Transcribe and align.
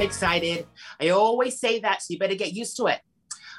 I 0.00 0.02
am 0.02 0.08
excited. 0.08 0.66
I 0.98 1.10
always 1.10 1.60
say 1.60 1.78
that, 1.80 2.00
so 2.00 2.14
you 2.14 2.18
better 2.18 2.34
get 2.34 2.54
used 2.54 2.74
to 2.78 2.86
it. 2.86 3.00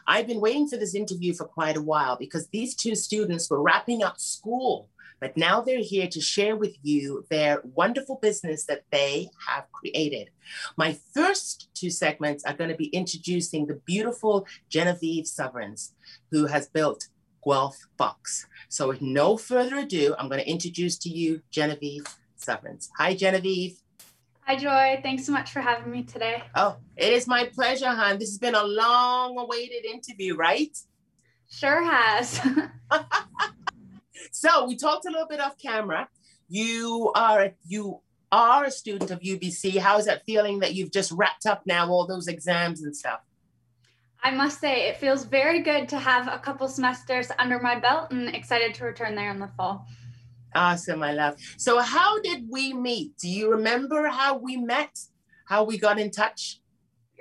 I've 0.07 0.25
been 0.25 0.41
waiting 0.41 0.67
for 0.67 0.75
this 0.75 0.95
interview 0.95 1.35
for 1.35 1.45
quite 1.45 1.77
a 1.77 1.83
while 1.83 2.17
because 2.17 2.47
these 2.47 2.73
two 2.73 2.95
students 2.95 3.47
were 3.47 3.61
wrapping 3.61 4.01
up 4.01 4.19
school, 4.19 4.89
but 5.19 5.37
now 5.37 5.61
they're 5.61 5.83
here 5.83 6.07
to 6.07 6.19
share 6.19 6.55
with 6.55 6.75
you 6.81 7.27
their 7.29 7.61
wonderful 7.75 8.17
business 8.23 8.65
that 8.65 8.85
they 8.91 9.29
have 9.47 9.71
created. 9.71 10.31
My 10.77 10.97
first 11.13 11.69
two 11.75 11.91
segments 11.91 12.43
are 12.43 12.55
going 12.55 12.71
to 12.71 12.75
be 12.75 12.87
introducing 12.87 13.67
the 13.67 13.79
beautiful 13.85 14.47
Genevieve 14.67 15.27
Sovereigns, 15.27 15.93
who 16.31 16.47
has 16.47 16.67
built 16.67 17.09
Guelph 17.45 17.77
Box. 17.97 18.47
So, 18.67 18.87
with 18.87 19.01
no 19.03 19.37
further 19.37 19.77
ado, 19.77 20.15
I'm 20.17 20.27
going 20.27 20.41
to 20.41 20.49
introduce 20.49 20.97
to 20.99 21.09
you 21.09 21.43
Genevieve 21.51 22.05
Sovereigns. 22.35 22.89
Hi, 22.97 23.13
Genevieve. 23.13 23.80
Hi, 24.45 24.55
Joy. 24.55 24.99
Thanks 25.03 25.25
so 25.25 25.31
much 25.31 25.51
for 25.51 25.61
having 25.61 25.91
me 25.91 26.03
today. 26.03 26.43
Oh, 26.55 26.77
it 26.97 27.13
is 27.13 27.27
my 27.27 27.45
pleasure, 27.45 27.87
hon. 27.87 28.17
This 28.17 28.29
has 28.29 28.37
been 28.37 28.55
a 28.55 28.63
long 28.63 29.37
awaited 29.37 29.85
interview, 29.85 30.35
right? 30.35 30.75
Sure 31.49 31.83
has. 31.83 32.41
so 34.31 34.65
we 34.65 34.75
talked 34.75 35.05
a 35.05 35.11
little 35.11 35.27
bit 35.27 35.39
off 35.39 35.57
camera. 35.57 36.09
You 36.49 37.11
are 37.15 37.51
you 37.65 38.01
are 38.31 38.65
a 38.65 38.71
student 38.71 39.11
of 39.11 39.19
UBC. 39.19 39.77
How 39.77 39.97
is 39.97 40.05
that 40.05 40.25
feeling 40.25 40.59
that 40.59 40.73
you've 40.73 40.91
just 40.91 41.11
wrapped 41.11 41.45
up 41.45 41.61
now 41.65 41.89
all 41.89 42.07
those 42.07 42.27
exams 42.27 42.81
and 42.81 42.95
stuff? 42.95 43.21
I 44.23 44.31
must 44.31 44.59
say 44.59 44.87
it 44.87 44.97
feels 44.97 45.25
very 45.25 45.61
good 45.61 45.89
to 45.89 45.99
have 45.99 46.27
a 46.27 46.39
couple 46.39 46.67
semesters 46.67 47.31
under 47.39 47.59
my 47.59 47.79
belt 47.79 48.11
and 48.11 48.35
excited 48.35 48.73
to 48.75 48.85
return 48.85 49.15
there 49.15 49.31
in 49.31 49.39
the 49.39 49.49
fall. 49.57 49.85
Awesome, 50.53 50.99
my 50.99 51.13
love. 51.13 51.35
So, 51.57 51.79
how 51.79 52.19
did 52.21 52.45
we 52.49 52.73
meet? 52.73 53.17
Do 53.17 53.29
you 53.29 53.51
remember 53.51 54.07
how 54.07 54.37
we 54.37 54.57
met? 54.57 54.97
How 55.45 55.63
we 55.63 55.77
got 55.77 55.99
in 55.99 56.11
touch? 56.11 56.61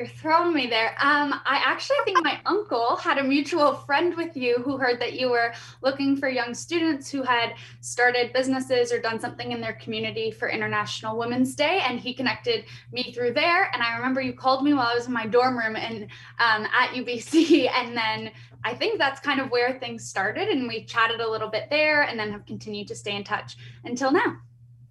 You're 0.01 0.09
throwing 0.09 0.55
me 0.55 0.67
there. 0.67 0.93
Um, 0.93 1.35
I 1.45 1.61
actually 1.63 1.99
think 2.07 2.25
my 2.25 2.41
uncle 2.47 2.97
had 2.97 3.19
a 3.19 3.23
mutual 3.23 3.75
friend 3.75 4.17
with 4.17 4.35
you 4.35 4.57
who 4.65 4.79
heard 4.79 4.99
that 4.99 5.13
you 5.13 5.29
were 5.29 5.53
looking 5.83 6.17
for 6.17 6.27
young 6.27 6.55
students 6.55 7.11
who 7.11 7.23
had 7.23 7.53
started 7.83 8.33
businesses 8.33 8.93
or 8.93 8.99
done 8.99 9.21
something 9.21 9.53
in 9.53 9.61
their 9.61 9.75
community 9.75 10.31
for 10.31 10.49
International 10.49 11.19
Women's 11.19 11.55
Day, 11.55 11.83
and 11.87 12.01
he 12.01 12.15
connected 12.15 12.65
me 12.91 13.13
through 13.13 13.35
there. 13.35 13.71
And 13.75 13.83
I 13.83 13.95
remember 13.97 14.23
you 14.23 14.33
called 14.33 14.65
me 14.65 14.73
while 14.73 14.87
I 14.87 14.95
was 14.95 15.07
in 15.07 15.13
my 15.13 15.27
dorm 15.27 15.59
room 15.59 15.77
and 15.77 16.05
um, 16.39 16.67
at 16.73 16.95
UBC, 16.95 17.69
and 17.75 17.95
then 17.95 18.31
I 18.65 18.75
think 18.75 18.99
that's 18.99 19.21
kind 19.21 19.41
of 19.41 19.51
where 19.51 19.79
things 19.79 20.07
started, 20.07 20.49
and 20.49 20.69
we 20.69 20.85
chatted 20.85 21.21
a 21.21 21.31
little 21.31 21.49
bit 21.49 21.69
there, 21.71 22.03
and 22.03 22.19
then 22.19 22.31
have 22.33 22.47
continued 22.47 22.89
to 22.89 22.95
stay 22.95 23.17
in 23.17 23.25
touch 23.25 23.57
until 23.85 24.13
now. 24.13 24.37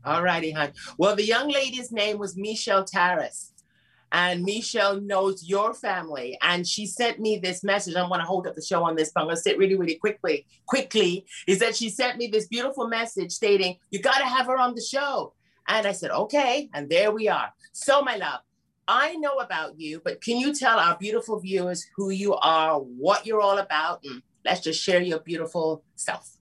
All 0.06 0.24
righty, 0.24 0.52
hon. 0.52 0.72
Well, 0.98 1.16
the 1.16 1.26
young 1.26 1.50
lady's 1.50 1.92
name 1.92 2.18
was 2.18 2.38
Michelle 2.38 2.86
Taras 2.86 3.52
and 4.12 4.44
Michelle 4.44 5.00
knows 5.00 5.44
your 5.48 5.74
family. 5.74 6.38
And 6.42 6.68
she 6.68 6.86
sent 6.86 7.20
me 7.20 7.38
this 7.38 7.64
message. 7.64 7.96
I'm 7.96 8.10
going 8.10 8.20
to 8.20 8.26
hold 8.26 8.48
up 8.48 8.56
the 8.56 8.62
show 8.62 8.84
on 8.84 8.96
this, 8.96 9.12
but 9.14 9.22
I'm 9.22 9.28
going 9.28 9.36
to 9.36 9.42
say 9.42 9.52
it 9.52 9.58
really, 9.58 9.76
really 9.76 9.96
quickly. 9.96 10.46
Quickly, 10.66 11.26
is 11.48 11.60
that 11.60 11.76
she 11.76 11.90
sent 11.90 12.18
me 12.18 12.28
this 12.28 12.48
beautiful 12.48 12.88
message 12.88 13.32
stating, 13.32 13.78
You 13.92 14.02
got 14.02 14.18
to 14.18 14.26
have 14.26 14.48
her 14.48 14.58
on 14.58 14.76
the 14.76 14.82
show. 14.82 15.34
And 15.68 15.86
I 15.86 15.92
said, 15.92 16.12
Okay. 16.12 16.70
And 16.74 16.90
there 16.90 17.12
we 17.12 17.28
are. 17.28 17.54
So, 17.72 18.02
my 18.02 18.16
love, 18.16 18.42
I 18.92 19.14
know 19.18 19.36
about 19.36 19.80
you, 19.80 20.02
but 20.04 20.20
can 20.20 20.38
you 20.38 20.52
tell 20.52 20.80
our 20.80 20.98
beautiful 20.98 21.40
viewers 21.40 21.86
who 21.96 22.10
you 22.10 22.34
are, 22.34 22.80
what 22.80 23.24
you're 23.24 23.40
all 23.40 23.60
about, 23.60 24.04
and 24.04 24.24
let's 24.44 24.62
just 24.62 24.84
share 24.84 25.00
your 25.00 25.20
beautiful 25.20 25.84
self. 25.96 26.36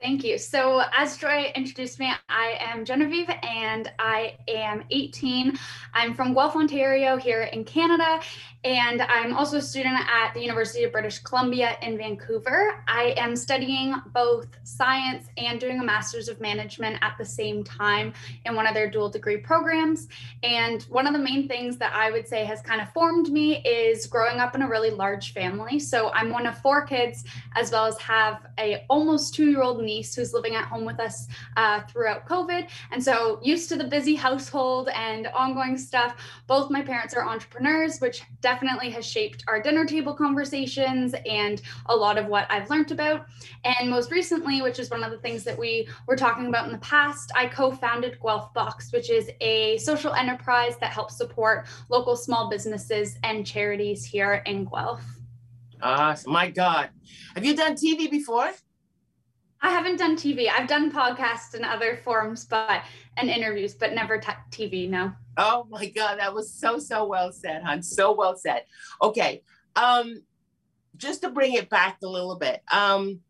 Thank 0.00 0.22
you. 0.22 0.38
So, 0.38 0.82
as 0.96 1.16
Joy 1.16 1.50
introduced 1.56 1.98
me, 1.98 2.12
I 2.28 2.56
am 2.60 2.84
Genevieve 2.84 3.28
and 3.42 3.90
I 3.98 4.36
am 4.46 4.84
18. 4.92 5.58
I'm 5.92 6.14
from 6.14 6.32
Guelph, 6.32 6.54
Ontario, 6.54 7.16
here 7.16 7.42
in 7.42 7.64
Canada, 7.64 8.20
and 8.68 9.00
I'm 9.00 9.34
also 9.34 9.56
a 9.56 9.62
student 9.62 9.96
at 10.10 10.34
the 10.34 10.42
University 10.42 10.84
of 10.84 10.92
British 10.92 11.20
Columbia 11.20 11.78
in 11.80 11.96
Vancouver. 11.96 12.84
I 12.86 13.14
am 13.16 13.34
studying 13.34 13.94
both 14.12 14.46
science 14.62 15.28
and 15.38 15.58
doing 15.58 15.80
a 15.80 15.82
master's 15.82 16.28
of 16.28 16.38
management 16.38 16.98
at 17.00 17.16
the 17.16 17.24
same 17.24 17.64
time 17.64 18.12
in 18.44 18.54
one 18.54 18.66
of 18.66 18.74
their 18.74 18.90
dual 18.90 19.08
degree 19.08 19.38
programs. 19.38 20.08
And 20.42 20.82
one 20.90 21.06
of 21.06 21.14
the 21.14 21.18
main 21.18 21.48
things 21.48 21.78
that 21.78 21.94
I 21.94 22.10
would 22.10 22.28
say 22.28 22.44
has 22.44 22.60
kind 22.60 22.82
of 22.82 22.92
formed 22.92 23.30
me 23.30 23.62
is 23.62 24.06
growing 24.06 24.38
up 24.38 24.54
in 24.54 24.60
a 24.60 24.68
really 24.68 24.90
large 24.90 25.32
family. 25.32 25.78
So, 25.78 26.10
I'm 26.10 26.28
one 26.28 26.46
of 26.46 26.58
four 26.58 26.84
kids, 26.84 27.24
as 27.56 27.72
well 27.72 27.86
as 27.86 27.96
have 28.00 28.48
a 28.58 28.84
almost 28.90 29.34
two 29.34 29.48
year 29.48 29.62
old 29.62 29.82
niece 29.82 30.14
who's 30.14 30.34
living 30.34 30.56
at 30.56 30.66
home 30.66 30.84
with 30.84 31.00
us 31.00 31.26
uh, 31.56 31.80
throughout 31.84 32.28
COVID. 32.28 32.68
And 32.92 33.02
so, 33.02 33.40
used 33.42 33.70
to 33.70 33.76
the 33.76 33.84
busy 33.84 34.14
household 34.14 34.90
and 34.94 35.26
ongoing 35.28 35.78
stuff. 35.78 36.16
Both 36.46 36.70
my 36.70 36.82
parents 36.82 37.14
are 37.14 37.26
entrepreneurs, 37.26 37.98
which 38.00 38.20
definitely 38.42 38.57
has 38.66 39.06
shaped 39.06 39.44
our 39.48 39.60
dinner 39.60 39.84
table 39.84 40.14
conversations 40.14 41.14
and 41.26 41.62
a 41.86 41.94
lot 41.94 42.18
of 42.18 42.26
what 42.26 42.46
I've 42.50 42.68
learned 42.70 42.90
about. 42.90 43.26
And 43.64 43.90
most 43.90 44.10
recently, 44.10 44.62
which 44.62 44.78
is 44.78 44.90
one 44.90 45.04
of 45.04 45.10
the 45.10 45.18
things 45.18 45.44
that 45.44 45.58
we 45.58 45.88
were 46.06 46.16
talking 46.16 46.46
about 46.46 46.66
in 46.66 46.72
the 46.72 46.78
past, 46.78 47.32
I 47.36 47.46
co 47.46 47.70
founded 47.70 48.18
Guelph 48.20 48.52
Box, 48.54 48.92
which 48.92 49.10
is 49.10 49.30
a 49.40 49.78
social 49.78 50.14
enterprise 50.14 50.76
that 50.78 50.92
helps 50.92 51.16
support 51.16 51.66
local 51.88 52.16
small 52.16 52.48
businesses 52.48 53.16
and 53.22 53.46
charities 53.46 54.04
here 54.04 54.42
in 54.46 54.64
Guelph. 54.64 55.04
Awesome. 55.82 56.32
My 56.32 56.50
God. 56.50 56.90
Have 57.34 57.44
you 57.44 57.54
done 57.54 57.74
TV 57.74 58.10
before? 58.10 58.50
I 59.60 59.70
haven't 59.70 59.96
done 59.96 60.16
TV. 60.16 60.48
I've 60.48 60.68
done 60.68 60.92
podcasts 60.92 61.54
and 61.54 61.64
other 61.64 61.96
forms, 62.04 62.44
but 62.44 62.82
and 63.18 63.28
interviews, 63.30 63.74
but 63.74 63.94
never 63.94 64.18
t- 64.18 64.32
TV. 64.50 64.88
No. 64.88 65.12
Oh 65.36 65.66
my 65.70 65.86
God, 65.86 66.18
that 66.18 66.34
was 66.34 66.52
so 66.52 66.78
so 66.78 67.06
well 67.06 67.32
said, 67.32 67.62
hon. 67.62 67.82
So 67.82 68.12
well 68.12 68.36
said. 68.36 68.64
Okay, 69.02 69.42
um, 69.76 70.22
just 70.96 71.22
to 71.22 71.30
bring 71.30 71.54
it 71.54 71.68
back 71.68 71.98
a 72.02 72.08
little 72.08 72.36
bit. 72.36 72.62
Um, 72.72 73.20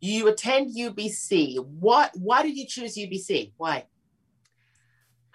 you 0.00 0.28
attend 0.28 0.74
UBC. 0.74 1.64
What? 1.64 2.12
Why 2.14 2.42
did 2.42 2.56
you 2.56 2.66
choose 2.66 2.96
UBC? 2.96 3.52
Why? 3.56 3.84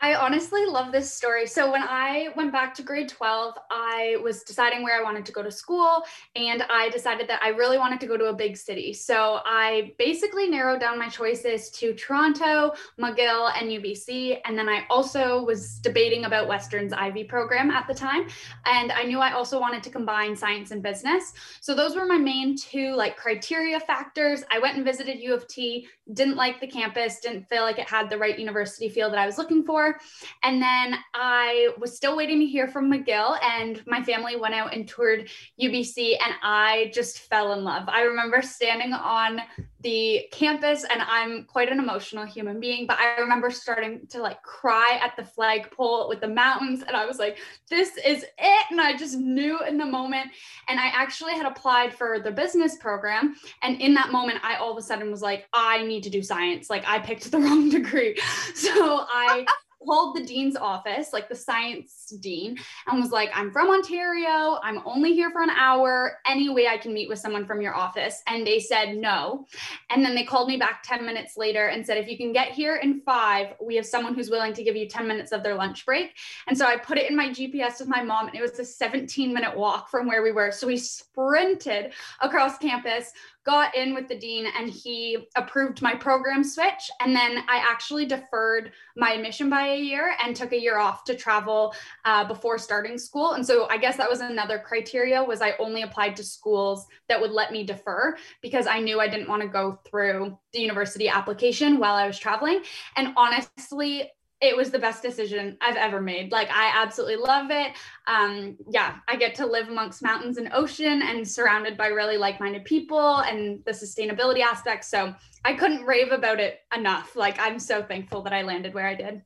I 0.02 0.16
honestly 0.16 0.66
love 0.66 0.92
this 0.92 1.12
story. 1.12 1.48
So, 1.48 1.72
when 1.72 1.82
I 1.82 2.30
went 2.36 2.52
back 2.52 2.74
to 2.76 2.84
grade 2.84 3.08
12, 3.08 3.54
I 3.72 4.18
was 4.22 4.44
deciding 4.44 4.84
where 4.84 5.00
I 5.00 5.04
wanted 5.04 5.26
to 5.26 5.32
go 5.32 5.42
to 5.42 5.52
school, 5.52 6.04
and 6.36 6.64
I 6.64 6.90
decided 6.90 7.30
that 7.30 7.42
I 7.42 7.50
really 7.50 7.78
wanted 7.78 8.02
to 8.02 8.08
go 8.08 8.18
to 8.18 8.26
a 8.26 8.34
big 8.34 8.58
city. 8.58 8.92
So, 8.92 9.40
I 9.46 9.94
basically 9.98 10.50
narrowed 10.50 10.82
down 10.82 11.00
my 11.00 11.08
choices 11.08 11.70
to 11.72 11.94
Toronto, 11.94 12.74
McGill, 13.00 13.52
and 13.60 13.72
UBC. 13.72 14.42
And 14.46 14.58
then 14.58 14.68
I 14.68 14.86
also 14.90 15.44
was 15.44 15.80
debating 15.80 16.26
about 16.26 16.48
Western's 16.48 16.92
Ivey 16.92 17.24
program 17.24 17.72
at 17.72 17.88
the 17.88 17.94
time. 17.94 18.28
And 18.66 18.92
I 18.92 19.04
knew 19.04 19.20
I 19.20 19.32
also 19.32 19.60
wanted 19.60 19.82
to 19.84 19.90
combine 19.90 20.36
science 20.36 20.72
and 20.72 20.84
business. 20.84 21.34
So, 21.62 21.74
those 21.74 21.96
were 21.96 22.06
my 22.06 22.18
main 22.18 22.58
two 22.58 22.96
like 22.96 23.16
criteria 23.16 23.80
factors. 23.80 24.44
I 24.52 24.60
went 24.60 24.76
and 24.76 24.86
visited 24.86 25.20
U 25.20 25.34
of 25.34 25.48
T, 25.48 25.88
didn't 26.14 26.36
like 26.36 26.60
the 26.60 26.68
campus, 26.68 27.22
didn't 27.22 27.48
feel 27.48 27.64
like 27.64 27.80
it 27.80 27.90
had 27.90 28.10
the 28.10 28.18
right 28.18 28.38
university 28.38 28.90
feel 28.90 29.10
that 29.10 29.20
I 29.20 29.26
was 29.26 29.38
looking 29.38 29.64
for. 29.64 29.95
And 30.44 30.62
then 30.62 30.98
I 31.14 31.70
was 31.78 31.96
still 31.96 32.16
waiting 32.16 32.40
to 32.40 32.46
hear 32.46 32.68
from 32.68 32.92
McGill, 32.92 33.38
and 33.44 33.82
my 33.88 34.04
family 34.04 34.36
went 34.36 34.54
out 34.54 34.74
and 34.74 34.88
toured 34.88 35.30
UBC, 35.62 36.18
and 36.24 36.34
I 36.42 36.92
just 36.94 37.20
fell 37.20 37.54
in 37.54 37.64
love. 37.64 37.88
I 37.88 38.02
remember 38.02 38.42
standing 38.42 38.94
on 38.94 39.42
the 39.86 40.28
campus 40.32 40.84
and 40.84 41.00
I'm 41.04 41.44
quite 41.44 41.72
an 41.72 41.78
emotional 41.78 42.26
human 42.26 42.60
being, 42.60 42.88
but 42.88 42.98
I 42.98 43.20
remember 43.20 43.52
starting 43.52 44.08
to 44.10 44.20
like 44.20 44.42
cry 44.42 45.00
at 45.00 45.16
the 45.16 45.24
flagpole 45.24 46.10
with 46.10 46.22
the 46.22 46.28
mountains 46.28 46.82
and 46.82 46.98
I 46.98 47.06
was 47.06 47.20
like, 47.20 47.38
this 47.70 47.92
is 48.04 48.24
it. 48.24 48.66
And 48.72 48.82
I 48.82 48.98
just 48.98 49.16
knew 49.20 49.60
in 49.60 49.78
the 49.78 49.86
moment. 49.86 50.32
And 50.68 50.80
I 50.80 50.88
actually 50.88 51.34
had 51.34 51.46
applied 51.46 51.94
for 51.94 52.20
the 52.20 52.32
business 52.32 52.78
program. 52.78 53.36
And 53.62 53.80
in 53.80 53.94
that 53.94 54.12
moment, 54.12 54.40
I 54.42 54.56
all 54.56 54.72
of 54.72 54.78
a 54.80 54.82
sudden 54.82 55.12
was 55.12 55.22
like, 55.22 55.48
I 55.54 55.84
need 55.84 56.02
to 56.06 56.10
do 56.10 56.24
science. 56.24 56.68
Like 56.68 56.84
I 56.88 56.98
picked 56.98 57.30
the 57.30 57.38
wrong 57.46 57.70
degree. 57.70 58.20
So 58.56 59.06
I 59.08 59.46
called 59.86 60.16
the 60.16 60.24
dean's 60.24 60.56
office, 60.56 61.14
like 61.14 61.30
the 61.30 61.36
science 61.36 62.14
dean, 62.20 62.58
and 62.88 63.02
was 63.02 63.12
like, 63.12 63.30
I'm 63.34 63.52
from 63.52 63.70
Ontario. 63.70 64.60
I'm 64.64 64.82
only 64.86 65.14
here 65.14 65.32
for 65.32 65.42
an 65.42 65.50
hour. 65.52 66.18
Any 66.26 66.50
way 66.50 66.68
I 66.68 66.78
can 66.78 66.94
meet 66.94 67.10
with 67.10 67.20
someone 67.20 67.46
from 67.46 67.62
your 67.62 67.76
office? 67.76 68.22
And 68.28 68.46
they 68.46 68.60
said 68.60 68.98
no. 68.98 69.46
And 69.90 70.04
then 70.04 70.16
they 70.16 70.24
called 70.24 70.48
me 70.48 70.58
back 70.58 70.84
10 70.84 71.06
minutes 71.06 71.38
later 71.38 71.68
and 71.68 71.86
said, 71.86 71.98
if 71.98 72.08
you 72.08 72.18
can 72.18 72.34
get 72.34 72.50
here 72.50 72.78
in 72.78 73.02
five, 73.02 73.54
we 73.62 73.76
have 73.76 73.86
someone 73.86 74.14
who's 74.14 74.30
willing 74.30 74.54
to 74.54 74.64
give 74.64 74.76
you 74.76 74.88
10 74.88 75.08
minutes 75.08 75.32
of 75.32 75.44
their 75.44 75.56
lunch 75.56 75.86
break. 75.86 76.16
And 76.48 76.58
so 76.58 76.66
I 76.66 76.78
put 76.78 76.98
it 76.98 77.10
in 77.10 77.16
my 77.16 77.30
GPS 77.30 77.80
with 77.80 77.88
my 77.88 78.04
mom, 78.04 78.28
and 78.28 78.36
it 78.36 78.42
was 78.42 78.58
a 78.60 78.66
17 78.66 79.34
minute 79.34 79.56
walk 79.56 79.90
from 79.90 80.08
where 80.08 80.22
we 80.22 80.32
were. 80.32 80.52
So 80.52 80.68
we 80.68 80.78
sprinted 80.78 81.94
across 82.22 82.58
campus, 82.58 83.12
got 83.46 83.76
in 83.76 83.94
with 83.94 84.08
the 84.08 84.18
dean 84.18 84.48
and 84.58 84.70
he 84.70 85.28
approved 85.36 85.82
my 85.82 85.94
program 85.94 86.44
switch. 86.44 86.90
And 87.00 87.16
then 87.16 87.44
I 87.48 87.58
actually 87.58 88.06
deferred 88.06 88.72
my 88.98 89.12
admission 89.12 89.50
by 89.50 89.68
a 89.68 89.80
year 89.80 90.16
and 90.24 90.36
took 90.36 90.52
a 90.52 90.60
year 90.60 90.80
off 90.80 91.04
to 91.06 91.16
travel 91.16 91.74
uh, 92.06 92.26
before 92.26 92.58
starting 92.58 92.98
school. 92.98 93.34
And 93.34 93.46
so 93.46 93.68
I 93.70 93.78
guess 93.78 93.98
that 93.98 94.10
was 94.10 94.20
another 94.20 94.58
criteria 94.60 95.24
was 95.24 95.42
I 95.42 95.54
only 95.60 95.84
applied 95.84 96.16
to 96.18 96.24
schools 96.24 96.88
that 97.08 97.22
would 97.22 97.32
let 97.32 97.52
me 97.52 97.64
defer 97.64 98.18
because 98.42 98.66
I 98.66 98.80
knew 98.80 99.00
I 99.00 99.08
didn't 99.08 99.30
want 99.30 99.44
to 99.44 99.48
go 99.48 99.80
through 99.86 100.38
the 100.52 100.60
university 100.60 101.08
application 101.08 101.78
while 101.78 101.96
I 101.96 102.08
was 102.08 102.18
traveling. 102.18 102.62
And 102.96 103.14
honestly, 103.16 104.12
it 104.42 104.56
was 104.56 104.70
the 104.70 104.80
best 104.80 105.02
decision 105.02 105.58
I've 105.62 105.78
ever 105.78 106.02
made. 106.02 106.32
Like 106.32 106.50
I 106.52 106.72
absolutely 106.76 107.16
love 107.16 107.52
it. 107.52 107.72
Um, 108.08 108.58
yeah, 108.70 108.98
I 109.08 109.16
get 109.16 109.34
to 109.36 109.46
live 109.46 109.70
amongst 109.70 110.04
mountains 110.04 110.38
and 110.38 110.50
ocean 110.54 111.02
and 111.04 111.28
surrounded 111.28 111.78
by 111.78 111.88
really 111.88 112.18
like-minded 112.18 112.66
people 112.66 113.20
and 113.20 113.64
the 113.66 113.72
sustainability 113.72 114.42
aspect. 114.42 114.86
So 114.86 115.16
I 115.46 115.54
couldn't 115.54 115.86
rave 115.86 116.12
about 116.12 116.40
it 116.40 116.60
enough. 116.76 117.16
Like 117.16 117.40
I'm 117.40 117.60
so 117.60 117.82
thankful 117.82 118.22
that 118.24 118.34
I 118.34 118.42
landed 118.42 118.74
where 118.74 118.88
I 118.88 118.96
did. 118.96 119.22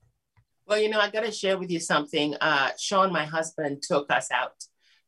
Well, 0.67 0.79
you 0.79 0.89
know, 0.89 0.99
I 0.99 1.09
got 1.09 1.25
to 1.25 1.31
share 1.31 1.57
with 1.57 1.71
you 1.71 1.79
something. 1.79 2.35
Uh, 2.39 2.69
Sean, 2.77 3.11
my 3.11 3.25
husband, 3.25 3.81
took 3.81 4.11
us 4.11 4.29
out 4.31 4.53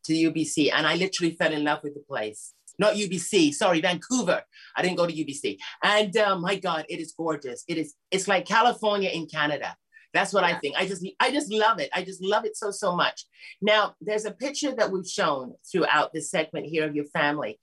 to 0.06 0.14
UBC, 0.14 0.72
and 0.74 0.88
I 0.88 0.96
literally 0.96 1.36
fell 1.36 1.54
in 1.54 1.64
love 1.64 1.82
with 1.84 1.94
the 1.94 2.00
place. 2.00 2.56
Not 2.80 2.96
UBC, 2.96 3.54
sorry, 3.54 3.80
Vancouver. 3.80 4.42
I 4.76 4.82
didn't 4.82 4.98
go 4.98 5.06
to 5.06 5.14
UBC, 5.14 5.60
and 5.84 6.18
uh, 6.18 6.40
my 6.40 6.56
God, 6.56 6.86
it 6.90 7.00
is 7.00 7.14
gorgeous. 7.16 7.64
It 7.68 7.78
is. 7.78 7.94
It's 8.10 8.28
like 8.28 8.48
California 8.48 9.12
in 9.12 9.28
Canada. 9.28 9.76
That's 10.14 10.34
what 10.34 10.44
yeah. 10.44 10.56
I 10.56 10.60
think. 10.60 10.76
I 10.78 10.86
just 10.86 11.06
I 11.20 11.32
just 11.32 11.52
love 11.52 11.80
it. 11.80 11.90
I 11.94 12.04
just 12.04 12.22
love 12.22 12.46
it 12.46 12.58
so 12.58 12.72
so 12.72 12.96
much. 12.96 13.26
Now, 13.62 13.96
there's 14.02 14.26
a 14.26 14.32
picture 14.32 14.74
that 14.76 14.92
we've 14.92 15.08
shown 15.08 15.54
throughout 15.72 16.14
this 16.14 16.30
segment 16.30 16.66
here 16.66 16.86
of 16.86 16.96
your 16.96 17.06
family. 17.06 17.60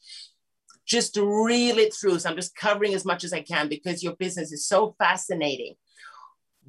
Just 0.87 1.15
to 1.15 1.45
reel 1.45 1.77
it 1.79 1.95
through. 1.95 2.19
So 2.19 2.31
I'm 2.31 2.37
just 2.37 2.57
covering 2.57 2.95
as 2.95 3.05
much 3.05 3.23
as 3.23 3.35
I 3.35 3.43
can 3.43 3.69
because 3.69 4.03
your 4.03 4.17
business 4.17 4.53
is 4.53 4.67
so 4.67 4.95
fascinating. 4.99 5.75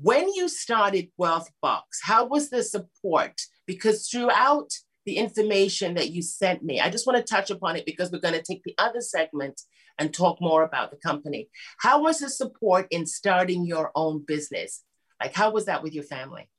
When 0.02 0.28
you 0.34 0.50
started 0.50 1.10
Guelph 1.18 1.48
Box, 1.62 2.00
how 2.04 2.26
was 2.26 2.50
the 2.50 2.64
support? 2.64 3.40
Because 3.66 4.10
throughout 4.10 4.72
the 5.06 5.18
information 5.18 5.94
that 5.96 6.12
you 6.12 6.22
sent 6.22 6.64
me, 6.64 6.82
I 6.82 6.90
just 6.90 7.08
want 7.08 7.18
to 7.18 7.34
touch 7.34 7.50
upon 7.50 7.78
it 7.78 7.86
because 7.86 8.12
we're 8.12 8.20
going 8.20 8.34
to 8.34 8.44
take 8.44 8.64
the 8.64 8.76
other 8.78 9.02
segment 9.02 9.62
and 9.98 10.14
talk 10.14 10.40
more 10.42 10.64
about 10.64 10.92
the 10.92 10.98
company. 10.98 11.50
How 11.80 12.02
was 12.02 12.20
the 12.20 12.30
support 12.30 12.88
in 12.92 13.06
starting 13.06 13.66
your 13.66 13.92
own 13.96 14.24
business? 14.26 14.84
Like, 15.20 15.34
how 15.34 15.52
was 15.52 15.66
that 15.66 15.84
with 15.84 15.94
your 15.94 16.04
family? 16.04 16.50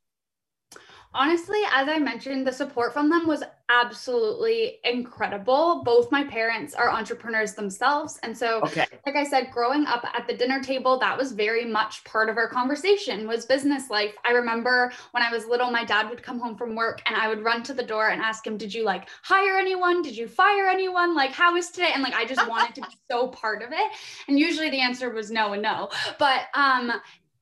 Honestly, 1.13 1.59
as 1.73 1.89
I 1.89 1.99
mentioned, 1.99 2.47
the 2.47 2.53
support 2.53 2.93
from 2.93 3.09
them 3.09 3.27
was 3.27 3.43
absolutely 3.67 4.77
incredible. 4.85 5.81
Both 5.83 6.09
my 6.09 6.23
parents 6.23 6.73
are 6.73 6.89
entrepreneurs 6.89 7.53
themselves. 7.53 8.17
And 8.23 8.37
so, 8.37 8.61
okay. 8.61 8.85
like 9.05 9.17
I 9.17 9.25
said, 9.25 9.51
growing 9.51 9.85
up 9.87 10.05
at 10.13 10.25
the 10.25 10.33
dinner 10.33 10.61
table, 10.61 10.97
that 10.99 11.17
was 11.17 11.33
very 11.33 11.65
much 11.65 12.05
part 12.05 12.29
of 12.29 12.37
our 12.37 12.47
conversation 12.47 13.27
was 13.27 13.45
business 13.45 13.89
life. 13.89 14.13
I 14.23 14.31
remember 14.31 14.93
when 15.11 15.21
I 15.21 15.31
was 15.31 15.45
little, 15.45 15.69
my 15.69 15.83
dad 15.83 16.09
would 16.09 16.23
come 16.23 16.39
home 16.39 16.55
from 16.55 16.75
work 16.75 17.01
and 17.05 17.15
I 17.17 17.27
would 17.27 17.43
run 17.43 17.61
to 17.63 17.73
the 17.73 17.83
door 17.83 18.09
and 18.09 18.21
ask 18.21 18.47
him, 18.47 18.57
did 18.57 18.73
you 18.73 18.85
like 18.85 19.09
hire 19.21 19.57
anyone? 19.57 20.01
Did 20.01 20.15
you 20.15 20.29
fire 20.29 20.69
anyone? 20.69 21.13
Like, 21.13 21.31
how 21.31 21.57
is 21.57 21.71
today? 21.71 21.89
And 21.93 22.03
like, 22.03 22.13
I 22.13 22.23
just 22.23 22.47
wanted 22.47 22.73
to 22.75 22.81
be 22.81 22.95
so 23.11 23.27
part 23.27 23.63
of 23.63 23.73
it. 23.73 23.91
And 24.29 24.39
usually 24.39 24.69
the 24.69 24.79
answer 24.79 25.09
was 25.09 25.29
no 25.29 25.51
and 25.53 25.61
no. 25.61 25.89
But 26.19 26.43
um, 26.53 26.93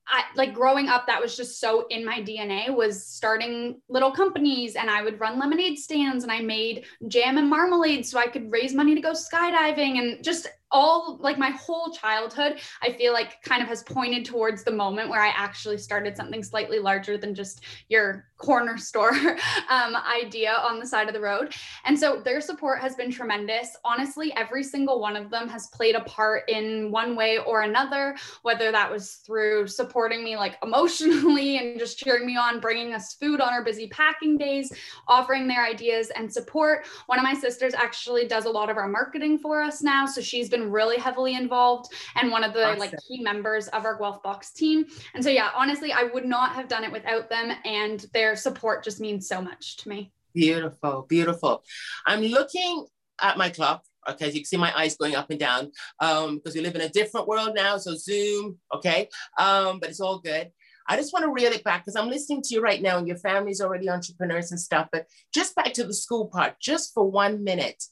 I, 0.09 0.23
like 0.35 0.53
growing 0.53 0.89
up, 0.89 1.05
that 1.07 1.21
was 1.21 1.37
just 1.37 1.59
so 1.59 1.85
in 1.89 2.03
my 2.03 2.19
DNA 2.21 2.73
was 2.73 3.05
starting 3.05 3.79
little 3.89 4.11
companies 4.11 4.75
and 4.75 4.89
I 4.89 5.03
would 5.03 5.19
run 5.19 5.39
lemonade 5.39 5.77
stands 5.77 6.23
and 6.23 6.31
I 6.31 6.41
made 6.41 6.85
jam 7.07 7.37
and 7.37 7.49
marmalade 7.49 8.05
so 8.05 8.17
I 8.17 8.27
could 8.27 8.51
raise 8.51 8.73
money 8.73 8.95
to 8.95 9.01
go 9.01 9.11
skydiving 9.11 9.99
and 9.99 10.23
just 10.23 10.47
all 10.71 11.17
like 11.21 11.37
my 11.37 11.49
whole 11.51 11.91
childhood 11.91 12.59
i 12.81 12.91
feel 12.91 13.13
like 13.13 13.41
kind 13.43 13.61
of 13.61 13.67
has 13.67 13.83
pointed 13.83 14.25
towards 14.25 14.63
the 14.63 14.71
moment 14.71 15.09
where 15.09 15.21
i 15.21 15.29
actually 15.29 15.77
started 15.77 16.15
something 16.15 16.43
slightly 16.43 16.79
larger 16.79 17.17
than 17.17 17.33
just 17.33 17.63
your 17.87 18.29
corner 18.39 18.77
store 18.77 19.11
um, 19.69 19.95
idea 19.95 20.53
on 20.63 20.79
the 20.79 20.87
side 20.87 21.07
of 21.07 21.13
the 21.13 21.19
road. 21.19 21.53
And 21.85 21.99
so 21.99 22.21
their 22.23 22.41
support 22.41 22.79
has 22.79 22.95
been 22.95 23.11
tremendous. 23.11 23.75
Honestly 23.85 24.33
every 24.35 24.63
single 24.63 24.99
one 24.99 25.15
of 25.15 25.29
them 25.29 25.47
has 25.49 25.67
played 25.67 25.95
a 25.95 26.01
part 26.01 26.49
in 26.49 26.89
one 26.89 27.15
way 27.15 27.37
or 27.39 27.61
another 27.61 28.15
whether 28.41 28.71
that 28.71 28.89
was 28.89 29.15
through 29.25 29.67
supporting 29.67 30.23
me 30.23 30.37
like 30.37 30.57
emotionally 30.63 31.57
and 31.57 31.77
just 31.77 31.99
cheering 31.99 32.25
me 32.25 32.37
on 32.37 32.59
bringing 32.59 32.93
us 32.93 33.13
food 33.15 33.41
on 33.41 33.49
our 33.49 33.63
busy 33.63 33.87
packing 33.89 34.37
days 34.37 34.71
offering 35.07 35.47
their 35.47 35.65
ideas 35.65 36.09
and 36.15 36.31
support. 36.31 36.85
One 37.07 37.19
of 37.19 37.23
my 37.23 37.33
sisters 37.33 37.73
actually 37.73 38.27
does 38.27 38.45
a 38.45 38.49
lot 38.49 38.69
of 38.69 38.77
our 38.77 38.87
marketing 38.87 39.37
for 39.37 39.61
us 39.61 39.81
now 39.81 40.05
so 40.05 40.21
she's 40.21 40.49
been 40.49 40.58
been 40.59 40.71
really 40.71 40.97
heavily 40.97 41.35
involved 41.35 41.93
and 42.15 42.31
one 42.31 42.43
of 42.43 42.53
the 42.53 42.65
awesome. 42.65 42.79
like 42.79 42.93
key 43.07 43.21
members 43.21 43.67
of 43.69 43.85
our 43.85 43.97
Guelph 43.97 44.21
Box 44.23 44.51
team. 44.51 44.85
And 45.13 45.23
so 45.23 45.29
yeah, 45.29 45.49
honestly, 45.55 45.91
I 45.91 46.03
would 46.03 46.25
not 46.25 46.53
have 46.53 46.67
done 46.67 46.83
it 46.83 46.91
without 46.91 47.29
them 47.29 47.51
and 47.65 48.05
their 48.13 48.35
support 48.35 48.83
just 48.83 48.99
means 48.99 49.27
so 49.27 49.41
much 49.41 49.77
to 49.77 49.89
me. 49.89 50.11
Beautiful, 50.33 51.05
beautiful. 51.07 51.63
I'm 52.05 52.21
looking 52.21 52.85
at 53.21 53.37
my 53.37 53.49
clock. 53.49 53.83
Okay, 54.09 54.27
you 54.27 54.33
can 54.33 54.45
see 54.45 54.57
my 54.57 54.75
eyes 54.77 54.95
going 54.95 55.15
up 55.15 55.29
and 55.29 55.39
down 55.39 55.71
um, 55.99 56.37
because 56.37 56.55
we 56.55 56.61
live 56.61 56.75
in 56.75 56.81
a 56.81 56.89
different 56.89 57.27
world 57.27 57.51
now. 57.53 57.77
So 57.77 57.95
Zoom, 57.95 58.57
okay, 58.73 59.09
um, 59.37 59.79
but 59.79 59.89
it's 59.89 59.99
all 59.99 60.19
good. 60.19 60.51
I 60.87 60.95
just 60.95 61.13
want 61.13 61.23
to 61.23 61.31
reel 61.31 61.51
it 61.51 61.63
back 61.63 61.85
because 61.85 61.95
I'm 61.95 62.09
listening 62.09 62.41
to 62.43 62.55
you 62.55 62.61
right 62.61 62.81
now 62.81 62.97
and 62.97 63.07
your 63.07 63.17
family's 63.17 63.61
already 63.61 63.89
entrepreneurs 63.89 64.51
and 64.51 64.59
stuff. 64.59 64.87
But 64.91 65.05
just 65.31 65.55
back 65.55 65.73
to 65.73 65.83
the 65.83 65.93
school 65.93 66.27
part, 66.27 66.59
just 66.59 66.93
for 66.95 67.09
one 67.09 67.43
minute 67.43 67.83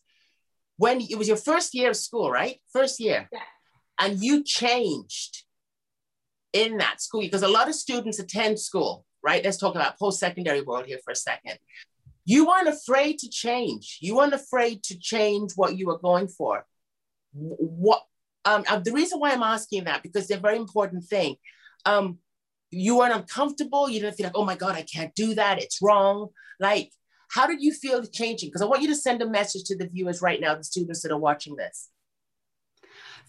when 0.77 1.01
it 1.01 1.17
was 1.17 1.27
your 1.27 1.37
first 1.37 1.73
year 1.73 1.89
of 1.89 1.95
school, 1.95 2.31
right? 2.31 2.57
First 2.71 2.99
year. 2.99 3.27
Yeah. 3.31 3.39
And 3.99 4.23
you 4.23 4.43
changed 4.43 5.43
in 6.53 6.77
that 6.77 7.01
school 7.01 7.21
because 7.21 7.43
a 7.43 7.47
lot 7.47 7.67
of 7.67 7.75
students 7.75 8.19
attend 8.19 8.59
school, 8.59 9.05
right? 9.23 9.43
Let's 9.43 9.57
talk 9.57 9.75
about 9.75 9.99
post-secondary 9.99 10.61
world 10.61 10.85
here 10.85 10.99
for 11.03 11.11
a 11.11 11.15
second. 11.15 11.57
You 12.25 12.47
weren't 12.47 12.67
afraid 12.67 13.19
to 13.19 13.29
change. 13.29 13.97
You 14.01 14.15
weren't 14.15 14.33
afraid 14.33 14.83
to 14.83 14.99
change 14.99 15.53
what 15.55 15.77
you 15.77 15.87
were 15.87 15.97
going 15.97 16.27
for. 16.27 16.65
What 17.33 18.03
um, 18.45 18.63
uh, 18.67 18.79
the 18.79 18.93
reason 18.93 19.19
why 19.19 19.31
I'm 19.31 19.43
asking 19.43 19.85
that 19.85 20.03
because 20.03 20.27
they're 20.27 20.37
a 20.37 20.41
very 20.41 20.57
important 20.57 21.03
thing. 21.03 21.35
Um, 21.85 22.19
you 22.71 22.97
weren't 22.97 23.13
uncomfortable. 23.13 23.89
You 23.89 23.99
didn't 23.99 24.15
feel 24.15 24.25
like, 24.25 24.37
oh 24.37 24.45
my 24.45 24.55
God, 24.55 24.75
I 24.75 24.83
can't 24.83 25.13
do 25.15 25.35
that. 25.35 25.61
It's 25.61 25.81
wrong. 25.81 26.29
Like 26.59 26.91
how 27.29 27.47
did 27.47 27.61
you 27.61 27.73
feel 27.73 28.03
changing? 28.05 28.49
Because 28.49 28.61
I 28.61 28.65
want 28.65 28.81
you 28.81 28.87
to 28.89 28.95
send 28.95 29.21
a 29.21 29.29
message 29.29 29.63
to 29.65 29.77
the 29.77 29.87
viewers 29.87 30.21
right 30.21 30.39
now, 30.39 30.55
the 30.55 30.63
students 30.63 31.01
that 31.01 31.11
are 31.11 31.19
watching 31.19 31.55
this. 31.55 31.89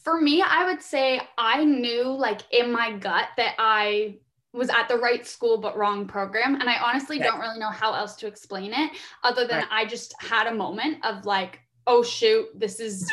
For 0.04 0.20
me, 0.20 0.42
I 0.42 0.64
would 0.64 0.82
say 0.82 1.20
I 1.36 1.64
knew 1.64 2.04
like 2.04 2.42
in 2.52 2.72
my 2.72 2.96
gut 2.96 3.28
that 3.36 3.54
I 3.58 4.18
was 4.52 4.70
at 4.70 4.88
the 4.88 4.96
right 4.96 5.26
school 5.26 5.58
but 5.58 5.76
wrong 5.76 6.06
program 6.06 6.54
and 6.54 6.70
i 6.70 6.76
honestly 6.78 7.16
okay. 7.16 7.28
don't 7.28 7.38
really 7.38 7.58
know 7.58 7.70
how 7.70 7.92
else 7.92 8.16
to 8.16 8.26
explain 8.26 8.72
it 8.72 8.90
other 9.22 9.46
than 9.46 9.58
right. 9.58 9.68
i 9.70 9.84
just 9.84 10.14
had 10.20 10.46
a 10.46 10.54
moment 10.54 11.04
of 11.04 11.26
like 11.26 11.60
oh 11.88 12.02
shoot 12.02 12.46
this 12.54 12.78
is 12.78 13.10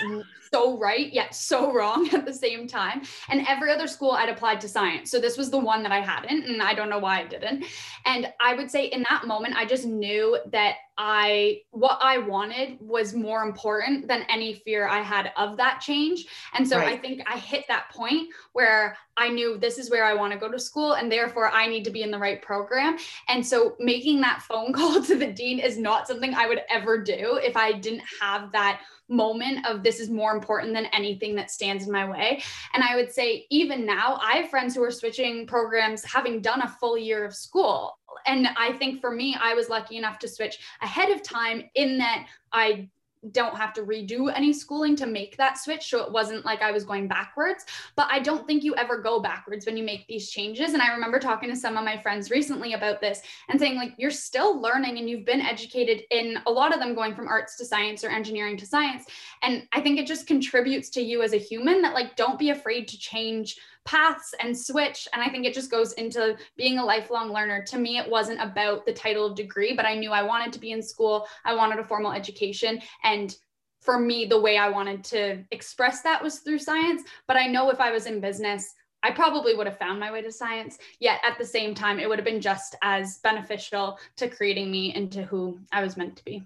so 0.53 0.77
right 0.77 1.11
yet 1.11 1.33
so 1.33 1.73
wrong 1.73 2.07
at 2.13 2.25
the 2.25 2.33
same 2.33 2.67
time 2.67 3.01
and 3.29 3.45
every 3.47 3.71
other 3.71 3.87
school 3.87 4.11
i'd 4.11 4.29
applied 4.29 4.61
to 4.61 4.67
science 4.67 5.09
so 5.09 5.19
this 5.19 5.37
was 5.37 5.49
the 5.49 5.57
one 5.57 5.81
that 5.81 5.91
i 5.91 5.99
hadn't 5.99 6.45
and 6.45 6.61
i 6.61 6.73
don't 6.73 6.89
know 6.89 6.99
why 6.99 7.19
i 7.19 7.25
didn't 7.25 7.65
and 8.05 8.31
i 8.39 8.53
would 8.53 8.69
say 8.69 8.85
in 8.85 9.03
that 9.09 9.25
moment 9.25 9.55
i 9.55 9.65
just 9.65 9.85
knew 9.85 10.37
that 10.51 10.75
I 10.97 11.61
what 11.71 11.97
I 12.01 12.19
wanted 12.19 12.77
was 12.79 13.13
more 13.13 13.43
important 13.43 14.07
than 14.07 14.23
any 14.29 14.53
fear 14.53 14.87
I 14.87 15.01
had 15.01 15.31
of 15.35 15.57
that 15.57 15.81
change. 15.81 16.25
And 16.53 16.67
so 16.67 16.77
right. 16.77 16.93
I 16.93 16.97
think 16.97 17.21
I 17.27 17.37
hit 17.37 17.65
that 17.67 17.89
point 17.91 18.29
where 18.53 18.97
I 19.17 19.29
knew 19.29 19.57
this 19.57 19.77
is 19.77 19.89
where 19.89 20.05
I 20.05 20.13
want 20.13 20.31
to 20.33 20.39
go 20.39 20.49
to 20.49 20.59
school 20.59 20.93
and 20.93 21.11
therefore 21.11 21.51
I 21.51 21.67
need 21.67 21.83
to 21.85 21.89
be 21.89 22.01
in 22.01 22.11
the 22.11 22.17
right 22.17 22.41
program. 22.41 22.97
And 23.27 23.45
so 23.45 23.75
making 23.79 24.21
that 24.21 24.41
phone 24.41 24.71
call 24.73 25.01
to 25.03 25.17
the 25.17 25.31
dean 25.31 25.59
is 25.59 25.77
not 25.77 26.07
something 26.07 26.33
I 26.33 26.47
would 26.47 26.61
ever 26.69 27.01
do 27.01 27.39
if 27.43 27.57
I 27.57 27.73
didn't 27.73 28.03
have 28.21 28.51
that 28.53 28.64
moment 29.07 29.65
of 29.67 29.83
this 29.83 29.99
is 29.99 30.09
more 30.09 30.33
important 30.33 30.73
than 30.73 30.85
anything 30.87 31.35
that 31.35 31.51
stands 31.51 31.85
in 31.85 31.91
my 31.91 32.09
way. 32.09 32.41
And 32.73 32.83
I 32.83 32.95
would 32.95 33.11
say, 33.11 33.45
even 33.49 33.85
now, 33.85 34.17
I 34.21 34.37
have 34.37 34.49
friends 34.49 34.75
who 34.75 34.83
are 34.83 34.91
switching 34.91 35.45
programs 35.45 36.03
having 36.03 36.41
done 36.41 36.61
a 36.61 36.67
full 36.79 36.97
year 36.97 37.23
of 37.23 37.35
school 37.35 37.97
and 38.25 38.47
I 38.57 38.73
think 38.73 39.01
for 39.01 39.11
me, 39.11 39.35
I 39.39 39.53
was 39.53 39.69
lucky 39.69 39.97
enough 39.97 40.19
to 40.19 40.27
switch 40.27 40.59
ahead 40.81 41.09
of 41.09 41.21
time 41.21 41.63
in 41.75 41.97
that 41.97 42.27
I 42.51 42.89
don't 43.31 43.55
have 43.55 43.73
to 43.73 43.83
redo 43.83 44.31
any 44.35 44.53
schooling 44.53 44.95
to 44.97 45.05
make 45.05 45.37
that 45.37 45.57
switch. 45.57 45.89
So 45.89 46.03
it 46.03 46.11
wasn't 46.11 46.45
like 46.45 46.61
I 46.61 46.71
was 46.71 46.83
going 46.83 47.07
backwards. 47.07 47.65
But 47.95 48.07
I 48.09 48.19
don't 48.19 48.45
think 48.45 48.63
you 48.63 48.75
ever 48.75 48.97
go 48.97 49.19
backwards 49.19 49.65
when 49.65 49.77
you 49.77 49.83
make 49.83 50.07
these 50.07 50.29
changes. 50.29 50.73
And 50.73 50.81
I 50.81 50.93
remember 50.93 51.19
talking 51.19 51.49
to 51.49 51.55
some 51.55 51.77
of 51.77 51.83
my 51.83 52.01
friends 52.01 52.29
recently 52.29 52.73
about 52.73 53.01
this 53.01 53.21
and 53.49 53.59
saying, 53.59 53.77
like, 53.77 53.93
you're 53.97 54.11
still 54.11 54.59
learning 54.59 54.97
and 54.97 55.09
you've 55.09 55.25
been 55.25 55.41
educated 55.41 56.03
in 56.11 56.37
a 56.45 56.51
lot 56.51 56.73
of 56.73 56.79
them 56.79 56.95
going 56.95 57.15
from 57.15 57.27
arts 57.27 57.57
to 57.57 57.65
science 57.65 58.03
or 58.03 58.09
engineering 58.09 58.57
to 58.57 58.65
science. 58.65 59.05
And 59.41 59.67
I 59.73 59.81
think 59.81 59.99
it 59.99 60.07
just 60.07 60.27
contributes 60.27 60.89
to 60.91 61.01
you 61.01 61.21
as 61.21 61.33
a 61.33 61.37
human 61.37 61.81
that, 61.81 61.93
like, 61.93 62.15
don't 62.15 62.39
be 62.39 62.49
afraid 62.49 62.87
to 62.89 62.97
change 62.97 63.57
paths 63.85 64.33
and 64.39 64.57
switch. 64.57 65.07
And 65.13 65.21
I 65.21 65.29
think 65.29 65.45
it 65.45 65.53
just 65.53 65.71
goes 65.71 65.93
into 65.93 66.35
being 66.57 66.79
a 66.79 66.85
lifelong 66.85 67.31
learner. 67.31 67.63
To 67.65 67.77
me, 67.77 67.97
it 67.97 68.09
wasn't 68.09 68.41
about 68.41 68.85
the 68.85 68.93
title 68.93 69.25
of 69.25 69.35
degree, 69.35 69.75
but 69.75 69.85
I 69.85 69.95
knew 69.95 70.11
I 70.11 70.23
wanted 70.23 70.51
to 70.53 70.59
be 70.59 70.71
in 70.71 70.81
school. 70.81 71.27
I 71.45 71.53
wanted 71.53 71.79
a 71.79 71.85
formal 71.85 72.11
education. 72.11 72.81
And 73.03 73.35
for 73.81 73.99
me, 73.99 74.25
the 74.25 74.41
way 74.41 74.57
I 74.57 74.69
wanted 74.69 75.03
to 75.05 75.43
express 75.51 76.01
that 76.01 76.21
was 76.21 76.39
through 76.39 76.59
science. 76.59 77.03
But 77.27 77.37
I 77.37 77.47
know 77.47 77.69
if 77.69 77.79
I 77.79 77.91
was 77.91 78.07
in 78.07 78.19
business, 78.19 78.73
I 79.03 79.11
probably 79.11 79.53
would 79.53 79.67
have 79.67 79.77
found 79.77 79.99
my 79.99 80.11
way 80.11 80.23
to 80.23 80.31
science. 80.31 80.79
Yet 80.99 81.19
at 81.23 81.37
the 81.37 81.45
same 81.45 81.75
time, 81.75 81.99
it 81.99 82.09
would 82.09 82.17
have 82.17 82.25
been 82.25 82.41
just 82.41 82.75
as 82.81 83.19
beneficial 83.19 83.99
to 84.17 84.27
creating 84.27 84.71
me 84.71 84.95
into 84.95 85.21
who 85.21 85.59
I 85.71 85.83
was 85.83 85.95
meant 85.95 86.15
to 86.17 86.25
be. 86.25 86.43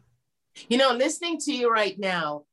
You 0.67 0.77
know, 0.77 0.91
listening 0.91 1.37
to 1.45 1.53
you 1.53 1.71
right 1.71 1.97
now, 1.97 2.43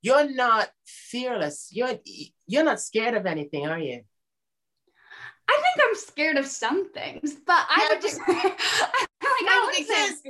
you're 0.00 0.28
not 0.28 0.70
fearless. 0.84 1.68
You're 1.70 2.00
you're 2.46 2.64
not 2.64 2.80
scared 2.80 3.14
of 3.14 3.24
anything, 3.24 3.68
are 3.68 3.78
you? 3.78 4.02
I 5.48 5.60
think 5.62 5.88
I'm 5.88 5.94
scared 5.94 6.36
of 6.36 6.46
some 6.46 6.92
things, 6.92 7.34
but 7.46 7.66
I 7.68 7.88
would 7.90 8.00
just 8.00 8.20
like 8.28 8.56
no, 9.42 9.50
I 9.50 9.74
because. 9.78 10.22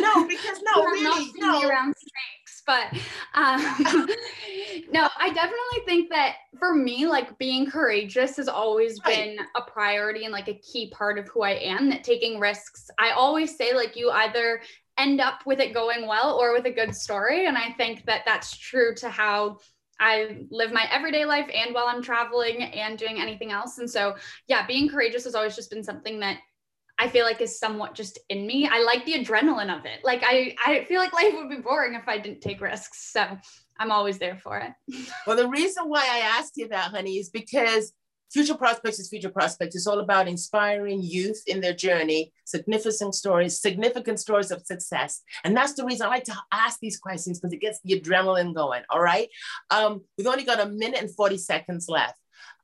No, 0.00 0.26
because 0.26 0.60
no, 0.74 0.84
really, 0.84 1.32
not 1.36 1.62
no. 1.62 1.68
around 1.68 1.94
snakes, 1.96 2.62
but 2.66 2.92
um, 3.34 3.60
no, 4.90 5.08
I 5.18 5.30
definitely 5.32 5.84
think 5.86 6.10
that 6.10 6.36
for 6.58 6.74
me, 6.74 7.06
like 7.06 7.36
being 7.38 7.70
courageous 7.70 8.36
has 8.36 8.48
always 8.48 8.98
right. 9.04 9.36
been 9.36 9.46
a 9.56 9.62
priority 9.62 10.24
and 10.24 10.32
like 10.32 10.48
a 10.48 10.54
key 10.54 10.90
part 10.90 11.18
of 11.18 11.28
who 11.28 11.42
I 11.42 11.52
am. 11.52 11.90
That 11.90 12.04
taking 12.04 12.38
risks, 12.40 12.90
I 12.98 13.10
always 13.10 13.56
say 13.56 13.74
like 13.74 13.96
you 13.96 14.10
either 14.10 14.60
end 14.98 15.20
up 15.20 15.40
with 15.46 15.60
it 15.60 15.72
going 15.72 16.06
well 16.06 16.38
or 16.38 16.52
with 16.52 16.66
a 16.66 16.70
good 16.70 16.94
story, 16.94 17.46
and 17.46 17.56
I 17.56 17.72
think 17.72 18.04
that 18.06 18.22
that's 18.26 18.56
true 18.56 18.94
to 18.96 19.08
how 19.08 19.58
I 20.00 20.46
live 20.50 20.72
my 20.72 20.88
everyday 20.90 21.24
life 21.24 21.48
and 21.54 21.74
while 21.74 21.86
I'm 21.86 22.02
traveling 22.02 22.62
and 22.62 22.98
doing 22.98 23.20
anything 23.20 23.52
else. 23.52 23.78
And 23.78 23.88
so, 23.88 24.16
yeah, 24.48 24.66
being 24.66 24.88
courageous 24.88 25.24
has 25.24 25.34
always 25.34 25.54
just 25.54 25.70
been 25.70 25.84
something 25.84 26.20
that 26.20 26.38
I 26.98 27.08
feel 27.08 27.24
like 27.24 27.40
is 27.40 27.58
somewhat 27.58 27.94
just 27.94 28.18
in 28.28 28.46
me. 28.46 28.68
I 28.70 28.82
like 28.82 29.04
the 29.04 29.14
adrenaline 29.14 29.74
of 29.74 29.86
it. 29.86 30.00
Like 30.02 30.22
I, 30.24 30.54
I 30.64 30.84
feel 30.84 31.00
like 31.00 31.12
life 31.12 31.34
would 31.34 31.48
be 31.48 31.56
boring 31.56 31.94
if 31.94 32.08
I 32.08 32.18
didn't 32.18 32.40
take 32.40 32.60
risks. 32.60 33.12
So 33.12 33.38
I'm 33.78 33.90
always 33.90 34.18
there 34.18 34.36
for 34.36 34.58
it. 34.58 34.72
well, 35.26 35.36
the 35.36 35.48
reason 35.48 35.84
why 35.88 36.02
I 36.02 36.38
asked 36.38 36.56
you 36.56 36.68
that, 36.68 36.90
honey, 36.90 37.16
is 37.16 37.30
because 37.30 37.92
Future 38.32 38.54
Prospects 38.54 39.00
is 39.00 39.08
Future 39.08 39.30
Prospects. 39.30 39.74
It's 39.74 39.86
all 39.88 39.98
about 39.98 40.28
inspiring 40.28 41.02
youth 41.02 41.42
in 41.48 41.60
their 41.60 41.72
journey, 41.72 42.32
significant 42.44 43.14
stories, 43.14 43.60
significant 43.60 44.20
stories 44.20 44.52
of 44.52 44.64
success. 44.64 45.22
And 45.42 45.56
that's 45.56 45.74
the 45.74 45.84
reason 45.84 46.06
I 46.06 46.10
like 46.10 46.24
to 46.24 46.36
ask 46.52 46.78
these 46.80 46.98
questions 46.98 47.40
because 47.40 47.52
it 47.52 47.60
gets 47.60 47.80
the 47.82 48.00
adrenaline 48.00 48.54
going. 48.54 48.82
All 48.88 49.00
right. 49.00 49.28
Um, 49.70 50.02
we've 50.16 50.28
only 50.28 50.44
got 50.44 50.60
a 50.60 50.70
minute 50.70 51.00
and 51.00 51.14
40 51.14 51.38
seconds 51.38 51.88
left. 51.88 52.14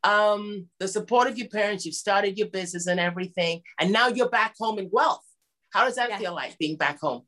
Um, 0.05 0.67
the 0.79 0.87
support 0.87 1.27
of 1.27 1.37
your 1.37 1.49
parents, 1.49 1.85
you've 1.85 1.97
started 1.97 2.39
your 2.39 2.49
business 2.49 2.87
and 2.87 3.01
everything, 3.01 3.63
and 3.81 3.93
now 3.93 4.07
you're 4.07 4.29
back 4.29 4.55
home 4.59 4.79
in 4.79 4.89
Guelph. 4.89 5.25
How 5.71 5.85
does 5.85 5.97
that 5.97 6.17
feel 6.19 6.35
like 6.35 6.57
being 6.59 6.77
back 6.77 7.01
home? 7.01 7.23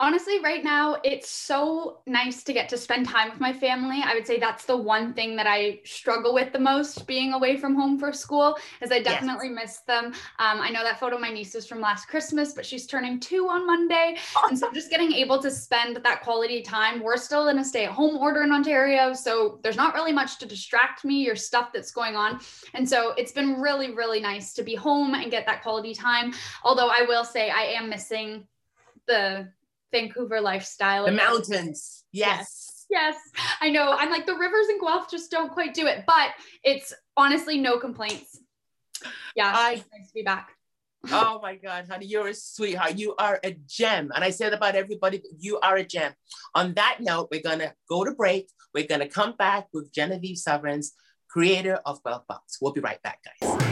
Honestly 0.00 0.40
right 0.40 0.64
now 0.64 0.96
it's 1.04 1.28
so 1.28 1.98
nice 2.06 2.42
to 2.42 2.54
get 2.54 2.68
to 2.70 2.76
spend 2.76 3.06
time 3.06 3.30
with 3.30 3.38
my 3.38 3.52
family. 3.52 4.00
I 4.02 4.14
would 4.14 4.26
say 4.26 4.38
that's 4.38 4.64
the 4.64 4.76
one 4.76 5.12
thing 5.12 5.36
that 5.36 5.46
i 5.46 5.80
struggle 5.84 6.32
with 6.32 6.52
the 6.52 6.58
most 6.58 7.06
being 7.06 7.34
away 7.34 7.56
from 7.58 7.74
home 7.74 7.98
for 7.98 8.12
school 8.12 8.56
is 8.80 8.90
i 8.90 9.00
definitely 9.00 9.48
yes. 9.48 9.56
miss 9.60 9.78
them. 9.80 10.06
Um, 10.38 10.60
i 10.60 10.70
know 10.70 10.82
that 10.82 10.98
photo 10.98 11.16
of 11.16 11.20
my 11.20 11.30
niece 11.30 11.54
is 11.54 11.66
from 11.66 11.80
last 11.80 12.08
christmas 12.08 12.54
but 12.54 12.64
she's 12.64 12.86
turning 12.86 13.20
two 13.20 13.46
on 13.48 13.66
monday. 13.66 14.16
And 14.48 14.58
so 14.58 14.72
just 14.72 14.90
getting 14.90 15.12
able 15.12 15.40
to 15.42 15.50
spend 15.50 16.00
that 16.02 16.22
quality 16.22 16.62
time 16.62 17.02
we're 17.02 17.18
still 17.18 17.48
in 17.48 17.58
a 17.58 17.64
stay-at-home 17.64 18.16
order 18.16 18.42
in 18.42 18.52
ontario 18.52 19.12
so 19.12 19.60
there's 19.62 19.76
not 19.76 19.94
really 19.94 20.12
much 20.12 20.38
to 20.38 20.46
distract 20.46 21.04
me 21.04 21.28
or 21.28 21.36
stuff 21.36 21.72
that's 21.72 21.90
going 21.90 22.16
on. 22.16 22.40
And 22.74 22.88
so 22.88 23.12
it's 23.12 23.32
been 23.32 23.60
really 23.60 23.94
really 23.94 24.20
nice 24.20 24.54
to 24.54 24.62
be 24.62 24.74
home 24.74 25.14
and 25.14 25.30
get 25.30 25.44
that 25.46 25.62
quality 25.62 25.94
time. 25.94 26.32
Although 26.64 26.88
i 26.88 27.02
will 27.02 27.24
say 27.24 27.50
i 27.50 27.64
am 27.78 27.90
missing 27.90 28.46
the 29.06 29.48
Vancouver 29.92 30.40
lifestyle. 30.40 31.06
The 31.06 31.12
mountains. 31.12 32.04
Yes. 32.12 32.86
yes. 32.90 33.16
yes. 33.34 33.44
I 33.60 33.70
know. 33.70 33.94
I'm 33.96 34.10
like 34.10 34.26
the 34.26 34.34
rivers 34.34 34.68
in 34.68 34.80
Guelph 34.80 35.10
just 35.10 35.30
don't 35.30 35.52
quite 35.52 35.74
do 35.74 35.86
it, 35.86 36.04
but 36.06 36.30
it's 36.62 36.92
honestly 37.16 37.58
no 37.58 37.78
complaints. 37.78 38.38
Yeah, 39.34 39.52
I, 39.54 39.74
nice 39.92 40.08
to 40.08 40.14
be 40.14 40.22
back. 40.22 40.50
oh 41.10 41.40
my 41.42 41.56
God, 41.56 41.86
honey, 41.88 42.06
you're 42.06 42.28
a 42.28 42.34
sweetheart. 42.34 42.98
You 42.98 43.14
are 43.18 43.40
a 43.42 43.56
gem. 43.66 44.10
And 44.14 44.22
I 44.22 44.30
say 44.30 44.44
that 44.44 44.56
about 44.56 44.74
everybody, 44.74 45.18
but 45.18 45.30
you 45.38 45.58
are 45.60 45.76
a 45.76 45.84
gem. 45.84 46.12
On 46.54 46.74
that 46.74 46.98
note, 47.00 47.28
we're 47.30 47.40
going 47.40 47.60
to 47.60 47.72
go 47.88 48.04
to 48.04 48.12
break. 48.12 48.50
We're 48.74 48.86
going 48.86 49.00
to 49.00 49.08
come 49.08 49.34
back 49.38 49.68
with 49.72 49.92
Genevieve 49.94 50.38
Sovereigns, 50.38 50.92
creator 51.30 51.80
of 51.86 52.02
Guelph 52.04 52.26
Box. 52.26 52.58
We'll 52.60 52.72
be 52.72 52.80
right 52.80 53.02
back, 53.02 53.20
guys. 53.40 53.69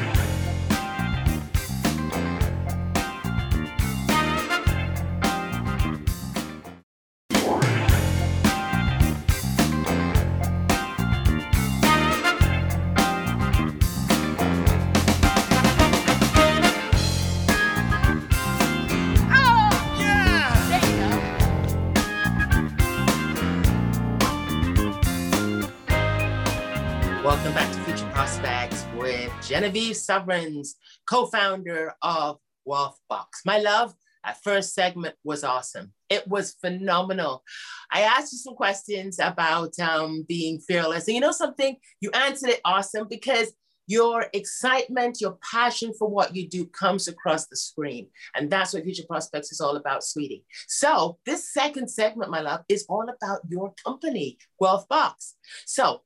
Genevieve 29.59 29.97
Sovereigns, 29.97 30.77
co-founder 31.05 31.93
of 32.01 32.39
Guelph 32.65 32.97
Box. 33.09 33.41
My 33.45 33.59
love, 33.59 33.93
that 34.25 34.41
first 34.45 34.73
segment 34.73 35.17
was 35.25 35.43
awesome. 35.43 35.93
It 36.09 36.29
was 36.29 36.55
phenomenal. 36.61 37.43
I 37.91 38.03
asked 38.03 38.33
you 38.33 38.39
some 38.39 38.55
questions 38.55 39.19
about 39.21 39.77
um, 39.81 40.25
being 40.29 40.61
fearless. 40.61 41.09
And 41.09 41.17
you 41.17 41.21
know 41.21 41.33
something? 41.33 41.77
You 42.01 42.13
answered 42.13 42.51
it 42.51 42.61
awesome 42.65 43.09
because 43.11 43.53
your 43.89 44.27
excitement, 44.33 45.21
your 45.21 45.39
passion 45.51 45.93
for 45.99 46.09
what 46.09 46.37
you 46.37 46.49
do 46.49 46.65
comes 46.67 47.09
across 47.09 47.49
the 47.49 47.57
screen. 47.57 48.07
And 48.37 48.49
that's 48.49 48.75
what 48.75 48.85
Future 48.85 49.03
Prospects 49.09 49.51
is 49.51 49.61
all 49.61 49.75
about, 49.75 50.05
sweetie. 50.05 50.45
So, 50.69 51.19
this 51.27 51.53
second 51.53 51.89
segment, 51.89 52.31
my 52.31 52.43
love, 52.43 52.61
is 52.69 52.87
all 52.89 53.09
about 53.09 53.41
your 53.49 53.73
company, 53.85 54.39
Guelph 54.61 54.87
Box. 54.89 55.35
So, 55.67 56.03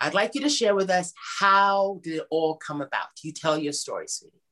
I'd 0.00 0.14
like 0.14 0.34
you 0.34 0.42
to 0.42 0.48
share 0.48 0.74
with 0.74 0.90
us 0.90 1.12
how 1.40 2.00
did 2.02 2.16
it 2.16 2.26
all 2.30 2.56
come 2.56 2.80
about? 2.80 3.08
You 3.22 3.32
tell 3.32 3.58
your 3.58 3.72
story, 3.72 4.06
sweetie. 4.08 4.42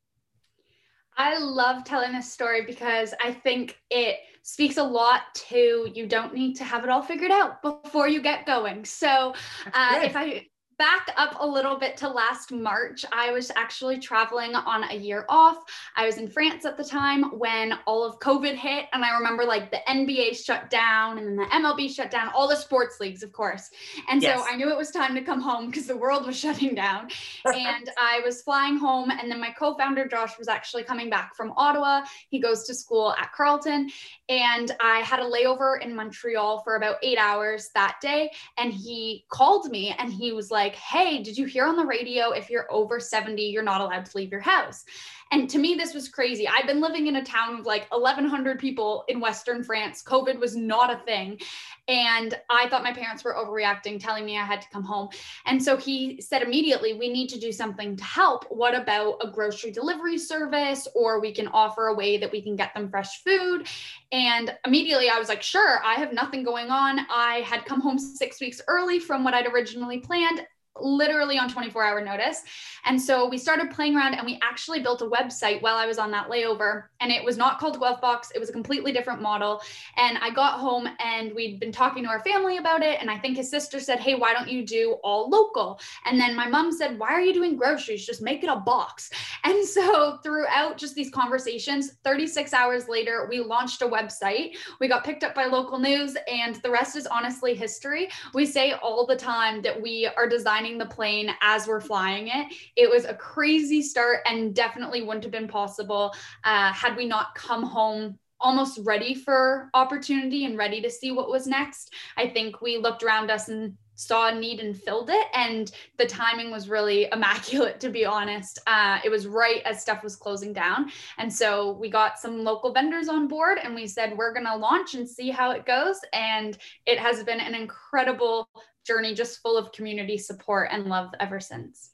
I 1.16 1.38
love 1.38 1.84
telling 1.84 2.12
this 2.12 2.32
story 2.32 2.62
because 2.62 3.14
I 3.22 3.32
think 3.32 3.78
it 3.90 4.16
speaks 4.42 4.76
a 4.76 4.82
lot 4.82 5.22
to 5.34 5.88
you 5.94 6.06
don't 6.06 6.34
need 6.34 6.54
to 6.56 6.64
have 6.64 6.84
it 6.84 6.90
all 6.90 7.02
figured 7.02 7.30
out 7.30 7.62
before 7.62 8.08
you 8.08 8.20
get 8.20 8.46
going. 8.46 8.84
So, 8.84 9.32
uh, 9.72 10.00
if 10.02 10.16
I 10.16 10.46
back 10.78 11.12
up 11.16 11.37
a 11.40 11.47
little 11.47 11.76
bit 11.78 11.97
to 11.99 12.09
last 12.09 12.52
March, 12.52 13.04
I 13.12 13.31
was 13.31 13.50
actually 13.57 13.99
traveling 13.99 14.54
on 14.54 14.85
a 14.85 14.95
year 14.95 15.25
off. 15.28 15.59
I 15.97 16.07
was 16.07 16.19
in 16.19 16.28
France 16.28 16.64
at 16.64 16.76
the 16.76 16.85
time 16.85 17.25
when 17.38 17.75
all 17.87 18.04
of 18.04 18.19
COVID 18.21 18.54
hit. 18.54 18.87
And 18.93 19.04
I 19.04 19.14
remember 19.16 19.45
like 19.45 19.71
the 19.71 19.81
NBA 19.88 20.37
shut 20.37 20.71
down 20.71 21.19
and 21.19 21.26
then 21.26 21.37
the 21.37 21.45
MLB 21.45 21.90
shut 21.90 22.11
down, 22.11 22.31
all 22.35 22.49
the 22.49 22.57
sports 22.57 23.00
leagues, 23.00 23.23
of 23.23 23.33
course. 23.33 23.71
And 24.09 24.23
yes. 24.23 24.38
so 24.38 24.47
I 24.47 24.57
knew 24.57 24.71
it 24.71 24.76
was 24.76 24.90
time 24.90 25.14
to 25.14 25.21
come 25.21 25.40
home 25.40 25.66
because 25.66 25.87
the 25.87 25.97
world 25.97 26.26
was 26.26 26.37
shutting 26.45 26.75
down. 26.75 27.09
and 27.45 27.90
I 27.99 28.21
was 28.25 28.43
flying 28.43 28.76
home. 28.76 29.11
And 29.11 29.31
then 29.31 29.40
my 29.40 29.50
co 29.50 29.76
founder, 29.76 30.07
Josh, 30.07 30.38
was 30.38 30.49
actually 30.49 30.85
coming 30.85 31.11
back 31.11 31.35
from 31.37 31.52
Ottawa. 31.57 32.02
He 32.31 32.40
goes 32.40 32.64
to 32.64 32.75
school 32.75 33.14
at 33.19 33.33
Carleton. 33.33 33.90
And 34.28 34.75
I 34.83 35.00
had 35.00 35.21
a 35.21 35.25
layover 35.25 35.81
in 35.83 35.95
Montreal 35.95 36.62
for 36.62 36.76
about 36.76 36.97
eight 37.02 37.19
hours 37.19 37.71
that 37.75 37.97
day. 38.00 38.31
And 38.57 38.73
he 38.73 39.25
called 39.31 39.71
me 39.71 39.95
and 39.99 40.12
he 40.12 40.33
was 40.33 40.50
like, 40.50 40.63
Like, 40.64 40.76
hey, 40.76 41.23
did 41.23 41.37
you 41.37 41.44
hear 41.44 41.66
on 41.66 41.76
the 41.76 41.85
radio 41.85 42.30
if 42.30 42.49
you're 42.49 42.66
over 42.73 42.99
70, 42.99 43.42
you're 43.42 43.62
not 43.62 43.83
allowed 43.83 44.06
to 44.06 44.16
leave 44.16 44.33
your 44.33 44.40
house? 44.40 44.87
And 45.30 45.50
to 45.50 45.59
me, 45.59 45.75
this 45.75 45.92
was 45.92 46.09
crazy. 46.09 46.49
I've 46.49 46.66
been 46.66 46.80
living 46.80 47.06
in 47.06 47.16
a 47.16 47.25
town 47.25 47.59
of 47.59 47.66
like 47.66 47.90
1,100 47.90 48.59
people 48.59 49.04
in 49.09 49.21
Western 49.21 49.62
France. 49.62 50.02
COVID 50.02 50.38
was 50.38 50.56
not 50.56 50.90
a 50.90 51.04
thing. 51.04 51.38
And 51.87 52.35
I 52.49 52.68
thought 52.68 52.83
my 52.83 52.94
parents 52.94 53.25
were 53.25 53.35
overreacting, 53.35 54.00
telling 54.00 54.25
me 54.25 54.38
I 54.38 54.44
had 54.44 54.62
to 54.62 54.68
come 54.71 54.85
home. 54.85 55.09
And 55.44 55.62
so 55.62 55.76
he 55.76 56.18
said 56.23 56.40
immediately, 56.40 56.94
We 56.94 57.11
need 57.11 57.28
to 57.28 57.38
do 57.38 57.52
something 57.52 57.97
to 57.97 58.04
help. 58.04 58.44
What 58.49 58.75
about 58.75 59.18
a 59.23 59.30
grocery 59.30 59.71
delivery 59.71 60.16
service? 60.16 60.88
Or 60.94 61.21
we 61.21 61.33
can 61.33 61.49
offer 61.49 61.88
a 61.88 61.94
way 61.94 62.16
that 62.16 62.33
we 62.33 62.40
can 62.40 62.56
get 62.56 62.73
them 62.73 62.88
fresh 62.88 63.23
food. 63.23 63.66
And 64.12 64.54
immediately 64.64 65.11
I 65.11 65.18
was 65.18 65.28
like, 65.28 65.42
Sure, 65.42 65.83
I 65.85 65.97
have 65.97 66.14
nothing 66.14 66.42
going 66.42 66.71
on. 66.71 67.00
I 67.11 67.42
had 67.44 67.66
come 67.66 67.83
home 67.83 67.99
six 67.99 68.40
weeks 68.40 68.62
early 68.66 68.99
from 68.99 69.25
what 69.25 69.35
I'd 69.35 69.52
originally 69.52 69.99
planned 69.99 70.47
literally 70.81 71.38
on 71.38 71.49
24 71.49 71.85
hour 71.85 72.04
notice. 72.04 72.43
And 72.85 73.00
so 73.00 73.28
we 73.28 73.38
started 73.38 73.71
playing 73.71 73.97
around 73.97 74.14
and 74.14 74.26
we 74.26 74.38
actually 74.43 74.81
built 74.81 75.02
a 75.02 75.07
website 75.07 75.62
while 75.62 75.76
I 75.76 75.87
was 75.87 75.99
on 75.99 76.11
that 76.11 76.28
layover. 76.28 76.85
And 77.00 77.12
it 77.12 77.25
was 77.25 77.37
not 77.37 77.59
called 77.59 77.78
Guelph 77.78 78.00
Box, 78.00 78.33
it 78.35 78.38
was 78.38 78.50
a 78.50 78.52
completely 78.52 78.93
different 78.93 79.23
model. 79.23 79.61
And 79.97 80.19
I 80.19 80.31
got 80.31 80.59
home 80.59 80.88
and 80.99 81.35
we'd 81.35 81.61
been 81.61 81.73
talking 81.73 82.02
to 82.04 82.09
our 82.09 82.21
family 82.21 82.59
about 82.59 82.83
it. 82.83 83.00
And 83.00 83.11
I 83.11 83.19
think 83.19 83.37
his 83.37 83.50
sister 83.50 83.78
said, 83.78 84.00
Hey, 84.00 84.14
why 84.14 84.33
don't 84.33 84.49
you 84.49 84.66
do 84.66 84.97
all 85.04 85.28
local? 85.28 85.81
And 86.07 86.21
then 86.21 86.35
my 86.35 86.49
mom 86.49 86.73
said, 86.73 86.99
Why 86.99 87.11
are 87.11 87.21
you 87.21 87.33
doing 87.33 87.57
groceries? 87.57 88.04
Just 88.04 88.23
make 88.23 88.43
it 88.43 88.49
a 88.49 88.57
box. 88.57 89.11
And 89.45 89.62
so 89.66 90.19
throughout 90.23 90.78
just 90.78 90.95
these 90.95 91.11
conversations, 91.11 91.93
36 92.02 92.54
hours 92.54 92.88
later, 92.88 93.26
we 93.28 93.40
launched 93.40 93.83
a 93.83 93.87
website. 93.87 94.57
We 94.81 94.88
got 94.88 95.04
picked 95.04 95.23
up 95.23 95.35
by 95.35 95.45
local 95.45 95.78
news, 95.78 96.16
and 96.26 96.57
the 96.57 96.71
rest 96.71 96.97
is 96.97 97.07
honestly 97.07 97.54
history. 97.54 98.09
We 98.33 98.47
say 98.47 98.73
all 98.73 99.04
the 99.04 99.16
time 99.16 99.61
that 99.61 99.81
we 99.81 100.09
are 100.16 100.26
designing 100.26 100.63
designing 100.64 100.78
the 100.78 100.87
plane 100.87 101.30
as 101.40 101.66
we're 101.66 101.80
flying 101.80 102.28
it. 102.28 102.47
It 102.76 102.90
was 102.90 103.04
a 103.04 103.14
crazy 103.14 103.83
start 103.83 104.21
and 104.26 104.54
definitely 104.54 105.02
wouldn't 105.02 105.25
have 105.25 105.33
been 105.33 105.49
possible 105.49 106.14
uh, 106.44 106.73
had 106.73 106.97
we 106.97 107.06
not 107.06 107.35
come 107.35 107.62
home 107.62 108.18
almost 108.40 108.80
ready 108.85 109.14
for 109.14 109.71
opportunity 109.75 110.44
and 110.44 110.59
ready 110.59 110.80
to 110.83 110.90
see 110.90 111.12
what 111.12 111.30
was 111.30 111.47
next. 111.47 111.92
I 112.16 112.28
think 112.28 112.61
we 112.61 112.78
looked 112.78 113.02
around 113.02 113.30
us 113.30 113.49
and 113.49 113.75
saw 113.97 114.28
a 114.28 114.35
need 114.35 114.59
and 114.61 114.76
filled 114.76 115.09
it. 115.09 115.26
And 115.35 115.71
the 115.99 116.06
timing 116.06 116.50
was 116.50 116.68
really 116.68 117.09
immaculate, 117.12 117.78
to 117.80 117.90
be 117.90 118.04
honest. 118.04 118.59
Uh, 118.66 118.99
it 119.04 119.09
was 119.09 119.26
right 119.26 119.62
as 119.64 119.80
stuff 119.80 120.02
was 120.02 120.16
closing 120.16 120.52
down. 120.52 120.90
And 121.18 121.33
so 121.33 121.73
we 121.73 121.88
got 121.88 122.18
some 122.18 122.42
local 122.42 122.73
vendors 122.73 123.09
on 123.09 123.28
board 123.28 123.59
and 123.62 123.75
we 123.75 123.87
said, 123.87 124.16
we're 124.16 124.33
going 124.33 124.47
to 124.47 124.56
launch 124.56 124.94
and 124.94 125.09
see 125.09 125.30
how 125.30 125.52
it 125.52 125.64
goes. 125.64 126.00
And 126.12 126.59
it 126.87 126.99
has 126.99 127.23
been 127.23 127.40
an 127.40 127.54
incredible 127.54 128.49
journey, 128.85 129.14
just 129.14 129.41
full 129.41 129.57
of 129.57 129.73
community 129.73 130.19
support 130.19 130.69
and 130.71 130.87
love 130.87 131.11
ever 131.21 131.41
since. 131.41 131.91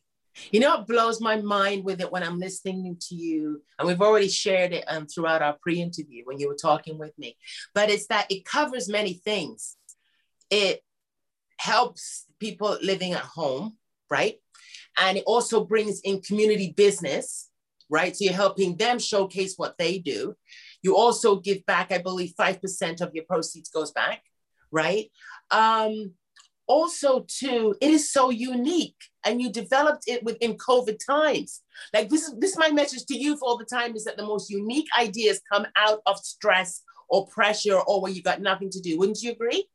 You 0.51 0.61
know, 0.61 0.81
it 0.81 0.87
blows 0.87 1.21
my 1.21 1.41
mind 1.41 1.85
with 1.85 2.01
it 2.01 2.11
when 2.11 2.23
I'm 2.23 2.39
listening 2.39 2.97
to 3.09 3.15
you, 3.15 3.63
and 3.79 3.89
we've 3.89 4.01
already 4.01 4.29
shared 4.29 4.73
it 4.73 4.85
um, 4.87 5.07
throughout 5.07 5.43
our 5.43 5.57
pre 5.61 5.81
interview 5.81 6.23
when 6.25 6.39
you 6.39 6.49
were 6.49 6.57
talking 6.61 6.99
with 6.99 7.17
me, 7.19 7.37
but 7.75 7.91
it's 7.91 8.07
that 8.07 8.27
it 8.31 8.45
covers 8.45 8.89
many 8.89 9.15
things. 9.15 9.77
It 10.51 10.83
helps 11.59 12.27
people 12.39 12.79
living 12.83 13.13
at 13.13 13.23
home, 13.23 13.77
right? 14.09 14.37
And 14.99 15.19
it 15.19 15.25
also 15.27 15.65
brings 15.65 16.01
in 16.01 16.23
community 16.23 16.73
business, 16.77 17.49
right? 17.89 18.17
So 18.17 18.25
you're 18.25 18.35
helping 18.35 18.77
them 18.77 18.99
showcase 18.99 19.55
what 19.57 19.77
they 19.79 19.99
do. 19.99 20.35
You 20.83 20.97
also 20.97 21.37
give 21.37 21.65
back, 21.67 21.93
I 21.93 21.99
believe 21.99 22.33
5% 22.39 23.01
of 23.01 23.15
your 23.15 23.25
proceeds 23.25 23.69
goes 23.69 23.93
back, 23.93 24.23
right? 24.71 25.11
Um, 25.51 26.15
also, 26.71 27.27
too, 27.27 27.75
it 27.81 27.91
is 27.91 28.13
so 28.13 28.31
unique 28.31 28.95
and 29.27 29.43
you 29.43 29.51
developed 29.51 30.05
it 30.07 30.23
within 30.23 30.57
COVID 30.57 30.99
times. 31.05 31.63
Like 31.93 32.09
this 32.09 32.23
is 32.29 32.35
this 32.39 32.53
is 32.53 32.59
my 32.59 32.71
message 32.71 33.07
to 33.07 33.19
you 33.19 33.37
for 33.37 33.49
all 33.49 33.59
the 33.59 33.65
time 33.65 33.97
is 33.97 34.05
that 34.05 34.17
the 34.17 34.25
most 34.25 34.49
unique 34.49 34.87
ideas 34.97 35.41
come 35.53 35.67
out 35.75 36.01
of 36.07 36.19
stress 36.19 36.83
or 37.09 37.27
pressure 37.27 37.77
or 37.77 38.01
where 38.01 38.13
you 38.13 38.23
got 38.23 38.41
nothing 38.41 38.71
to 38.71 38.81
do. 38.81 38.97
Wouldn't 38.99 39.21
you 39.21 39.33
agree? 39.33 39.67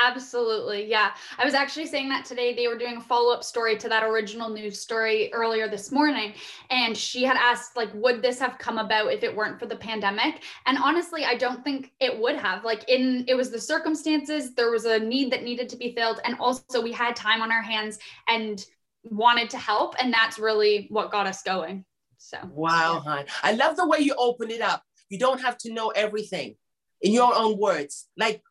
Absolutely. 0.00 0.88
Yeah. 0.88 1.10
I 1.38 1.44
was 1.44 1.54
actually 1.54 1.86
saying 1.86 2.08
that 2.10 2.24
today. 2.24 2.54
They 2.54 2.68
were 2.68 2.78
doing 2.78 2.98
a 2.98 3.00
follow 3.00 3.32
up 3.34 3.42
story 3.42 3.76
to 3.78 3.88
that 3.88 4.04
original 4.04 4.48
news 4.48 4.78
story 4.78 5.32
earlier 5.32 5.68
this 5.68 5.90
morning. 5.90 6.34
And 6.70 6.96
she 6.96 7.24
had 7.24 7.36
asked, 7.36 7.76
like, 7.76 7.88
would 7.94 8.22
this 8.22 8.38
have 8.38 8.58
come 8.58 8.78
about 8.78 9.12
if 9.12 9.24
it 9.24 9.34
weren't 9.34 9.58
for 9.58 9.66
the 9.66 9.76
pandemic? 9.76 10.44
And 10.66 10.78
honestly, 10.78 11.24
I 11.24 11.34
don't 11.34 11.64
think 11.64 11.92
it 12.00 12.16
would 12.16 12.36
have. 12.36 12.64
Like, 12.64 12.88
in 12.88 13.24
it 13.26 13.34
was 13.34 13.50
the 13.50 13.60
circumstances, 13.60 14.54
there 14.54 14.70
was 14.70 14.84
a 14.84 14.98
need 14.98 15.32
that 15.32 15.42
needed 15.42 15.68
to 15.70 15.76
be 15.76 15.94
filled. 15.94 16.20
And 16.24 16.36
also, 16.38 16.80
we 16.80 16.92
had 16.92 17.16
time 17.16 17.42
on 17.42 17.50
our 17.50 17.62
hands 17.62 17.98
and 18.28 18.64
wanted 19.04 19.50
to 19.50 19.58
help. 19.58 19.94
And 19.98 20.12
that's 20.12 20.38
really 20.38 20.86
what 20.90 21.10
got 21.10 21.26
us 21.26 21.42
going. 21.42 21.84
So, 22.18 22.38
wow, 22.52 23.02
hon. 23.04 23.24
I 23.42 23.52
love 23.52 23.76
the 23.76 23.86
way 23.86 23.98
you 23.98 24.14
open 24.16 24.50
it 24.50 24.60
up. 24.60 24.82
You 25.08 25.18
don't 25.18 25.40
have 25.40 25.56
to 25.58 25.72
know 25.72 25.88
everything 25.90 26.56
in 27.00 27.12
your 27.12 27.34
own 27.34 27.58
words. 27.58 28.08
Like, 28.16 28.42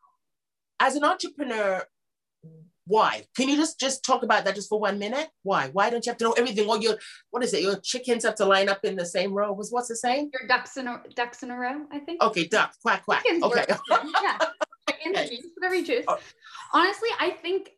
as 0.80 0.96
an 0.96 1.04
entrepreneur, 1.04 1.84
why? 2.88 3.24
Can 3.36 3.48
you 3.48 3.56
just 3.56 3.78
just 3.78 4.02
talk 4.02 4.22
about 4.22 4.44
that 4.46 4.54
just 4.54 4.68
for 4.68 4.80
one 4.80 4.98
minute? 4.98 5.28
Why? 5.42 5.68
Why 5.72 5.90
don't 5.90 6.04
you 6.04 6.10
have 6.10 6.18
to 6.18 6.24
know 6.24 6.32
everything? 6.32 6.68
All 6.68 6.80
your 6.80 6.96
what 7.30 7.44
is 7.44 7.52
it? 7.52 7.62
Your 7.62 7.78
chickens 7.80 8.24
have 8.24 8.36
to 8.36 8.46
line 8.46 8.68
up 8.68 8.84
in 8.84 8.96
the 8.96 9.04
same 9.04 9.34
row. 9.34 9.52
Was 9.52 9.70
what's 9.70 9.88
the 9.88 9.96
saying? 9.96 10.30
Your 10.32 10.48
ducks 10.48 10.76
in 10.78 10.88
a 10.88 11.02
ducks 11.14 11.42
in 11.42 11.50
a 11.50 11.56
row. 11.56 11.84
I 11.92 11.98
think. 11.98 12.22
Okay, 12.22 12.46
ducks 12.46 12.78
quack 12.80 13.04
quack. 13.04 13.22
Chickens 13.22 13.44
okay. 13.44 13.64
yeah. 14.22 14.38
Chickens, 14.88 15.52
whatever 15.56 15.74
you 15.74 15.84
choose. 15.84 16.04
Oh. 16.08 16.18
Honestly, 16.72 17.10
I 17.20 17.30
think 17.30 17.70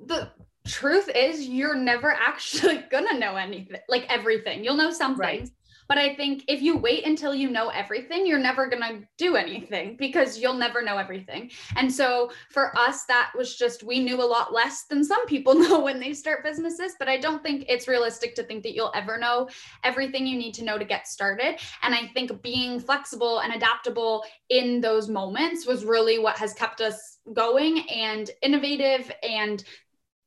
the 0.00 0.30
truth 0.66 1.08
is 1.14 1.46
you're 1.46 1.76
never 1.76 2.12
actually 2.12 2.78
gonna 2.90 3.18
know 3.18 3.36
anything, 3.36 3.80
like 3.88 4.06
everything. 4.08 4.64
You'll 4.64 4.76
know 4.76 4.90
some 4.90 5.16
right. 5.16 5.40
things, 5.40 5.52
but 5.88 5.96
I 5.98 6.14
think 6.14 6.44
if 6.48 6.60
you 6.60 6.76
wait 6.76 7.06
until 7.06 7.34
you 7.34 7.50
know 7.50 7.70
everything, 7.70 8.26
you're 8.26 8.38
never 8.38 8.68
going 8.68 8.82
to 8.82 9.08
do 9.16 9.36
anything 9.36 9.96
because 9.96 10.38
you'll 10.38 10.54
never 10.54 10.82
know 10.82 10.98
everything. 10.98 11.50
And 11.76 11.92
so 11.92 12.30
for 12.50 12.76
us, 12.78 13.04
that 13.06 13.32
was 13.36 13.56
just, 13.56 13.82
we 13.82 13.98
knew 14.00 14.22
a 14.22 14.24
lot 14.24 14.52
less 14.52 14.84
than 14.84 15.02
some 15.02 15.26
people 15.26 15.54
know 15.58 15.80
when 15.80 15.98
they 15.98 16.12
start 16.12 16.44
businesses. 16.44 16.94
But 16.98 17.08
I 17.08 17.16
don't 17.16 17.42
think 17.42 17.64
it's 17.68 17.88
realistic 17.88 18.34
to 18.34 18.42
think 18.42 18.62
that 18.64 18.74
you'll 18.74 18.92
ever 18.94 19.18
know 19.18 19.48
everything 19.82 20.26
you 20.26 20.36
need 20.36 20.52
to 20.54 20.64
know 20.64 20.76
to 20.76 20.84
get 20.84 21.08
started. 21.08 21.58
And 21.82 21.94
I 21.94 22.08
think 22.12 22.42
being 22.42 22.78
flexible 22.78 23.40
and 23.40 23.54
adaptable 23.54 24.24
in 24.50 24.82
those 24.82 25.08
moments 25.08 25.66
was 25.66 25.84
really 25.84 26.18
what 26.18 26.36
has 26.38 26.52
kept 26.52 26.82
us 26.82 27.18
going 27.32 27.88
and 27.88 28.30
innovative 28.42 29.10
and 29.22 29.64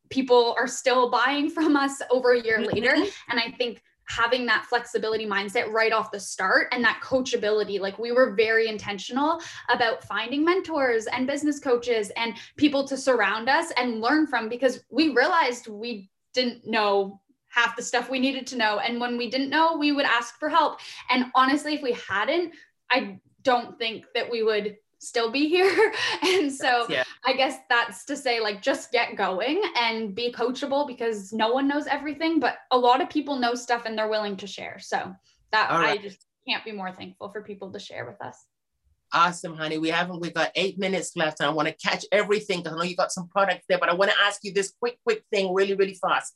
people 0.10 0.54
are 0.58 0.67
still 0.67 1.10
buying 1.10 1.50
from 1.50 1.76
us 1.76 2.02
over 2.10 2.34
a 2.34 2.41
year 2.41 2.60
mm-hmm. 2.60 2.74
later. 2.74 2.93
And 3.30 3.39
I 3.39 3.52
think 3.58 3.82
having 4.06 4.46
that 4.46 4.66
flexibility 4.66 5.26
mindset 5.26 5.72
right 5.72 5.94
off 5.94 6.12
the 6.12 6.20
start 6.20 6.68
and 6.72 6.84
that 6.84 7.02
coachability. 7.04 7.80
Like 7.80 7.98
we 7.98 8.12
were 8.12 8.34
very 8.34 8.68
intentional 8.68 9.42
about 9.70 10.04
finding 10.04 10.44
mentors 10.44 11.06
and 11.08 11.28
business 11.28 11.60
coaches 11.60 12.12
and 12.18 12.34
people 12.58 12.88
to 12.88 12.98
surround 12.98 13.50
us 13.50 13.72
and 13.78 14.02
learn 14.02 14.28
from 14.28 14.50
because 14.50 14.84
we 14.90 15.14
realized 15.14 15.68
we 15.68 16.10
didn't 16.34 16.68
know 16.68 17.22
half 17.50 17.76
the 17.76 17.84
stuff 17.84 18.10
we 18.10 18.20
needed 18.20 18.48
to 18.48 18.58
know. 18.58 18.80
And 18.80 19.00
when 19.00 19.18
we 19.18 19.30
didn't 19.30 19.50
know, 19.50 19.78
we 19.78 19.92
would 19.92 20.06
ask 20.06 20.40
for 20.40 20.50
help. 20.50 20.80
And 21.10 21.26
honestly, 21.36 21.76
if 21.76 21.82
we 21.82 21.98
hadn't, 22.10 22.54
I 22.90 23.20
don't 23.44 23.78
think 23.78 24.06
that 24.16 24.30
we 24.30 24.44
would 24.44 24.78
still 25.02 25.32
be 25.32 25.50
here. 25.50 25.94
and 26.24 26.52
so 26.52 26.86
yeah. 26.88 27.04
I 27.26 27.34
guess 27.34 27.58
that's 27.70 28.06
to 28.06 28.16
say, 28.16 28.40
like, 28.40 28.62
just 28.62 28.92
get 28.92 29.16
going 29.18 29.62
and 29.76 30.16
be 30.16 30.32
coachable 30.32 30.88
because 30.88 31.34
no 31.34 31.52
one 31.52 31.68
knows 31.68 31.88
everything, 31.88 32.40
but 32.40 32.58
a 32.72 32.78
lot 32.78 33.02
of 33.02 33.10
people 33.10 33.38
know 33.38 33.56
stuff 33.56 33.86
and 33.86 33.98
they're 33.98 34.08
willing 34.08 34.38
to 34.38 34.48
share. 34.48 34.78
So 34.80 35.14
that 35.52 35.72
right. 35.72 36.00
I 36.00 36.02
just 36.02 36.26
can't 36.48 36.64
be 36.64 36.72
more 36.72 36.92
thankful 36.92 37.30
for 37.30 37.42
people 37.42 37.72
to 37.72 37.80
share 37.80 38.06
with 38.06 38.22
us. 38.22 38.38
Awesome, 39.14 39.58
honey. 39.58 39.78
We 39.78 39.90
haven't, 39.90 40.22
we've 40.22 40.34
got 40.34 40.52
eight 40.56 40.80
minutes 40.80 41.18
left 41.18 41.42
and 41.42 41.50
I 41.50 41.52
want 41.52 41.68
to 41.68 41.74
catch 41.74 42.06
everything 42.14 42.60
because 42.60 42.74
I 42.74 42.78
know 42.78 42.84
you 42.84 42.96
got 42.96 43.12
some 43.12 43.28
products 43.28 43.66
there, 43.68 43.78
but 43.78 43.90
I 43.90 43.94
want 43.94 44.12
to 44.12 44.18
ask 44.22 44.40
you 44.44 44.54
this 44.54 44.72
quick, 44.80 44.98
quick 45.04 45.24
thing 45.32 45.54
really, 45.54 45.74
really 45.74 45.96
fast. 45.96 46.34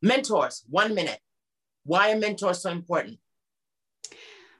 Mentors, 0.00 0.62
one 0.68 0.94
minute. 0.94 1.18
Why 1.84 2.12
are 2.12 2.18
mentors 2.18 2.62
so 2.62 2.70
important? 2.70 3.18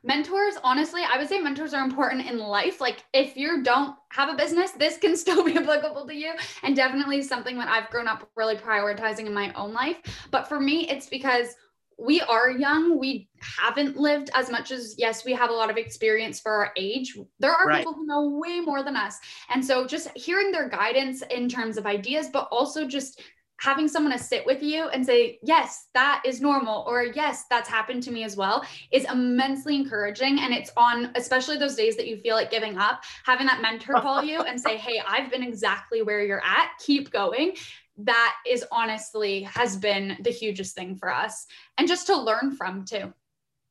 Mentors 0.06 0.54
honestly 0.62 1.02
i 1.10 1.18
would 1.18 1.28
say 1.28 1.40
mentors 1.40 1.74
are 1.74 1.84
important 1.84 2.26
in 2.26 2.38
life. 2.38 2.80
Like 2.80 3.04
if 3.12 3.36
you 3.36 3.62
don't 3.62 3.96
have 4.10 4.28
a 4.28 4.34
business 4.34 4.70
this 4.72 4.98
can 4.98 5.16
still 5.24 5.44
be 5.44 5.56
applicable 5.56 6.06
to 6.06 6.14
you 6.14 6.32
and 6.62 6.76
definitely 6.76 7.22
something 7.22 7.58
that 7.58 7.68
i've 7.68 7.90
grown 7.90 8.08
up 8.08 8.28
really 8.36 8.56
prioritizing 8.56 9.26
in 9.26 9.34
my 9.34 9.52
own 9.54 9.72
life. 9.72 9.98
But 10.30 10.48
for 10.48 10.60
me 10.60 10.88
it's 10.88 11.08
because 11.08 11.54
we 11.98 12.20
are 12.20 12.50
young. 12.50 12.98
We 12.98 13.28
haven't 13.40 13.96
lived 13.96 14.30
as 14.34 14.50
much 14.50 14.70
as 14.70 14.94
yes 14.98 15.24
we 15.24 15.32
have 15.32 15.48
a 15.50 15.52
lot 15.52 15.70
of 15.70 15.78
experience 15.78 16.40
for 16.40 16.52
our 16.52 16.72
age. 16.76 17.16
There 17.38 17.50
are 17.50 17.66
right. 17.66 17.78
people 17.78 17.94
who 17.94 18.06
know 18.06 18.28
way 18.28 18.60
more 18.60 18.82
than 18.82 18.96
us. 18.96 19.18
And 19.48 19.64
so 19.64 19.86
just 19.86 20.08
hearing 20.16 20.52
their 20.52 20.68
guidance 20.68 21.22
in 21.30 21.48
terms 21.48 21.78
of 21.78 21.86
ideas 21.86 22.28
but 22.32 22.48
also 22.50 22.86
just 22.86 23.22
having 23.58 23.88
someone 23.88 24.12
to 24.12 24.18
sit 24.18 24.44
with 24.44 24.62
you 24.62 24.88
and 24.88 25.04
say, 25.04 25.38
yes, 25.42 25.88
that 25.94 26.22
is 26.24 26.40
normal, 26.40 26.84
or 26.86 27.04
yes, 27.04 27.44
that's 27.50 27.68
happened 27.68 28.02
to 28.02 28.10
me 28.10 28.24
as 28.24 28.36
well, 28.36 28.64
is 28.92 29.06
immensely 29.10 29.76
encouraging. 29.76 30.38
And 30.40 30.52
it's 30.52 30.70
on, 30.76 31.10
especially 31.14 31.56
those 31.56 31.74
days 31.74 31.96
that 31.96 32.06
you 32.06 32.18
feel 32.18 32.36
like 32.36 32.50
giving 32.50 32.76
up, 32.78 33.02
having 33.24 33.46
that 33.46 33.62
mentor 33.62 33.94
call 34.00 34.22
you 34.22 34.40
and 34.40 34.60
say, 34.60 34.76
hey, 34.76 35.02
I've 35.06 35.30
been 35.30 35.42
exactly 35.42 36.02
where 36.02 36.22
you're 36.22 36.44
at, 36.44 36.70
keep 36.84 37.10
going. 37.10 37.54
That 37.98 38.34
is 38.46 38.64
honestly 38.70 39.42
has 39.42 39.76
been 39.76 40.18
the 40.20 40.30
hugest 40.30 40.74
thing 40.74 40.96
for 40.96 41.12
us. 41.12 41.46
And 41.78 41.88
just 41.88 42.06
to 42.08 42.16
learn 42.16 42.54
from 42.54 42.84
too. 42.84 43.12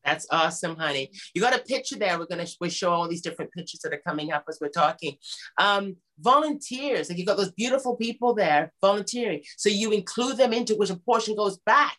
That's 0.05 0.27
awesome, 0.31 0.75
honey. 0.77 1.11
You 1.33 1.41
got 1.41 1.55
a 1.55 1.63
picture 1.63 1.97
there. 1.97 2.19
We're 2.19 2.27
gonna 2.27 2.45
we 2.61 2.69
show 2.69 2.91
all 2.91 3.07
these 3.07 3.21
different 3.21 3.51
pictures 3.51 3.79
that 3.83 3.93
are 3.93 4.01
coming 4.05 4.31
up 4.31 4.45
as 4.47 4.59
we're 4.61 4.69
talking. 4.69 5.17
Um, 5.57 5.97
volunteers, 6.19 7.09
like 7.09 7.17
you 7.17 7.25
got 7.25 7.37
those 7.37 7.51
beautiful 7.51 7.95
people 7.95 8.35
there 8.35 8.71
volunteering. 8.81 9.41
So 9.57 9.69
you 9.69 9.91
include 9.91 10.37
them 10.37 10.53
into 10.53 10.75
which 10.75 10.91
a 10.91 10.95
portion 10.95 11.35
goes 11.35 11.57
back 11.65 11.97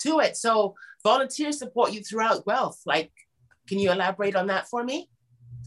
to 0.00 0.18
it. 0.18 0.36
So 0.36 0.74
volunteers 1.04 1.58
support 1.58 1.92
you 1.92 2.02
throughout 2.02 2.44
Guelph. 2.44 2.80
Like, 2.84 3.12
can 3.68 3.78
you 3.78 3.92
elaborate 3.92 4.34
on 4.34 4.48
that 4.48 4.68
for 4.68 4.82
me? 4.82 5.08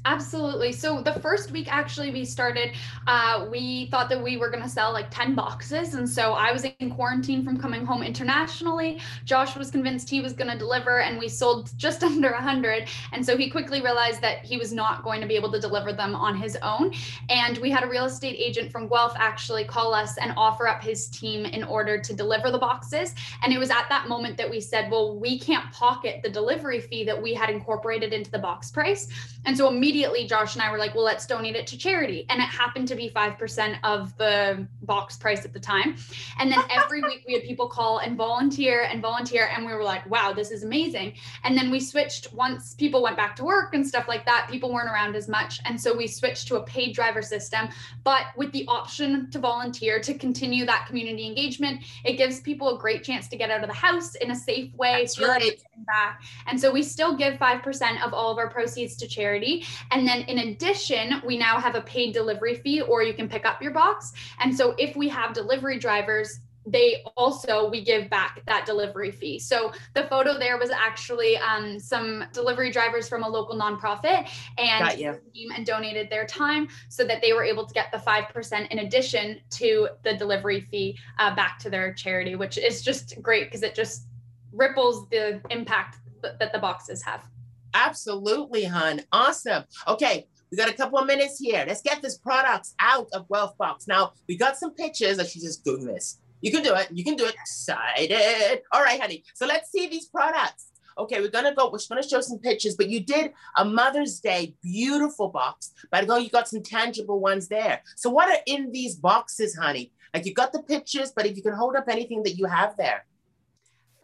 Absolutely. 0.05 0.71
So 0.71 1.01
the 1.01 1.19
first 1.19 1.51
week, 1.51 1.67
actually, 1.69 2.11
we 2.11 2.23
started, 2.23 2.71
uh, 3.07 3.45
we 3.51 3.87
thought 3.87 4.07
that 4.07 4.23
we 4.23 4.37
were 4.37 4.49
going 4.49 4.63
to 4.63 4.69
sell 4.69 4.93
like 4.93 5.11
10 5.11 5.35
boxes. 5.35 5.95
And 5.95 6.09
so 6.09 6.31
I 6.31 6.53
was 6.53 6.63
in 6.79 6.91
quarantine 6.91 7.43
from 7.43 7.59
coming 7.59 7.85
home 7.85 8.01
internationally. 8.03 9.01
Josh 9.25 9.57
was 9.57 9.69
convinced 9.69 10.09
he 10.09 10.21
was 10.21 10.31
going 10.31 10.49
to 10.49 10.57
deliver, 10.57 11.01
and 11.01 11.19
we 11.19 11.27
sold 11.27 11.77
just 11.77 12.03
under 12.05 12.31
100. 12.31 12.87
And 13.11 13.25
so 13.25 13.35
he 13.35 13.49
quickly 13.49 13.81
realized 13.81 14.21
that 14.21 14.45
he 14.45 14.55
was 14.55 14.71
not 14.71 15.03
going 15.03 15.19
to 15.19 15.27
be 15.27 15.35
able 15.35 15.51
to 15.51 15.59
deliver 15.59 15.91
them 15.91 16.15
on 16.15 16.37
his 16.37 16.57
own. 16.61 16.93
And 17.29 17.57
we 17.57 17.69
had 17.69 17.83
a 17.83 17.87
real 17.87 18.05
estate 18.05 18.37
agent 18.39 18.71
from 18.71 18.87
Guelph 18.87 19.13
actually 19.17 19.65
call 19.65 19.93
us 19.93 20.17
and 20.17 20.33
offer 20.37 20.69
up 20.69 20.81
his 20.81 21.09
team 21.09 21.45
in 21.45 21.65
order 21.65 21.99
to 21.99 22.13
deliver 22.13 22.49
the 22.49 22.59
boxes. 22.59 23.13
And 23.43 23.51
it 23.51 23.57
was 23.57 23.71
at 23.71 23.87
that 23.89 24.07
moment 24.07 24.37
that 24.37 24.49
we 24.49 24.61
said, 24.61 24.89
well, 24.89 25.19
we 25.19 25.37
can't 25.37 25.69
pocket 25.73 26.21
the 26.23 26.29
delivery 26.29 26.79
fee 26.79 27.03
that 27.03 27.21
we 27.21 27.33
had 27.33 27.49
incorporated 27.49 28.13
into 28.13 28.31
the 28.31 28.39
box 28.39 28.71
price. 28.71 29.09
And 29.45 29.57
so 29.57 29.67
immediately 29.67 29.86
immediately 29.87 30.27
Josh 30.27 30.55
and 30.55 30.61
I 30.61 30.69
were 30.69 30.77
like, 30.77 30.95
well, 30.95 31.05
let's 31.05 31.25
donate 31.25 31.55
it 31.55 31.65
to 31.67 31.77
charity. 31.77 32.25
And 32.27 32.41
it 32.41 32.49
happened 32.49 32.89
to 32.89 32.95
be 32.95 33.09
5% 33.09 33.77
of 33.85 34.17
the 34.17 34.67
box 34.81 35.15
price 35.15 35.45
at 35.45 35.53
the 35.53 35.61
time. 35.61 35.95
And 36.39 36.51
then 36.51 36.59
every 36.69 37.01
week 37.01 37.23
we 37.25 37.33
had 37.35 37.43
people 37.43 37.69
call 37.69 37.99
and 37.99 38.17
volunteer 38.17 38.83
and 38.83 39.01
volunteer. 39.01 39.49
And 39.55 39.65
we 39.65 39.73
were 39.73 39.85
like, 39.85 40.05
wow, 40.09 40.33
this 40.33 40.51
is 40.51 40.63
amazing. 40.63 41.13
And 41.45 41.57
then 41.57 41.71
we 41.71 41.79
switched 41.79 42.33
once 42.33 42.73
people 42.73 43.01
went 43.01 43.15
back 43.15 43.33
to 43.37 43.45
work 43.45 43.73
and 43.73 43.87
stuff 43.87 44.09
like 44.09 44.25
that, 44.25 44.49
people 44.51 44.73
weren't 44.73 44.89
around 44.89 45.15
as 45.15 45.29
much. 45.29 45.61
And 45.63 45.79
so 45.79 45.95
we 45.95 46.05
switched 46.05 46.49
to 46.49 46.57
a 46.57 46.63
paid 46.63 46.93
driver 46.93 47.21
system, 47.21 47.69
but 48.03 48.23
with 48.35 48.51
the 48.51 48.65
option 48.67 49.31
to 49.31 49.39
volunteer 49.39 50.01
to 50.01 50.13
continue 50.13 50.65
that 50.65 50.85
community 50.85 51.25
engagement. 51.25 51.85
It 52.03 52.17
gives 52.17 52.41
people 52.41 52.75
a 52.75 52.77
great 52.77 53.05
chance 53.05 53.29
to 53.29 53.37
get 53.37 53.51
out 53.51 53.61
of 53.61 53.69
the 53.69 53.73
house 53.73 54.15
in 54.15 54.31
a 54.31 54.35
safe 54.35 54.73
way. 54.73 55.03
That's 55.03 55.17
right. 55.17 55.63
Back. 55.85 56.23
And 56.47 56.59
so 56.59 56.71
we 56.71 56.83
still 56.83 57.15
give 57.15 57.35
5% 57.35 58.05
of 58.05 58.13
all 58.13 58.31
of 58.31 58.37
our 58.37 58.49
proceeds 58.49 58.97
to 58.97 59.07
charity. 59.07 59.63
And 59.91 60.07
then 60.07 60.21
in 60.23 60.39
addition, 60.39 61.21
we 61.25 61.37
now 61.37 61.59
have 61.59 61.75
a 61.75 61.81
paid 61.81 62.13
delivery 62.13 62.55
fee 62.55 62.81
or 62.81 63.03
you 63.03 63.13
can 63.13 63.27
pick 63.29 63.45
up 63.45 63.61
your 63.61 63.71
box. 63.71 64.13
And 64.39 64.55
so 64.55 64.75
if 64.77 64.95
we 64.95 65.07
have 65.09 65.33
delivery 65.33 65.79
drivers, 65.79 66.39
they 66.67 67.03
also 67.15 67.69
we 67.69 67.81
give 67.81 68.09
back 68.09 68.41
that 68.45 68.65
delivery 68.65 69.09
fee. 69.09 69.39
So 69.39 69.71
the 69.93 70.03
photo 70.03 70.37
there 70.37 70.57
was 70.57 70.69
actually 70.69 71.37
um, 71.37 71.79
some 71.79 72.25
delivery 72.33 72.71
drivers 72.71 73.07
from 73.07 73.23
a 73.23 73.29
local 73.29 73.55
nonprofit 73.57 74.29
and 74.57 74.97
came 74.97 75.51
and 75.55 75.65
donated 75.65 76.09
their 76.09 76.25
time 76.25 76.67
so 76.89 77.05
that 77.05 77.21
they 77.21 77.31
were 77.31 77.43
able 77.43 77.65
to 77.65 77.73
get 77.73 77.91
the 77.91 77.97
5% 77.97 78.67
in 78.69 78.79
addition 78.79 79.39
to 79.51 79.87
the 80.03 80.13
delivery 80.15 80.59
fee 80.59 80.97
uh, 81.19 81.33
back 81.35 81.57
to 81.59 81.69
their 81.69 81.93
charity 81.93 82.35
which 82.35 82.57
is 82.57 82.81
just 82.81 83.19
great 83.21 83.45
because 83.45 83.63
it 83.63 83.73
just 83.73 84.07
ripples 84.51 85.07
the 85.09 85.41
impact 85.49 85.97
that 86.21 86.51
the 86.51 86.59
boxes 86.59 87.01
have 87.01 87.23
absolutely 87.73 88.63
hun 88.63 89.01
awesome 89.11 89.63
okay 89.87 90.27
we 90.51 90.57
got 90.57 90.69
a 90.69 90.73
couple 90.73 90.97
of 90.97 91.07
minutes 91.07 91.39
here. 91.39 91.65
Let's 91.67 91.81
get 91.81 92.01
this 92.01 92.17
products 92.17 92.73
out 92.79 93.07
of 93.13 93.27
Guelph 93.27 93.57
Box. 93.57 93.87
Now, 93.87 94.13
we 94.27 94.37
got 94.37 94.57
some 94.57 94.71
pictures. 94.71 95.17
Let's 95.17 95.33
just 95.33 95.63
doing 95.65 95.85
this. 95.85 96.19
You 96.41 96.51
can 96.51 96.63
do 96.63 96.73
it. 96.75 96.87
You 96.91 97.03
can 97.03 97.15
do 97.15 97.25
it. 97.25 97.35
Excited. 97.35 98.61
All 98.71 98.81
right, 98.81 98.99
honey. 98.99 99.23
So 99.33 99.45
let's 99.45 99.71
see 99.71 99.87
these 99.87 100.07
products. 100.07 100.67
Okay, 100.97 101.21
we're 101.21 101.29
gonna 101.29 101.53
go. 101.53 101.69
We're 101.69 101.79
gonna 101.89 102.07
show 102.07 102.21
some 102.21 102.39
pictures, 102.39 102.75
but 102.75 102.89
you 102.89 103.01
did 103.01 103.31
a 103.57 103.65
Mother's 103.65 104.19
Day 104.19 104.55
beautiful 104.63 105.29
box. 105.29 105.73
But 105.91 106.03
I 106.03 106.05
go, 106.05 106.17
you 106.17 106.29
got 106.29 106.47
some 106.47 106.63
tangible 106.63 107.19
ones 107.19 107.47
there. 107.47 107.81
So 107.95 108.09
what 108.09 108.29
are 108.29 108.41
in 108.47 108.71
these 108.71 108.95
boxes, 108.95 109.55
honey? 109.55 109.91
Like 110.13 110.25
you 110.25 110.33
got 110.33 110.53
the 110.53 110.63
pictures, 110.63 111.11
but 111.15 111.25
if 111.25 111.35
you 111.35 111.43
can 111.43 111.53
hold 111.53 111.75
up 111.75 111.85
anything 111.87 112.23
that 112.23 112.37
you 112.37 112.45
have 112.45 112.75
there. 112.77 113.05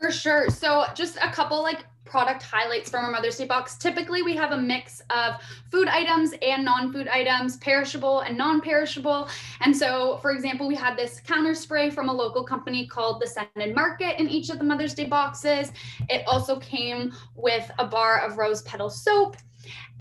For 0.04 0.12
sure. 0.12 0.50
So 0.50 0.84
just 0.94 1.16
a 1.22 1.32
couple 1.32 1.64
like 1.64 1.86
product 2.04 2.44
highlights 2.44 2.90
from 2.90 3.06
our 3.06 3.12
Mother's 3.12 3.38
Day 3.38 3.46
box. 3.46 3.78
Typically, 3.78 4.22
we 4.22 4.36
have 4.36 4.52
a 4.52 4.58
mix 4.58 5.02
of 5.10 5.36
food 5.72 5.88
items 5.88 6.34
and 6.42 6.66
non-food 6.66 7.08
items, 7.08 7.56
perishable 7.56 8.20
and 8.20 8.38
non-perishable. 8.38 9.30
And 9.62 9.74
so, 9.74 10.18
for 10.18 10.32
example, 10.32 10.68
we 10.68 10.76
had 10.76 10.98
this 10.98 11.22
counter 11.22 11.56
spray 11.56 11.90
from 11.90 12.10
a 12.10 12.14
local 12.14 12.44
company 12.44 12.86
called 12.86 13.22
the 13.22 13.28
Scented 13.28 13.74
Market 13.74 14.20
in 14.20 14.28
each 14.28 14.50
of 14.50 14.58
the 14.58 14.66
Mother's 14.66 14.94
Day 14.94 15.06
boxes. 15.06 15.72
It 16.10 16.28
also 16.28 16.60
came 16.60 17.14
with 17.38 17.72
a 17.80 17.88
bar 17.88 18.20
of 18.26 18.38
rose 18.38 18.62
petal 18.64 18.90
soap. 18.90 19.38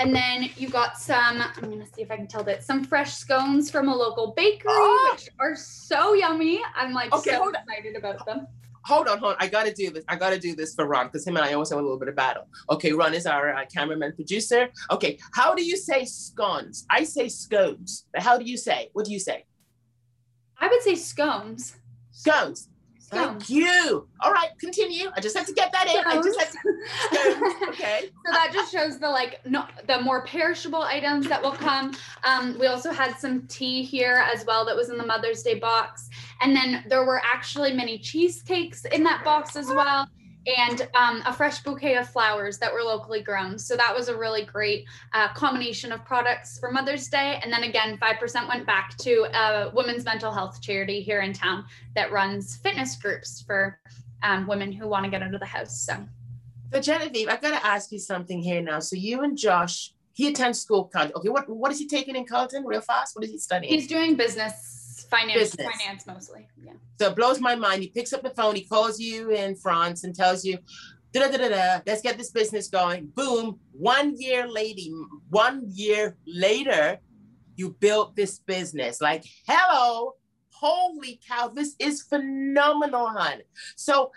And 0.00 0.12
then 0.12 0.50
you 0.56 0.68
got 0.68 0.98
some, 0.98 1.40
I'm 1.40 1.70
gonna 1.70 1.86
see 1.86 2.02
if 2.02 2.10
I 2.10 2.16
can 2.16 2.26
tell 2.26 2.42
that, 2.42 2.64
some 2.64 2.82
fresh 2.82 3.14
scones 3.14 3.70
from 3.70 3.88
a 3.88 3.94
local 3.94 4.32
bakery, 4.32 4.72
oh! 4.72 5.10
which 5.12 5.28
are 5.38 5.54
so 5.54 6.14
yummy. 6.14 6.60
I'm 6.74 6.92
like 6.92 7.12
okay, 7.12 7.30
so 7.30 7.50
excited 7.50 7.94
about 7.94 8.26
them 8.26 8.48
hold 8.84 9.08
on, 9.08 9.18
hold 9.18 9.32
on. 9.32 9.38
I 9.40 9.48
got 9.48 9.66
to 9.66 9.72
do 9.72 9.90
this. 9.90 10.04
I 10.08 10.16
got 10.16 10.30
to 10.30 10.38
do 10.38 10.54
this 10.54 10.74
for 10.74 10.86
Ron 10.86 11.06
because 11.06 11.26
him 11.26 11.36
and 11.36 11.44
I 11.44 11.52
always 11.52 11.70
have 11.70 11.78
a 11.78 11.82
little 11.82 11.98
bit 11.98 12.08
of 12.08 12.16
battle. 12.16 12.48
Okay, 12.70 12.92
Ron 12.92 13.14
is 13.14 13.26
our 13.26 13.54
uh, 13.54 13.64
cameraman 13.72 14.12
producer. 14.14 14.68
Okay, 14.90 15.18
how 15.34 15.54
do 15.54 15.64
you 15.64 15.76
say 15.76 16.04
scones? 16.04 16.86
I 16.90 17.04
say 17.04 17.28
scones. 17.28 18.06
But 18.12 18.22
how 18.22 18.38
do 18.38 18.44
you 18.44 18.56
say? 18.56 18.90
What 18.92 19.06
do 19.06 19.12
you 19.12 19.20
say? 19.20 19.44
I 20.58 20.68
would 20.68 20.82
say 20.82 20.94
scones. 20.94 21.76
Scones. 22.12 22.68
Thank 23.12 23.50
you. 23.50 24.08
All 24.22 24.32
right, 24.32 24.48
continue. 24.58 25.10
I 25.14 25.20
just 25.20 25.36
had 25.36 25.46
to 25.46 25.52
get 25.52 25.70
that 25.72 25.86
in. 25.86 26.02
I 26.06 26.16
just 26.22 26.40
had 26.40 26.48
to. 26.50 27.68
okay. 27.68 28.00
so 28.26 28.32
that 28.32 28.50
just 28.52 28.72
shows 28.72 28.98
the 28.98 29.08
like 29.08 29.44
no, 29.44 29.66
the 29.86 30.00
more 30.00 30.24
perishable 30.24 30.82
items 30.82 31.28
that 31.28 31.42
will 31.42 31.52
come. 31.52 31.94
Um, 32.24 32.58
we 32.58 32.68
also 32.68 32.90
had 32.90 33.18
some 33.18 33.46
tea 33.48 33.82
here 33.82 34.24
as 34.32 34.46
well 34.46 34.64
that 34.64 34.74
was 34.74 34.88
in 34.88 34.96
the 34.96 35.04
Mother's 35.04 35.42
Day 35.42 35.58
box, 35.58 36.08
and 36.40 36.56
then 36.56 36.84
there 36.88 37.04
were 37.04 37.20
actually 37.22 37.74
many 37.74 37.98
cheesecakes 37.98 38.86
in 38.86 39.02
that 39.04 39.24
box 39.24 39.56
as 39.56 39.68
well 39.68 40.08
and 40.46 40.88
um, 40.94 41.22
a 41.24 41.32
fresh 41.32 41.62
bouquet 41.62 41.96
of 41.96 42.08
flowers 42.08 42.58
that 42.58 42.72
were 42.72 42.82
locally 42.82 43.22
grown. 43.22 43.58
So 43.58 43.76
that 43.76 43.94
was 43.94 44.08
a 44.08 44.16
really 44.16 44.44
great 44.44 44.86
uh, 45.12 45.32
combination 45.34 45.92
of 45.92 46.04
products 46.04 46.58
for 46.58 46.70
Mother's 46.70 47.08
Day. 47.08 47.38
And 47.42 47.52
then 47.52 47.62
again, 47.64 47.98
5% 47.98 48.48
went 48.48 48.66
back 48.66 48.96
to 48.98 49.26
a 49.32 49.70
women's 49.74 50.04
mental 50.04 50.32
health 50.32 50.60
charity 50.60 51.00
here 51.00 51.20
in 51.20 51.32
town 51.32 51.64
that 51.94 52.10
runs 52.10 52.56
fitness 52.56 52.96
groups 52.96 53.42
for 53.42 53.78
um, 54.22 54.46
women 54.46 54.72
who 54.72 54.88
want 54.88 55.04
to 55.04 55.10
get 55.10 55.22
out 55.22 55.34
of 55.34 55.40
the 55.40 55.46
house. 55.46 55.80
So, 55.80 55.96
so 56.72 56.80
Genevieve, 56.80 57.28
I've 57.28 57.42
got 57.42 57.58
to 57.58 57.66
ask 57.66 57.92
you 57.92 57.98
something 57.98 58.40
here 58.40 58.62
now. 58.62 58.80
So 58.80 58.96
you 58.96 59.22
and 59.22 59.38
Josh, 59.38 59.94
he 60.12 60.28
attends 60.28 60.60
school. 60.60 60.90
Okay, 60.94 61.28
what, 61.28 61.48
what 61.48 61.70
is 61.70 61.78
he 61.78 61.86
taking 61.86 62.16
in 62.16 62.26
Carleton 62.26 62.64
real 62.64 62.80
fast? 62.80 63.14
What 63.14 63.24
is 63.24 63.30
he 63.30 63.38
studying? 63.38 63.72
He's 63.72 63.86
doing 63.86 64.16
business 64.16 64.81
finance, 65.12 65.50
business. 65.50 65.76
finance 65.76 66.06
mostly. 66.06 66.48
Yeah. 66.64 66.72
So 66.98 67.10
it 67.10 67.16
blows 67.16 67.40
my 67.40 67.54
mind. 67.54 67.82
He 67.82 67.88
picks 67.88 68.12
up 68.12 68.22
the 68.22 68.30
phone, 68.30 68.56
he 68.56 68.64
calls 68.64 68.98
you 68.98 69.30
in 69.30 69.54
France 69.56 70.04
and 70.04 70.14
tells 70.14 70.44
you, 70.44 70.58
da 71.12 71.28
da 71.28 71.36
da 71.36 71.48
da, 71.48 71.80
let's 71.86 72.02
get 72.02 72.18
this 72.18 72.30
business 72.30 72.68
going. 72.68 73.06
Boom. 73.14 73.60
One 73.72 74.14
year 74.18 74.48
later, 74.48 74.90
one 75.28 75.62
year 75.68 76.16
later, 76.26 76.98
you 77.56 77.76
built 77.78 78.16
this 78.16 78.38
business. 78.38 79.00
Like, 79.00 79.24
hello, 79.46 80.14
holy 80.50 81.20
cow, 81.28 81.48
this 81.48 81.74
is 81.78 82.02
phenomenal, 82.02 83.08
hon. 83.08 83.40
So 83.76 84.12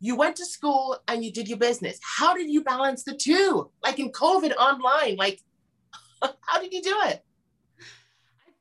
you 0.00 0.14
went 0.14 0.36
to 0.36 0.46
school 0.46 0.98
and 1.08 1.24
you 1.24 1.32
did 1.32 1.48
your 1.48 1.58
business. 1.58 1.98
How 2.02 2.34
did 2.36 2.50
you 2.50 2.62
balance 2.62 3.02
the 3.02 3.14
two? 3.14 3.70
Like 3.82 3.98
in 3.98 4.12
COVID 4.12 4.54
online, 4.56 5.16
like 5.16 5.40
how 6.22 6.60
did 6.60 6.72
you 6.72 6.82
do 6.82 6.96
it? 7.04 7.24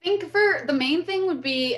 Think 0.05 0.31
for 0.31 0.65
the 0.65 0.73
main 0.73 1.03
thing 1.03 1.25
would 1.25 1.41
be 1.41 1.77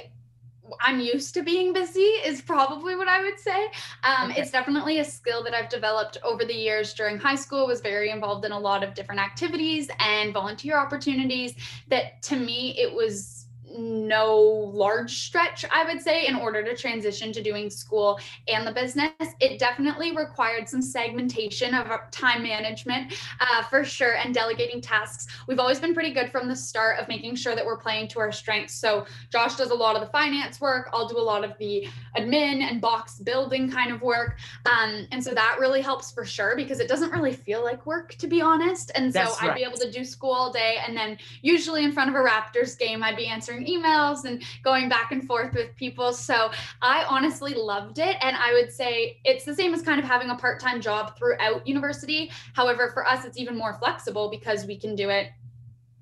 I'm 0.81 0.99
used 0.99 1.33
to 1.35 1.43
being 1.43 1.71
busy 1.71 2.01
is 2.01 2.41
probably 2.41 2.97
what 2.97 3.07
I 3.07 3.21
would 3.21 3.39
say. 3.39 3.67
Um, 4.03 4.31
okay. 4.31 4.41
It's 4.41 4.51
definitely 4.51 4.99
a 4.99 5.05
skill 5.05 5.41
that 5.45 5.53
I've 5.53 5.69
developed 5.69 6.17
over 6.23 6.43
the 6.43 6.53
years. 6.53 6.93
During 6.93 7.17
high 7.17 7.35
school, 7.35 7.65
was 7.67 7.79
very 7.79 8.09
involved 8.09 8.43
in 8.43 8.51
a 8.51 8.59
lot 8.59 8.83
of 8.83 8.93
different 8.93 9.21
activities 9.21 9.89
and 9.99 10.33
volunteer 10.33 10.77
opportunities. 10.77 11.55
That 11.87 12.21
to 12.23 12.35
me, 12.35 12.77
it 12.77 12.93
was 12.93 13.46
no 13.77 14.41
large 14.73 15.25
stretch, 15.25 15.65
I 15.71 15.85
would 15.85 16.01
say, 16.01 16.27
in 16.27 16.35
order 16.35 16.63
to 16.63 16.75
transition 16.75 17.31
to 17.33 17.43
doing 17.43 17.69
school 17.69 18.19
and 18.47 18.65
the 18.65 18.71
business. 18.71 19.11
It 19.39 19.59
definitely 19.59 20.15
required 20.15 20.67
some 20.67 20.81
segmentation 20.81 21.73
of 21.73 21.87
time 22.11 22.43
management 22.43 23.13
uh, 23.39 23.63
for 23.63 23.83
sure 23.83 24.15
and 24.15 24.33
delegating 24.33 24.81
tasks. 24.81 25.27
We've 25.47 25.59
always 25.59 25.79
been 25.79 25.93
pretty 25.93 26.13
good 26.13 26.31
from 26.31 26.47
the 26.47 26.55
start 26.55 26.99
of 26.99 27.07
making 27.07 27.35
sure 27.35 27.55
that 27.55 27.65
we're 27.65 27.77
playing 27.77 28.07
to 28.09 28.19
our 28.19 28.31
strengths. 28.31 28.73
So 28.73 29.05
Josh 29.31 29.55
does 29.55 29.69
a 29.69 29.75
lot 29.75 29.95
of 29.95 30.01
the 30.01 30.07
finance 30.07 30.59
work, 30.59 30.89
I'll 30.93 31.07
do 31.07 31.17
a 31.17 31.21
lot 31.21 31.43
of 31.43 31.57
the 31.57 31.87
admin 32.17 32.61
and 32.61 32.81
box 32.81 33.19
building 33.19 33.69
kind 33.69 33.91
of 33.91 34.01
work. 34.01 34.39
Um, 34.65 35.07
and 35.11 35.23
so 35.23 35.33
that 35.33 35.57
really 35.59 35.81
helps 35.81 36.11
for 36.11 36.25
sure 36.25 36.55
because 36.55 36.79
it 36.79 36.87
doesn't 36.87 37.11
really 37.11 37.33
feel 37.33 37.63
like 37.63 37.85
work, 37.85 38.15
to 38.15 38.27
be 38.27 38.41
honest. 38.41 38.91
And 38.95 39.13
so 39.13 39.33
I'd 39.41 39.55
be 39.55 39.63
able 39.63 39.77
to 39.77 39.91
do 39.91 40.03
school 40.03 40.31
all 40.31 40.51
day. 40.51 40.77
And 40.85 40.95
then 40.95 41.17
usually 41.41 41.83
in 41.83 41.91
front 41.91 42.09
of 42.09 42.15
a 42.15 42.19
Raptors 42.19 42.77
game, 42.77 43.03
I'd 43.03 43.17
be 43.17 43.27
answering 43.27 43.66
emails 43.67 44.25
and 44.25 44.43
going 44.63 44.89
back 44.89 45.11
and 45.11 45.25
forth 45.25 45.53
with 45.53 45.75
people. 45.75 46.13
So 46.13 46.51
I 46.81 47.05
honestly 47.09 47.53
loved 47.53 47.99
it. 47.99 48.17
And 48.21 48.35
I 48.35 48.53
would 48.53 48.71
say 48.71 49.19
it's 49.23 49.45
the 49.45 49.53
same 49.53 49.73
as 49.73 49.81
kind 49.81 49.99
of 49.99 50.05
having 50.05 50.29
a 50.29 50.35
part 50.35 50.59
time 50.59 50.81
job 50.81 51.17
throughout 51.17 51.67
university. 51.67 52.31
However, 52.53 52.91
for 52.93 53.05
us, 53.07 53.25
it's 53.25 53.37
even 53.37 53.57
more 53.57 53.77
flexible 53.79 54.29
because 54.29 54.65
we 54.65 54.77
can 54.77 54.95
do 54.95 55.09
it 55.09 55.29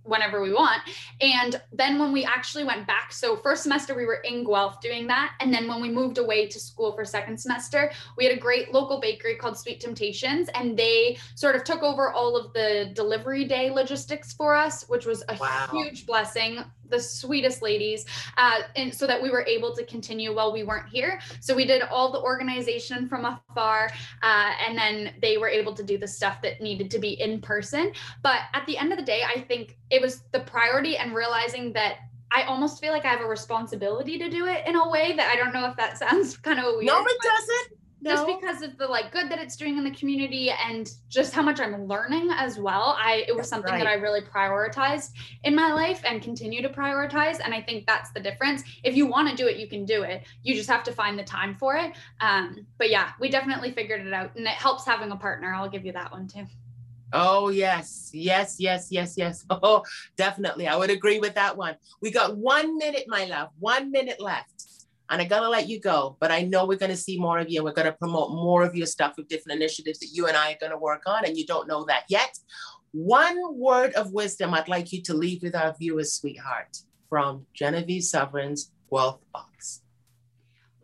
whenever 0.06 0.42
we 0.42 0.54
want. 0.54 0.82
And 1.20 1.62
then 1.74 2.00
when 2.00 2.12
we 2.12 2.24
actually 2.24 2.64
went 2.64 2.88
back, 2.88 3.12
so 3.12 3.36
first 3.36 3.64
semester 3.64 3.96
we 3.96 4.06
were 4.06 4.22
in 4.24 4.44
Guelph 4.44 4.80
doing 4.80 5.08
that. 5.08 5.34
And 5.40 5.54
then 5.54 5.68
when 5.68 5.82
we 5.82 5.90
moved 5.90 6.18
away 6.18 6.48
to 6.48 6.60
school 6.60 6.94
for 6.94 7.04
second 7.04 7.40
semester, 7.40 7.92
we 8.18 8.26
had 8.26 8.36
a 8.36 8.40
great 8.40 8.74
local 8.74 9.00
bakery 9.00 9.36
called 9.36 9.58
Sweet 9.58 9.80
Temptations. 9.80 10.48
And 10.54 10.78
they 10.78 11.18
sort 11.36 11.56
of 11.56 11.64
took 11.64 11.84
over 11.84 12.12
all 12.12 12.38
of 12.38 12.54
the 12.54 12.92
delivery 12.94 13.46
day 13.46 13.72
logistics 13.72 14.34
for 14.34 14.56
us, 14.56 14.88
which 14.88 15.06
was 15.06 15.24
a 15.28 15.38
wow. 15.40 15.68
huge 15.72 16.06
blessing 16.06 16.64
the 16.96 17.02
sweetest 17.02 17.62
ladies 17.62 18.06
uh, 18.38 18.60
and 18.76 18.94
so 18.94 19.06
that 19.06 19.22
we 19.22 19.30
were 19.30 19.46
able 19.46 19.76
to 19.76 19.86
continue 19.86 20.34
while 20.34 20.54
we 20.54 20.64
weren't 20.64 20.88
here 20.88 21.20
so 21.42 21.54
we 21.54 21.66
did 21.66 21.82
all 21.84 22.12
the 22.12 22.22
organization 22.22 23.08
from 23.08 23.26
afar 23.26 23.90
uh, 24.24 24.52
and 24.66 24.78
then 24.78 25.14
they 25.22 25.38
were 25.38 25.50
able 25.50 25.74
to 25.74 25.84
do 25.84 25.98
the 25.98 26.08
stuff 26.08 26.42
that 26.42 26.62
needed 26.62 26.90
to 26.90 27.00
be 27.00 27.20
in 27.22 27.42
person 27.42 27.92
but 28.24 28.42
at 28.54 28.66
the 28.66 28.78
end 28.78 28.92
of 28.94 28.98
the 28.98 29.06
day 29.06 29.24
i 29.36 29.42
think 29.42 29.78
it 29.90 30.02
was 30.02 30.24
the 30.32 30.40
priority 30.42 30.98
and 30.98 31.14
realizing 31.14 31.74
that 31.74 31.98
I 32.32 32.44
almost 32.44 32.82
feel 32.82 32.92
like 32.92 33.06
I 33.06 33.10
have 33.10 33.22
a 33.22 33.28
responsibility 33.28 34.18
to 34.18 34.30
do 34.30 34.48
it 34.48 34.68
in 34.68 34.76
a 34.76 34.90
way 34.90 35.16
that 35.16 35.32
I 35.32 35.38
don't 35.38 35.54
know 35.54 35.70
if 35.70 35.78
that 35.78 35.98
sounds 36.04 36.36
kind 36.36 36.60
of 36.60 36.66
weird. 36.76 36.88
No, 36.88 37.06
it 37.06 37.22
doesn't. 37.22 37.80
No, 38.06 38.12
just 38.12 38.28
because 38.28 38.62
of 38.62 38.78
the 38.78 38.86
like 38.86 39.12
good 39.12 39.32
that 39.32 39.40
it's 39.40 39.56
doing 39.56 39.80
in 39.80 39.84
the 39.84 39.90
community 39.90 40.52
and 40.52 40.94
just 41.10 41.34
how 41.34 41.42
much 41.42 41.60
I'm 41.60 41.88
learning 41.88 42.30
as 42.32 42.60
well. 42.60 42.96
I 43.00 43.26
it 43.28 43.32
was 43.32 43.38
that's 43.38 43.50
something 43.50 43.72
right. 43.72 43.84
that 43.84 43.88
I 43.88 43.96
really 43.96 44.22
prioritized 44.22 45.10
in 45.44 45.56
my 45.56 45.74
life 45.74 46.02
and 46.06 46.22
continue 46.22 46.62
to 46.62 46.70
prioritize. 46.70 47.40
And 47.44 47.52
I 47.52 47.62
think 47.62 47.88
that's 47.88 48.12
the 48.12 48.20
difference. 48.20 48.62
If 48.84 48.96
you 48.96 49.08
want 49.08 49.30
to 49.32 49.36
do 49.36 49.48
it, 49.48 49.58
you 49.58 49.68
can 49.68 49.86
do 49.86 50.04
it. 50.04 50.24
You 50.44 50.54
just 50.54 50.70
have 50.70 50.84
to 50.84 50.92
find 50.92 51.18
the 51.18 51.24
time 51.24 51.56
for 51.56 51.78
it. 51.78 51.94
Um, 52.22 52.68
but 52.78 52.92
yeah, 52.92 53.14
we 53.20 53.28
definitely 53.28 53.72
figured 53.72 54.06
it 54.06 54.14
out, 54.14 54.36
and 54.36 54.46
it 54.46 54.50
helps 54.50 54.86
having 54.86 55.12
a 55.12 55.18
partner. 55.18 55.52
I'll 55.56 55.70
give 55.70 55.84
you 55.84 55.94
that 55.94 56.12
one 56.12 56.28
too. 56.28 56.46
Oh, 57.14 57.50
yes, 57.50 58.10
yes, 58.14 58.58
yes, 58.60 58.90
yes, 58.92 59.16
yes. 59.18 59.46
Oh, 59.50 59.84
definitely. 60.18 60.68
I 60.68 60.76
would 60.76 60.90
agree 60.90 61.20
with 61.20 61.36
that 61.36 61.56
one. 61.56 61.76
We 62.02 62.12
got 62.12 62.38
one 62.38 62.78
minute, 62.78 63.06
my 63.08 63.26
love, 63.26 63.50
one 63.58 63.92
minute 63.92 64.20
left. 64.20 64.55
And 65.10 65.22
I 65.22 65.26
gotta 65.26 65.50
let 65.50 65.70
you 65.70 65.80
go, 65.80 66.18
but 66.20 66.32
I 66.32 66.42
know 66.42 66.66
we're 66.66 66.78
gonna 66.78 66.96
see 66.96 67.18
more 67.18 67.38
of 67.38 67.50
you. 67.50 67.60
And 67.60 67.66
we're 67.66 67.74
gonna 67.74 67.92
promote 67.92 68.32
more 68.32 68.64
of 68.64 68.76
your 68.76 68.88
stuff 68.88 69.14
with 69.18 69.28
different 69.28 69.62
initiatives 69.62 70.00
that 70.00 70.10
you 70.12 70.28
and 70.28 70.36
I 70.36 70.54
are 70.54 70.58
gonna 70.60 70.78
work 70.78 71.04
on, 71.06 71.26
and 71.26 71.38
you 71.38 71.46
don't 71.46 71.68
know 71.68 71.86
that 71.86 72.04
yet. 72.10 72.38
One 72.92 73.38
word 73.58 73.94
of 73.94 74.14
wisdom 74.14 74.54
I'd 74.54 74.68
like 74.68 74.94
you 74.94 75.02
to 75.04 75.14
leave 75.14 75.44
with 75.44 75.56
our 75.56 75.76
viewers, 75.78 76.14
sweetheart, 76.14 76.78
from 77.10 77.46
Genevieve 77.54 78.04
Sovereign's 78.04 78.72
Guelph 78.90 79.20
Box. 79.34 79.82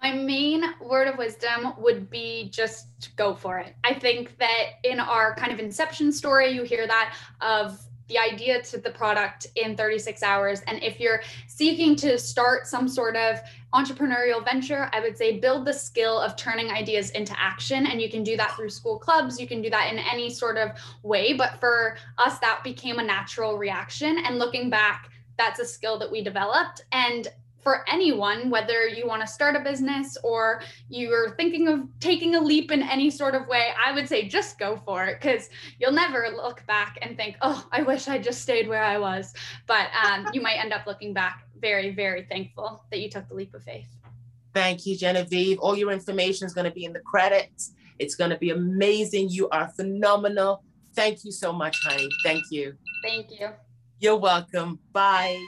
My 0.01 0.11
main 0.13 0.63
word 0.81 1.07
of 1.07 1.17
wisdom 1.17 1.73
would 1.77 2.09
be 2.09 2.49
just 2.51 3.15
go 3.15 3.35
for 3.35 3.59
it. 3.59 3.75
I 3.83 3.93
think 3.93 4.37
that 4.39 4.63
in 4.83 4.99
our 4.99 5.35
kind 5.35 5.51
of 5.51 5.59
inception 5.59 6.11
story, 6.11 6.49
you 6.51 6.63
hear 6.63 6.87
that 6.87 7.15
of 7.39 7.79
the 8.11 8.19
idea 8.19 8.61
to 8.61 8.77
the 8.77 8.91
product 8.91 9.47
in 9.55 9.75
36 9.75 10.21
hours. 10.21 10.61
And 10.67 10.83
if 10.83 10.99
you're 10.99 11.21
seeking 11.47 11.95
to 11.97 12.19
start 12.19 12.67
some 12.67 12.89
sort 12.89 13.15
of 13.15 13.39
entrepreneurial 13.73 14.43
venture, 14.43 14.89
I 14.91 14.99
would 14.99 15.17
say 15.17 15.39
build 15.39 15.65
the 15.65 15.73
skill 15.73 16.19
of 16.19 16.35
turning 16.35 16.69
ideas 16.71 17.11
into 17.11 17.33
action. 17.39 17.87
And 17.87 18.01
you 18.01 18.09
can 18.09 18.23
do 18.23 18.35
that 18.35 18.55
through 18.57 18.69
school 18.69 18.99
clubs, 18.99 19.39
you 19.39 19.47
can 19.47 19.61
do 19.61 19.69
that 19.69 19.91
in 19.91 19.99
any 19.99 20.29
sort 20.29 20.57
of 20.57 20.71
way. 21.03 21.33
But 21.33 21.59
for 21.61 21.95
us, 22.17 22.37
that 22.39 22.63
became 22.65 22.99
a 22.99 23.03
natural 23.03 23.57
reaction. 23.57 24.17
And 24.25 24.37
looking 24.39 24.69
back, 24.69 25.09
that's 25.37 25.59
a 25.59 25.65
skill 25.65 25.97
that 25.99 26.11
we 26.11 26.21
developed. 26.21 26.83
And 26.91 27.29
for 27.61 27.87
anyone, 27.87 28.49
whether 28.49 28.87
you 28.87 29.07
want 29.07 29.21
to 29.21 29.27
start 29.27 29.55
a 29.55 29.59
business 29.59 30.17
or 30.23 30.61
you're 30.89 31.35
thinking 31.35 31.67
of 31.67 31.81
taking 31.99 32.35
a 32.35 32.39
leap 32.39 32.71
in 32.71 32.81
any 32.81 33.09
sort 33.09 33.35
of 33.35 33.47
way, 33.47 33.69
I 33.83 33.91
would 33.91 34.07
say 34.07 34.27
just 34.27 34.57
go 34.57 34.81
for 34.85 35.05
it 35.05 35.19
because 35.21 35.49
you'll 35.79 35.91
never 35.91 36.29
look 36.35 36.65
back 36.65 36.97
and 37.01 37.15
think, 37.15 37.37
oh, 37.41 37.65
I 37.71 37.83
wish 37.83 38.07
I 38.07 38.17
just 38.17 38.41
stayed 38.41 38.67
where 38.67 38.83
I 38.83 38.97
was. 38.97 39.33
But 39.67 39.89
um, 40.03 40.27
you 40.33 40.41
might 40.41 40.55
end 40.55 40.73
up 40.73 40.87
looking 40.87 41.13
back 41.13 41.47
very, 41.59 41.93
very 41.93 42.23
thankful 42.23 42.83
that 42.89 42.99
you 42.99 43.09
took 43.09 43.27
the 43.27 43.35
leap 43.35 43.53
of 43.53 43.63
faith. 43.63 43.87
Thank 44.53 44.85
you, 44.85 44.97
Genevieve. 44.97 45.59
All 45.59 45.77
your 45.77 45.91
information 45.91 46.45
is 46.45 46.53
going 46.53 46.65
to 46.65 46.71
be 46.71 46.85
in 46.85 46.93
the 46.93 46.99
credits. 46.99 47.73
It's 47.99 48.15
going 48.15 48.31
to 48.31 48.37
be 48.37 48.49
amazing. 48.49 49.29
You 49.29 49.47
are 49.49 49.69
phenomenal. 49.69 50.63
Thank 50.95 51.23
you 51.23 51.31
so 51.31 51.53
much, 51.53 51.77
honey. 51.83 52.09
Thank 52.23 52.45
you. 52.51 52.73
Thank 53.03 53.31
you. 53.31 53.49
You're 53.99 54.17
welcome. 54.17 54.79
Bye. 54.91 55.39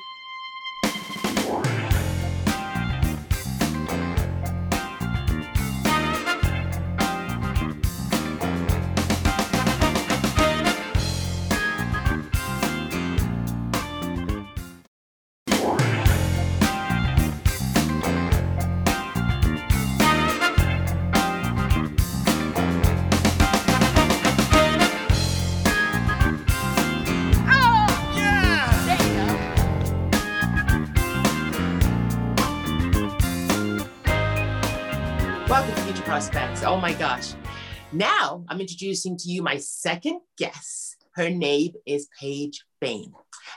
Now 37.93 38.43
I'm 38.49 38.60
introducing 38.60 39.17
to 39.17 39.29
you 39.29 39.43
my 39.43 39.58
second 39.58 40.19
guest. 40.38 40.97
Her 41.13 41.29
name 41.29 41.73
is 41.86 42.10
Paige 42.19 42.65
Bain 42.82 43.13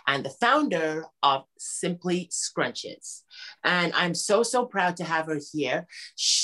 and 0.07 0.25
the 0.25 0.31
founder 0.31 1.07
of 1.23 1.45
Simply 1.57 2.31
Scrunches. 2.31 3.23
And 3.65 3.95
I'm 3.95 4.15
so, 4.15 4.43
so 4.43 4.67
proud 4.67 4.99
to 4.99 5.05
have 5.05 5.27
her 5.27 5.41
here. 5.53 5.87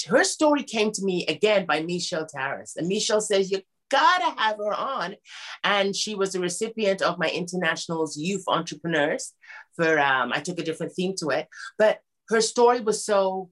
Her 0.08 0.24
story 0.24 0.62
came 0.62 0.90
to 0.92 1.04
me 1.04 1.26
again 1.26 1.66
by 1.66 1.82
Michelle 1.82 2.26
Taras. 2.26 2.76
And 2.76 2.88
Michelle 2.88 3.20
says, 3.20 3.50
You 3.50 3.60
gotta 3.90 4.40
have 4.40 4.56
her 4.56 4.72
on. 4.72 5.16
And 5.62 5.94
she 5.94 6.14
was 6.14 6.34
a 6.34 6.40
recipient 6.40 7.02
of 7.02 7.18
my 7.18 7.28
International's 7.28 8.16
Youth 8.16 8.44
Entrepreneurs 8.48 9.34
for, 9.76 9.98
um, 9.98 10.32
I 10.32 10.40
took 10.40 10.58
a 10.58 10.64
different 10.64 10.94
theme 10.94 11.14
to 11.18 11.28
it. 11.28 11.46
But 11.76 11.98
her 12.30 12.40
story 12.40 12.80
was 12.80 13.04
so 13.04 13.50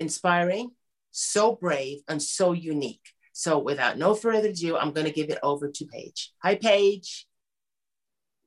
inspiring 0.00 0.72
so 1.10 1.54
brave, 1.54 2.00
and 2.08 2.22
so 2.22 2.52
unique. 2.52 3.12
So 3.40 3.58
without 3.58 3.96
no 3.96 4.14
further 4.14 4.48
ado, 4.48 4.76
I'm 4.76 4.92
going 4.92 5.06
to 5.06 5.12
give 5.12 5.30
it 5.30 5.38
over 5.42 5.70
to 5.70 5.86
Paige. 5.86 6.30
Hi, 6.42 6.56
Paige. 6.56 7.26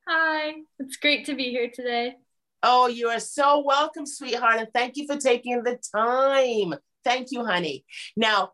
Hi, 0.07 0.53
it's 0.77 0.97
great 0.97 1.25
to 1.25 1.35
be 1.35 1.45
here 1.45 1.71
today. 1.73 2.17
Oh, 2.61 2.85
you 2.85 3.07
are 3.07 3.19
so 3.19 3.63
welcome, 3.65 4.05
sweetheart. 4.05 4.59
And 4.59 4.67
thank 4.71 4.95
you 4.95 5.07
for 5.07 5.17
taking 5.17 5.63
the 5.63 5.79
time. 5.95 6.75
Thank 7.03 7.29
you, 7.31 7.43
honey. 7.43 7.85
Now, 8.15 8.51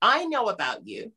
I 0.00 0.24
know 0.24 0.46
about 0.46 0.88
you. 0.88 1.12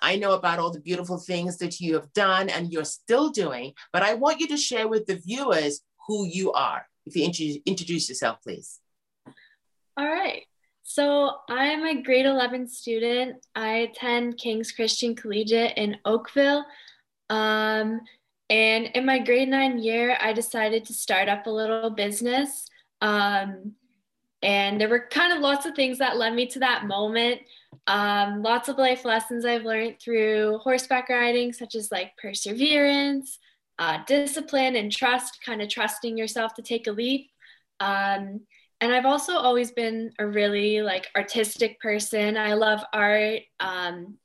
I 0.00 0.16
know 0.16 0.32
about 0.32 0.58
all 0.58 0.70
the 0.70 0.80
beautiful 0.80 1.18
things 1.18 1.58
that 1.58 1.78
you 1.78 1.92
have 1.92 2.10
done 2.14 2.48
and 2.48 2.72
you're 2.72 2.86
still 2.86 3.28
doing, 3.28 3.74
but 3.92 4.02
I 4.02 4.14
want 4.14 4.40
you 4.40 4.48
to 4.48 4.56
share 4.56 4.88
with 4.88 5.04
the 5.04 5.16
viewers 5.16 5.82
who 6.08 6.24
you 6.24 6.50
are. 6.52 6.86
If 7.04 7.14
you 7.14 7.60
introduce 7.66 8.08
yourself, 8.08 8.38
please. 8.42 8.80
All 9.98 10.08
right. 10.08 10.44
So 10.86 11.30
I'm 11.48 11.84
a 11.86 12.02
grade 12.02 12.26
11 12.26 12.68
student. 12.68 13.44
I 13.54 13.88
attend 13.88 14.36
King's 14.36 14.70
Christian 14.70 15.14
Collegiate 15.16 15.72
in 15.78 15.96
Oakville. 16.04 16.64
Um, 17.30 18.02
and 18.50 18.86
in 18.94 19.06
my 19.06 19.18
grade 19.18 19.48
nine 19.48 19.78
year, 19.78 20.18
I 20.20 20.34
decided 20.34 20.84
to 20.84 20.92
start 20.92 21.30
up 21.30 21.46
a 21.46 21.50
little 21.50 21.88
business. 21.88 22.68
Um, 23.00 23.72
and 24.42 24.78
there 24.78 24.90
were 24.90 25.08
kind 25.10 25.32
of 25.32 25.40
lots 25.40 25.64
of 25.64 25.74
things 25.74 25.98
that 25.98 26.18
led 26.18 26.34
me 26.34 26.46
to 26.48 26.58
that 26.58 26.84
moment. 26.86 27.40
Um, 27.86 28.42
lots 28.42 28.68
of 28.68 28.76
life 28.76 29.06
lessons 29.06 29.46
I've 29.46 29.64
learned 29.64 30.00
through 30.00 30.58
horseback 30.58 31.08
riding, 31.08 31.54
such 31.54 31.74
as 31.74 31.90
like 31.90 32.14
perseverance, 32.18 33.38
uh, 33.78 34.00
discipline, 34.06 34.76
and 34.76 34.92
trust, 34.92 35.38
kind 35.44 35.62
of 35.62 35.70
trusting 35.70 36.18
yourself 36.18 36.52
to 36.54 36.62
take 36.62 36.86
a 36.86 36.92
leap. 36.92 37.30
Um, 37.80 38.42
and 38.80 38.92
I've 38.92 39.06
also 39.06 39.34
always 39.34 39.72
been 39.72 40.10
a 40.18 40.26
really 40.26 40.82
like 40.82 41.08
artistic 41.16 41.80
person. 41.80 42.36
I 42.36 42.54
love 42.54 42.84
art 42.92 43.40
um, 43.60 44.18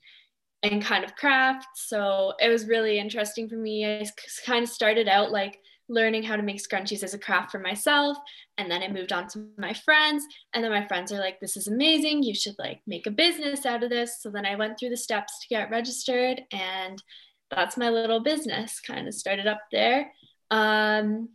and 0.63 0.83
kind 0.83 1.03
of 1.03 1.15
craft. 1.15 1.67
So 1.75 2.33
it 2.39 2.49
was 2.49 2.67
really 2.67 2.99
interesting 2.99 3.47
for 3.47 3.55
me. 3.55 3.85
I 3.85 4.05
kind 4.45 4.63
of 4.63 4.69
started 4.69 5.07
out 5.07 5.31
like 5.31 5.59
learning 5.87 6.23
how 6.23 6.35
to 6.35 6.43
make 6.43 6.61
scrunchies 6.61 7.03
as 7.03 7.13
a 7.13 7.19
craft 7.19 7.51
for 7.51 7.59
myself. 7.59 8.17
And 8.57 8.69
then 8.69 8.83
I 8.83 8.87
moved 8.89 9.11
on 9.11 9.27
to 9.29 9.47
my 9.57 9.73
friends. 9.73 10.23
And 10.53 10.63
then 10.63 10.71
my 10.71 10.85
friends 10.87 11.11
are 11.11 11.19
like, 11.19 11.39
this 11.39 11.57
is 11.57 11.67
amazing. 11.67 12.23
You 12.23 12.35
should 12.35 12.55
like 12.59 12.81
make 12.85 13.07
a 13.07 13.11
business 13.11 13.65
out 13.65 13.83
of 13.83 13.89
this. 13.89 14.21
So 14.21 14.29
then 14.29 14.45
I 14.45 14.55
went 14.55 14.77
through 14.77 14.89
the 14.89 14.97
steps 14.97 15.39
to 15.39 15.47
get 15.47 15.71
registered. 15.71 16.41
And 16.51 17.01
that's 17.49 17.77
my 17.77 17.89
little 17.89 18.19
business 18.19 18.79
kind 18.79 19.07
of 19.07 19.13
started 19.13 19.47
up 19.47 19.61
there. 19.71 20.11
Um, 20.51 21.29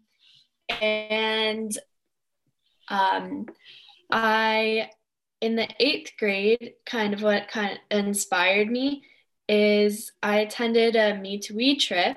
and 0.81 1.77
um, 2.89 3.47
I, 4.11 4.91
in 5.41 5.57
the 5.57 5.69
eighth 5.81 6.13
grade, 6.19 6.75
kind 6.87 7.15
of 7.15 7.23
what 7.23 7.49
kind 7.49 7.79
of 7.91 7.99
inspired 7.99 8.71
me 8.71 9.03
is 9.49 10.13
I 10.23 10.39
attended 10.39 10.97
a 10.97 11.17
Me 11.19 11.39
to 11.41 11.55
We 11.55 11.77
trip 11.77 12.17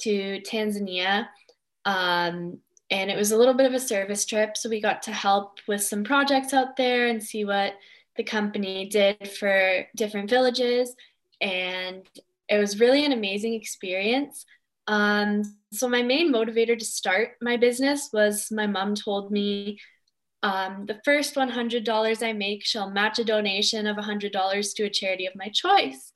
to 0.00 0.40
Tanzania. 0.40 1.26
Um, 1.84 2.58
and 2.90 3.10
it 3.10 3.16
was 3.16 3.32
a 3.32 3.36
little 3.36 3.54
bit 3.54 3.66
of 3.66 3.74
a 3.74 3.80
service 3.80 4.24
trip. 4.26 4.56
So 4.56 4.68
we 4.68 4.80
got 4.80 5.02
to 5.02 5.12
help 5.12 5.58
with 5.66 5.82
some 5.82 6.04
projects 6.04 6.52
out 6.52 6.76
there 6.76 7.08
and 7.08 7.22
see 7.22 7.44
what 7.44 7.74
the 8.16 8.24
company 8.24 8.88
did 8.88 9.30
for 9.38 9.86
different 9.96 10.28
villages. 10.28 10.94
And 11.40 12.06
it 12.48 12.58
was 12.58 12.80
really 12.80 13.04
an 13.04 13.12
amazing 13.12 13.54
experience. 13.54 14.44
Um, 14.86 15.42
so, 15.72 15.88
my 15.88 16.02
main 16.02 16.32
motivator 16.32 16.78
to 16.78 16.84
start 16.84 17.36
my 17.40 17.56
business 17.56 18.10
was 18.12 18.48
my 18.50 18.66
mom 18.66 18.94
told 18.94 19.30
me 19.30 19.78
um, 20.42 20.86
the 20.86 21.00
first 21.04 21.34
$100 21.34 22.22
I 22.22 22.32
make 22.32 22.64
shall 22.64 22.90
match 22.90 23.18
a 23.18 23.24
donation 23.24 23.86
of 23.86 23.96
$100 23.96 24.74
to 24.74 24.82
a 24.84 24.90
charity 24.90 25.26
of 25.26 25.36
my 25.36 25.48
choice. 25.48 26.12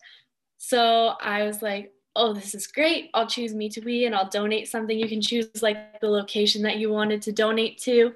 So 0.59 1.15
I 1.21 1.45
was 1.45 1.63
like, 1.63 1.93
oh, 2.17 2.33
this 2.33 2.55
is 2.55 2.67
great. 2.67 3.11
I'll 3.15 3.27
choose 3.27 3.55
Me 3.55 3.69
to 3.69 3.81
We 3.83 4.07
and 4.07 4.15
I'll 4.15 4.29
donate 4.29 4.69
something. 4.69 4.99
You 4.99 5.09
can 5.09 5.21
choose 5.21 5.63
like 5.63 6.01
the 6.01 6.09
location 6.09 6.63
that 6.63 6.79
you 6.79 6.91
wanted 6.91 7.23
to 7.23 7.33
donate 7.33 7.79
to. 7.83 8.15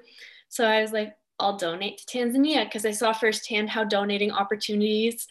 So 0.49 0.65
I 0.65 0.81
was 0.81 0.91
like, 0.91 1.15
I'll 1.39 1.57
donate 1.57 1.99
to 1.99 2.17
Tanzania 2.17 2.65
because 2.65 2.85
I 2.85 2.91
saw 2.91 3.13
firsthand 3.13 3.69
how 3.69 3.83
donating 3.83 4.31
opportunities 4.31 5.27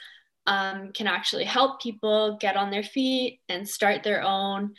um, 0.47 0.93
can 0.93 1.07
actually 1.07 1.45
help 1.45 1.81
people 1.81 2.39
get 2.41 2.57
on 2.57 2.71
their 2.71 2.83
feet 2.83 3.41
and 3.49 3.69
start 3.69 4.03
their 4.03 4.23
own 4.23 4.75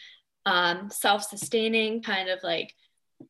um, 0.46 0.90
self 0.90 1.24
sustaining 1.24 2.02
kind 2.02 2.30
of 2.30 2.40
like 2.44 2.74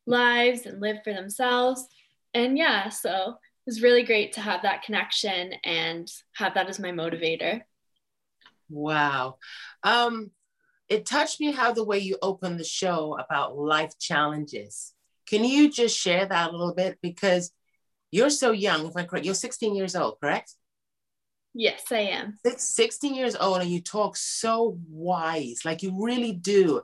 lives 0.06 0.64
and 0.66 0.80
live 0.80 0.98
for 1.04 1.12
themselves. 1.12 1.86
And 2.34 2.56
yeah, 2.56 2.88
so 2.88 3.10
it 3.28 3.66
was 3.66 3.82
really 3.82 4.04
great 4.04 4.32
to 4.34 4.40
have 4.40 4.62
that 4.62 4.82
connection 4.82 5.52
and 5.64 6.10
have 6.34 6.54
that 6.54 6.68
as 6.68 6.78
my 6.78 6.90
motivator. 6.90 7.62
Wow. 8.68 9.36
Um, 9.82 10.30
it 10.88 11.06
touched 11.06 11.40
me 11.40 11.52
how 11.52 11.72
the 11.72 11.84
way 11.84 11.98
you 11.98 12.18
opened 12.22 12.58
the 12.58 12.64
show 12.64 13.16
about 13.18 13.56
life 13.56 13.98
challenges. 13.98 14.94
Can 15.26 15.44
you 15.44 15.70
just 15.70 15.98
share 15.98 16.26
that 16.26 16.50
a 16.50 16.52
little 16.52 16.74
bit? 16.74 16.98
Because 17.02 17.52
you're 18.10 18.30
so 18.30 18.50
young, 18.50 18.86
if 18.86 18.96
I'm 18.96 19.06
correct, 19.06 19.24
you're 19.24 19.34
16 19.34 19.74
years 19.74 19.96
old, 19.96 20.18
correct? 20.20 20.54
Yes, 21.54 21.84
I 21.90 22.00
am. 22.00 22.38
Six, 22.44 22.62
16 22.74 23.14
years 23.14 23.36
old, 23.36 23.60
and 23.60 23.70
you 23.70 23.80
talk 23.80 24.16
so 24.16 24.78
wise, 24.88 25.60
like 25.64 25.82
you 25.82 26.04
really 26.04 26.32
do. 26.32 26.82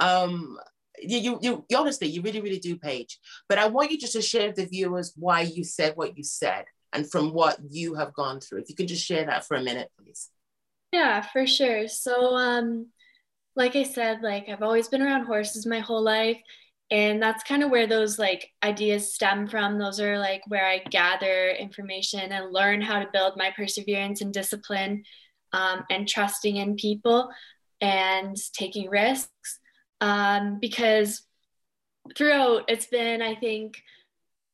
Um, 0.00 0.58
you, 1.02 1.38
you, 1.42 1.64
you, 1.68 1.78
honestly, 1.78 2.08
you 2.08 2.22
really, 2.22 2.40
really 2.40 2.58
do, 2.58 2.76
Paige. 2.76 3.18
But 3.48 3.58
I 3.58 3.66
want 3.68 3.90
you 3.90 3.98
just 3.98 4.14
to 4.14 4.22
share 4.22 4.48
with 4.48 4.56
the 4.56 4.66
viewers 4.66 5.12
why 5.16 5.42
you 5.42 5.64
said 5.64 5.92
what 5.96 6.16
you 6.16 6.24
said 6.24 6.64
and 6.92 7.10
from 7.10 7.32
what 7.32 7.58
you 7.68 7.94
have 7.94 8.12
gone 8.14 8.40
through. 8.40 8.60
If 8.60 8.68
you 8.68 8.74
can 8.74 8.86
just 8.86 9.04
share 9.04 9.26
that 9.26 9.46
for 9.46 9.56
a 9.56 9.62
minute, 9.62 9.90
please. 9.98 10.28
Yeah, 10.92 11.22
for 11.22 11.46
sure. 11.46 11.86
So, 11.88 12.34
um, 12.34 12.88
like 13.56 13.76
I 13.76 13.84
said, 13.84 14.22
like 14.22 14.48
I've 14.48 14.62
always 14.62 14.88
been 14.88 15.02
around 15.02 15.26
horses 15.26 15.66
my 15.66 15.80
whole 15.80 16.02
life. 16.02 16.38
And 16.90 17.22
that's 17.22 17.44
kind 17.44 17.62
of 17.62 17.70
where 17.70 17.86
those 17.86 18.18
like 18.18 18.50
ideas 18.64 19.14
stem 19.14 19.46
from. 19.46 19.78
Those 19.78 20.00
are 20.00 20.18
like 20.18 20.42
where 20.48 20.66
I 20.66 20.78
gather 20.78 21.50
information 21.50 22.32
and 22.32 22.52
learn 22.52 22.80
how 22.80 22.98
to 22.98 23.08
build 23.12 23.34
my 23.36 23.52
perseverance 23.56 24.22
and 24.22 24.32
discipline 24.32 25.04
um, 25.52 25.84
and 25.88 26.08
trusting 26.08 26.56
in 26.56 26.74
people 26.74 27.30
and 27.80 28.36
taking 28.52 28.90
risks. 28.90 29.59
Um, 30.00 30.58
because 30.60 31.22
throughout, 32.16 32.64
it's 32.68 32.86
been, 32.86 33.22
I 33.22 33.34
think, 33.34 33.82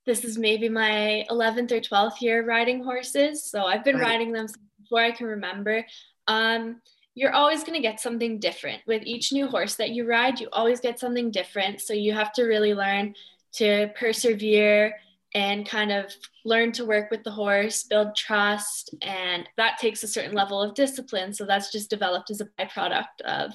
this 0.07 0.25
is 0.25 0.39
maybe 0.39 0.69
my 0.69 1.25
11th 1.31 1.73
or 1.73 1.81
12th 1.81 2.21
year 2.21 2.45
riding 2.45 2.83
horses. 2.83 3.45
So 3.45 3.65
I've 3.65 3.85
been 3.85 3.97
right. 3.97 4.11
riding 4.11 4.33
them 4.33 4.47
before 4.81 5.01
I 5.01 5.11
can 5.11 5.27
remember. 5.27 5.85
Um, 6.29 6.81
you're 7.17 7.33
always 7.33 7.65
going 7.65 7.75
to 7.75 7.81
get 7.81 7.99
something 7.99 8.39
different 8.39 8.83
with 8.87 9.03
each 9.05 9.33
new 9.33 9.49
horse 9.49 9.75
that 9.77 9.91
you 9.91 10.07
ride 10.07 10.39
you 10.39 10.49
always 10.53 10.81
get 10.81 11.01
something 11.01 11.31
different 11.33 11.81
so 11.81 11.93
you 11.93 12.13
have 12.13 12.33
to 12.33 12.45
really 12.45 12.75
learn 12.75 13.15
to 13.53 13.91
persevere 13.99 14.95
and 15.35 15.69
kind 15.69 15.91
of 15.91 16.13
learn 16.45 16.71
to 16.71 16.85
work 16.85 17.11
with 17.11 17.25
the 17.25 17.31
horse 17.31 17.83
build 17.85 18.15
trust 18.15 18.95
and 19.03 19.49
that 19.57 19.79
takes 19.79 20.03
a 20.03 20.09
certain 20.09 20.35
level 20.35 20.63
of 20.63 20.75
discipline 20.75 21.33
so 21.33 21.45
that's 21.45 21.73
just 21.73 21.91
developed 21.91 22.31
as 22.31 22.41
a 22.41 22.49
byproduct 22.59 23.21
of 23.25 23.53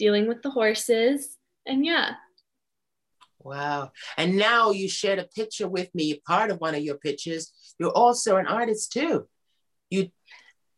dealing 0.00 0.26
with 0.26 0.42
the 0.42 0.50
horses 0.50 1.36
and 1.66 1.84
yeah 1.84 2.14
wow 3.38 3.90
and 4.16 4.36
now 4.36 4.70
you 4.70 4.88
shared 4.88 5.18
a 5.18 5.28
picture 5.36 5.68
with 5.68 5.94
me 5.94 6.20
part 6.26 6.50
of 6.50 6.60
one 6.60 6.74
of 6.74 6.82
your 6.82 6.96
pictures 6.96 7.52
you're 7.78 7.90
also 7.90 8.36
an 8.36 8.46
artist 8.46 8.92
too 8.92 9.28
you 9.90 10.10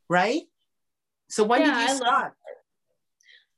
right 0.08 0.42
so 1.32 1.44
when 1.44 1.62
yeah, 1.62 1.78
did 1.78 1.88
you 1.88 1.96
start? 1.96 2.34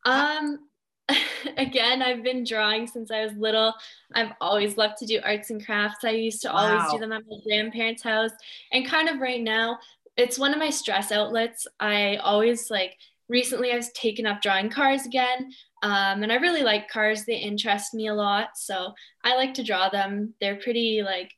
Um, 0.05 0.61
again, 1.57 2.03
I've 2.03 2.23
been 2.23 2.45
drawing 2.45 2.87
since 2.87 3.11
I 3.11 3.25
was 3.25 3.33
little. 3.37 3.75
I've 4.15 4.31
always 4.41 4.77
loved 4.77 4.99
to 4.99 5.07
do 5.07 5.19
arts 5.25 5.51
and 5.51 5.65
crafts. 5.65 6.05
I 6.05 6.11
used 6.11 6.43
to 6.43 6.49
wow. 6.49 6.55
always 6.55 6.93
do 6.93 6.99
them 6.99 7.11
at 7.11 7.23
my 7.29 7.37
grandparents' 7.45 8.05
house. 8.05 8.31
And 8.71 8.87
kind 8.87 9.09
of 9.09 9.19
right 9.19 9.43
now, 9.43 9.81
it's 10.17 10.39
one 10.39 10.53
of 10.53 10.61
my 10.61 10.71
stress 10.71 11.11
outlets. 11.11 11.67
I 11.81 12.15
always 12.19 12.71
like 12.71 12.97
recently 13.29 13.73
I've 13.73 13.93
taken 13.93 14.27
up 14.27 14.43
drawing 14.43 14.71
cars 14.71 15.07
again. 15.07 15.53
Um, 15.83 16.23
and 16.23 16.33
I 16.33 16.37
really 16.37 16.63
like 16.63 16.89
cars. 16.89 17.25
They 17.25 17.37
interest 17.37 17.95
me 17.95 18.07
a 18.07 18.15
lot. 18.15 18.51
So 18.57 18.95
I 19.23 19.37
like 19.37 19.55
to 19.55 19.65
draw 19.65 19.89
them. 19.89 20.35
They're 20.41 20.57
pretty 20.57 21.03
like 21.03 21.31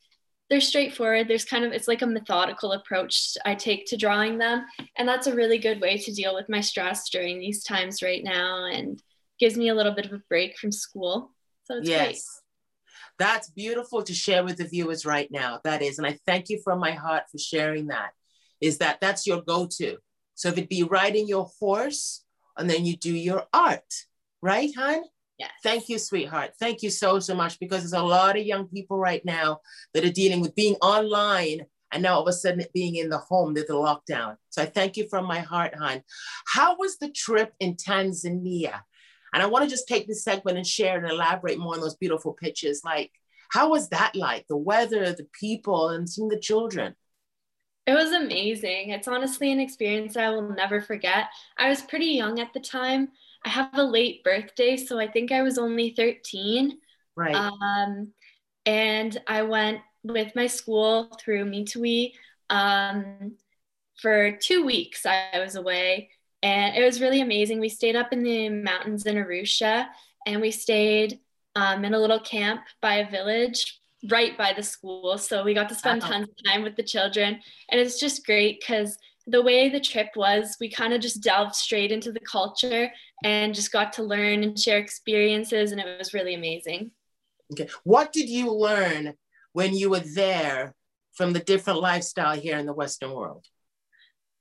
they're 0.49 0.61
straightforward. 0.61 1.27
There's 1.27 1.44
kind 1.44 1.64
of, 1.64 1.72
it's 1.72 1.88
like 1.88 2.03
a 2.03 2.07
methodical 2.07 2.72
approach 2.72 3.37
I 3.44 3.57
take 3.57 3.87
to 3.87 3.96
drawing 3.96 4.38
them. 4.38 4.64
And 4.96 5.09
that's 5.09 5.27
a 5.27 5.35
really 5.35 5.59
good 5.59 5.81
way 5.81 5.99
to 5.99 6.12
deal 6.12 6.35
with 6.35 6.49
my 6.49 6.61
stress 6.61 7.09
during 7.11 7.40
these 7.40 7.64
times 7.64 8.03
right 8.03 8.22
now 8.22 8.66
and 8.66 9.03
gives 9.40 9.57
me 9.57 9.68
a 9.68 9.75
little 9.75 9.92
bit 9.92 10.07
of 10.07 10.12
a 10.12 10.22
break 10.29 10.57
from 10.57 10.70
school. 10.70 11.33
So 11.64 11.79
it's 11.79 11.88
yes. 11.88 12.05
great. 12.05 12.18
That's 13.18 13.51
beautiful 13.51 14.03
to 14.03 14.14
share 14.14 14.44
with 14.44 14.59
the 14.59 14.68
viewers 14.68 15.05
right 15.05 15.29
now. 15.33 15.61
That 15.64 15.83
is. 15.83 15.99
And 15.99 16.07
I 16.07 16.18
thank 16.27 16.49
you 16.49 16.61
from 16.62 16.79
my 16.79 16.92
heart 16.92 17.25
for 17.33 17.38
sharing 17.38 17.88
that. 17.88 18.11
Is 18.61 18.79
that 18.79 19.01
that's 19.01 19.27
your 19.27 19.42
go 19.42 19.66
to. 19.79 19.99
So 20.37 20.49
if 20.49 20.59
it 20.59 20.68
be 20.68 20.85
riding 20.85 21.27
your 21.27 21.51
horse 21.59 22.25
and 22.57 22.70
then 22.70 22.87
you 22.87 22.96
do 22.96 23.12
your 23.12 23.46
art, 23.53 23.92
right, 24.40 24.70
hon? 24.77 25.03
Yes. 25.38 25.51
Thank 25.62 25.88
you, 25.88 25.99
sweetheart. 25.99 26.53
Thank 26.59 26.83
you 26.83 26.90
so, 26.90 27.18
so 27.18 27.35
much 27.35 27.59
because 27.59 27.81
there's 27.83 27.92
a 27.92 28.03
lot 28.03 28.38
of 28.38 28.46
young 28.46 28.68
people 28.68 28.96
right 28.96 29.25
now 29.25 29.61
that 29.92 30.05
are 30.05 30.12
dealing 30.12 30.40
with 30.40 30.55
being 30.55 30.77
online 30.77 31.66
and 31.92 32.03
now 32.03 32.14
all 32.14 32.22
of 32.22 32.29
a 32.29 32.33
sudden 32.33 32.64
being 32.75 32.96
in 32.96 33.09
the 33.09 33.18
home, 33.18 33.55
there's 33.55 33.70
a 33.70 33.72
lockdown. 33.72 34.37
So 34.51 34.62
I 34.62 34.66
thank 34.66 34.96
you 34.96 35.09
from 35.09 35.25
my 35.25 35.40
heart, 35.40 35.75
hon. 35.75 36.03
How 36.46 36.77
was 36.77 36.99
the 36.99 37.11
trip 37.11 37.53
in 37.61 37.75
Tanzania? 37.75 38.81
And 39.33 39.42
I 39.42 39.46
want 39.46 39.64
to 39.64 39.70
just 39.70 39.88
take 39.88 40.07
this 40.07 40.25
segment 40.25 40.57
and 40.57 40.66
share 40.66 40.99
and 40.99 41.11
elaborate 41.11 41.59
more 41.59 41.75
on 41.75 41.81
those 41.81 41.96
beautiful 41.96 42.33
pictures. 42.33 42.83
Like, 42.85 43.12
how 43.51 43.70
was 43.70 43.90
that 43.90 44.16
like? 44.16 44.46
The 44.49 44.57
weather, 44.57 45.12
the 45.12 45.29
people, 45.38 45.90
and 45.90 46.09
seeing 46.09 46.29
the 46.29 46.38
children? 46.38 46.96
It 47.87 47.94
was 47.94 48.12
amazing. 48.12 48.90
It's 48.90 49.07
honestly 49.07 49.53
an 49.53 49.61
experience 49.61 50.16
I 50.16 50.31
will 50.31 50.49
never 50.49 50.81
forget. 50.81 51.27
I 51.57 51.68
was 51.68 51.83
pretty 51.83 52.07
young 52.07 52.40
at 52.40 52.53
the 52.53 52.61
time, 52.61 53.11
I 53.46 53.49
have 53.51 53.70
a 53.75 53.83
late 53.85 54.25
birthday, 54.25 54.77
so 54.77 54.99
I 54.99 55.07
think 55.07 55.31
I 55.31 55.42
was 55.42 55.57
only 55.57 55.90
13. 55.90 56.79
Right. 57.14 57.35
Um, 57.35 58.12
and 58.66 59.16
I 59.29 59.42
went 59.42 59.81
with 60.03 60.35
my 60.35 60.49
school 60.49 61.16
through 61.20 61.44
Me 61.44 61.64
to 61.66 61.81
We 61.81 62.14
um, 62.51 63.37
for 64.01 64.33
two 64.33 64.66
weeks. 64.66 65.07
I 65.07 65.38
was 65.38 65.55
away, 65.55 66.11
and 66.42 66.77
it 66.77 66.85
was 66.85 67.01
really 67.01 67.20
amazing. 67.20 67.61
We 67.61 67.68
stayed 67.68 67.94
up 67.94 68.12
in 68.12 68.25
the 68.25 68.49
mountains 68.49 69.07
in 69.07 69.14
Arusha, 69.14 69.87
and 70.27 70.40
we 70.40 70.51
stayed 70.51 71.20
um, 71.55 71.85
in 71.85 71.94
a 71.94 72.01
little 72.01 72.20
camp 72.20 72.62
by 72.83 72.96
a 72.96 73.11
village 73.11 73.81
right 74.09 74.37
by 74.37 74.53
the 74.53 74.62
school. 74.62 75.19
So 75.19 75.45
we 75.45 75.55
got 75.55 75.69
to 75.69 75.75
spend 75.75 76.03
wow. 76.03 76.09
tons 76.09 76.29
of 76.29 76.35
time 76.47 76.62
with 76.62 76.77
the 76.77 76.83
children, 76.83 77.40
and 77.71 77.81
it's 77.81 77.99
just 78.01 78.27
great 78.27 78.61
because 78.61 78.97
the 79.27 79.42
way 79.42 79.69
the 79.69 79.81
trip 79.81 80.09
was, 80.14 80.57
we 80.61 80.71
kind 80.71 80.92
of 80.92 81.01
just 81.01 81.23
delved 81.23 81.55
straight 81.55 81.90
into 81.90 82.12
the 82.12 82.21
culture 82.21 82.90
and 83.25 83.55
just 83.55 83.73
got 83.73 83.92
to 83.95 84.03
learn 84.03 84.45
and 84.45 84.59
share 84.59 84.79
experiences, 84.79 85.73
and 85.73 85.81
it 85.81 85.99
was 85.99 86.14
really 86.14 86.35
amazing. 86.35 86.90
Okay. 87.53 87.69
What 87.85 88.12
did 88.12 88.29
you 88.29 88.53
learn 88.53 89.14
when 89.53 89.75
you 89.75 89.90
were 89.90 90.01
there 90.01 90.75
from 91.14 91.33
the 91.33 91.40
different 91.40 91.81
lifestyle 91.81 92.38
here 92.38 92.59
in 92.59 92.66
the 92.66 92.73
Western 92.73 93.12
world? 93.12 93.47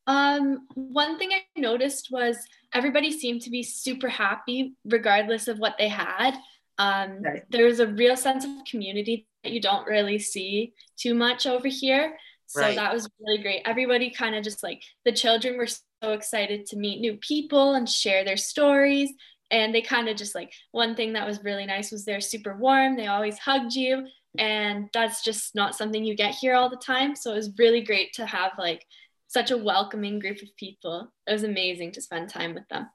Um, 0.08 0.68
one 0.76 1.18
thing 1.18 1.32
I 1.32 1.60
noticed 1.60 2.10
was 2.12 2.38
everybody 2.74 3.12
seemed 3.12 3.42
to 3.44 3.50
be 3.50 3.64
super 3.64 4.10
happy 4.10 4.76
regardless 4.86 5.48
of 5.48 5.58
what 5.58 5.76
they 5.80 5.88
had. 5.88 6.36
Um, 6.78 7.22
right. 7.22 7.44
There 7.50 7.66
was 7.66 7.80
a 7.80 7.88
real 7.88 8.18
sense 8.18 8.44
of 8.44 8.52
community 8.70 9.28
you 9.52 9.62
don't 9.62 9.88
really 9.88 10.20
see 10.20 10.74
too 10.98 11.14
much 11.14 11.46
over 11.46 11.68
here. 11.68 12.18
So 12.48 12.62
right. 12.62 12.76
that 12.76 12.94
was 12.94 13.10
really 13.20 13.42
great. 13.42 13.62
Everybody 13.66 14.12
kind 14.12 14.36
of 14.36 14.44
just 14.44 14.64
like 14.64 14.82
the 15.04 15.12
children 15.12 15.58
were 15.58 15.68
so 15.68 16.12
excited 16.12 16.66
to 16.68 16.78
meet 16.78 17.00
new 17.00 17.18
people 17.18 17.74
and 17.74 17.90
share 17.90 18.24
their 18.24 18.38
stories. 18.38 19.12
And 19.52 19.74
they 19.74 19.82
kind 19.82 20.10
of 20.10 20.18
just 20.18 20.36
like 20.36 20.54
one 20.72 20.96
thing 20.96 21.14
that 21.14 21.28
was 21.28 21.44
really 21.44 21.66
nice 21.66 21.92
was 21.92 22.06
they're 22.06 22.22
super 22.22 22.56
warm. 22.56 22.96
They 22.96 23.08
always 23.08 23.38
hugged 23.38 23.74
you. 23.74 24.08
And 24.38 24.90
that's 24.94 25.24
just 25.24 25.56
not 25.56 25.76
something 25.76 26.04
you 26.04 26.16
get 26.16 26.36
here 26.36 26.56
all 26.56 26.70
the 26.70 26.76
time. 26.76 27.16
So 27.16 27.32
it 27.32 27.38
was 27.38 27.58
really 27.58 27.82
great 27.82 28.14
to 28.14 28.26
have 28.26 28.52
like 28.58 28.86
such 29.28 29.52
a 29.52 29.58
welcoming 29.58 30.20
group 30.20 30.42
of 30.42 30.56
people. 30.58 31.12
It 31.28 31.32
was 31.32 31.44
amazing 31.44 31.94
to 31.94 32.02
spend 32.02 32.30
time 32.30 32.54
with 32.54 32.68
them. 32.70 32.90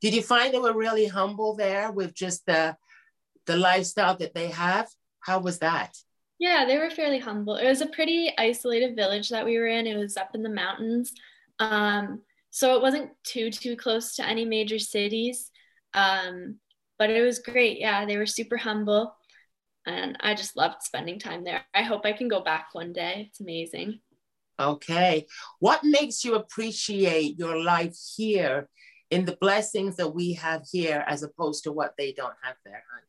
Did 0.00 0.14
you 0.14 0.22
find 0.22 0.52
they 0.52 0.58
were 0.58 0.76
really 0.76 1.06
humble 1.06 1.54
there 1.54 1.92
with 1.92 2.14
just 2.14 2.44
the 2.46 2.76
the 3.46 3.56
lifestyle 3.56 4.16
that 4.16 4.34
they 4.34 4.48
have? 4.48 4.88
How 5.22 5.40
was 5.40 5.58
that? 5.60 5.96
Yeah, 6.38 6.64
they 6.66 6.76
were 6.76 6.90
fairly 6.90 7.18
humble. 7.20 7.56
It 7.56 7.68
was 7.68 7.80
a 7.80 7.86
pretty 7.86 8.32
isolated 8.36 8.96
village 8.96 9.28
that 9.28 9.44
we 9.44 9.58
were 9.58 9.68
in. 9.68 9.86
It 9.86 9.96
was 9.96 10.16
up 10.16 10.30
in 10.34 10.42
the 10.42 10.48
mountains. 10.48 11.12
Um, 11.60 12.22
so 12.50 12.74
it 12.74 12.82
wasn't 12.82 13.10
too, 13.24 13.50
too 13.50 13.76
close 13.76 14.16
to 14.16 14.26
any 14.26 14.44
major 14.44 14.78
cities. 14.78 15.50
Um, 15.94 16.58
but 16.98 17.10
it 17.10 17.22
was 17.22 17.38
great. 17.38 17.78
Yeah, 17.78 18.04
they 18.06 18.16
were 18.16 18.26
super 18.26 18.56
humble. 18.56 19.14
And 19.86 20.16
I 20.20 20.34
just 20.34 20.56
loved 20.56 20.82
spending 20.82 21.18
time 21.18 21.44
there. 21.44 21.62
I 21.74 21.82
hope 21.82 22.02
I 22.04 22.12
can 22.12 22.28
go 22.28 22.40
back 22.40 22.68
one 22.72 22.92
day. 22.92 23.28
It's 23.28 23.40
amazing. 23.40 24.00
Okay. 24.58 25.26
What 25.60 25.82
makes 25.82 26.24
you 26.24 26.34
appreciate 26.34 27.38
your 27.38 27.60
life 27.62 27.96
here 28.16 28.68
in 29.10 29.24
the 29.24 29.36
blessings 29.40 29.96
that 29.96 30.14
we 30.14 30.34
have 30.34 30.62
here 30.70 31.04
as 31.06 31.22
opposed 31.22 31.64
to 31.64 31.72
what 31.72 31.94
they 31.98 32.12
don't 32.12 32.36
have 32.42 32.56
there, 32.64 32.84
honey? 32.92 33.06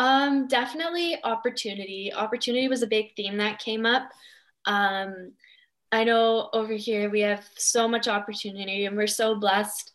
Um, 0.00 0.46
definitely 0.48 1.22
opportunity. 1.24 2.10
Opportunity 2.10 2.68
was 2.68 2.82
a 2.82 2.86
big 2.86 3.14
theme 3.16 3.36
that 3.36 3.58
came 3.58 3.84
up. 3.84 4.10
Um, 4.64 5.32
I 5.92 6.04
know 6.04 6.48
over 6.54 6.72
here 6.72 7.10
we 7.10 7.20
have 7.20 7.46
so 7.58 7.86
much 7.86 8.08
opportunity 8.08 8.86
and 8.86 8.96
we're 8.96 9.06
so 9.06 9.38
blessed. 9.38 9.92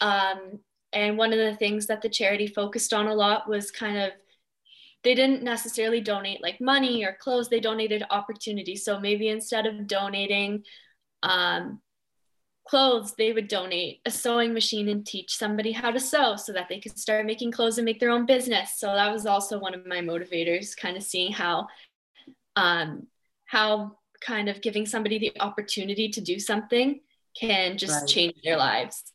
Um, 0.00 0.60
and 0.92 1.18
one 1.18 1.32
of 1.32 1.40
the 1.40 1.56
things 1.56 1.88
that 1.88 2.02
the 2.02 2.08
charity 2.08 2.46
focused 2.46 2.94
on 2.94 3.08
a 3.08 3.14
lot 3.14 3.48
was 3.48 3.72
kind 3.72 3.98
of 3.98 4.12
they 5.02 5.16
didn't 5.16 5.42
necessarily 5.42 6.00
donate 6.00 6.40
like 6.40 6.60
money 6.60 7.04
or 7.04 7.16
clothes 7.20 7.48
they 7.48 7.60
donated 7.60 8.04
opportunity 8.10 8.76
so 8.76 8.98
maybe 8.98 9.28
instead 9.28 9.66
of 9.66 9.86
donating 9.86 10.62
um, 11.22 11.80
clothes 12.68 13.14
they 13.16 13.32
would 13.32 13.48
donate 13.48 14.00
a 14.06 14.10
sewing 14.10 14.52
machine 14.52 14.88
and 14.88 15.06
teach 15.06 15.36
somebody 15.36 15.72
how 15.72 15.90
to 15.90 16.00
sew 16.00 16.36
so 16.36 16.52
that 16.52 16.68
they 16.68 16.78
could 16.78 16.98
start 16.98 17.26
making 17.26 17.50
clothes 17.50 17.78
and 17.78 17.84
make 17.84 17.98
their 17.98 18.10
own 18.10 18.26
business 18.26 18.78
so 18.78 18.86
that 18.88 19.12
was 19.12 19.26
also 19.26 19.58
one 19.58 19.74
of 19.74 19.86
my 19.86 19.98
motivators 19.98 20.76
kind 20.76 20.96
of 20.96 21.02
seeing 21.02 21.32
how 21.32 21.66
um, 22.56 23.06
how 23.46 23.96
kind 24.20 24.48
of 24.48 24.60
giving 24.60 24.84
somebody 24.84 25.18
the 25.18 25.32
opportunity 25.40 26.08
to 26.08 26.20
do 26.20 26.38
something 26.38 27.00
can 27.38 27.78
just 27.78 28.00
right. 28.00 28.08
change 28.08 28.34
their 28.42 28.56
lives 28.56 29.12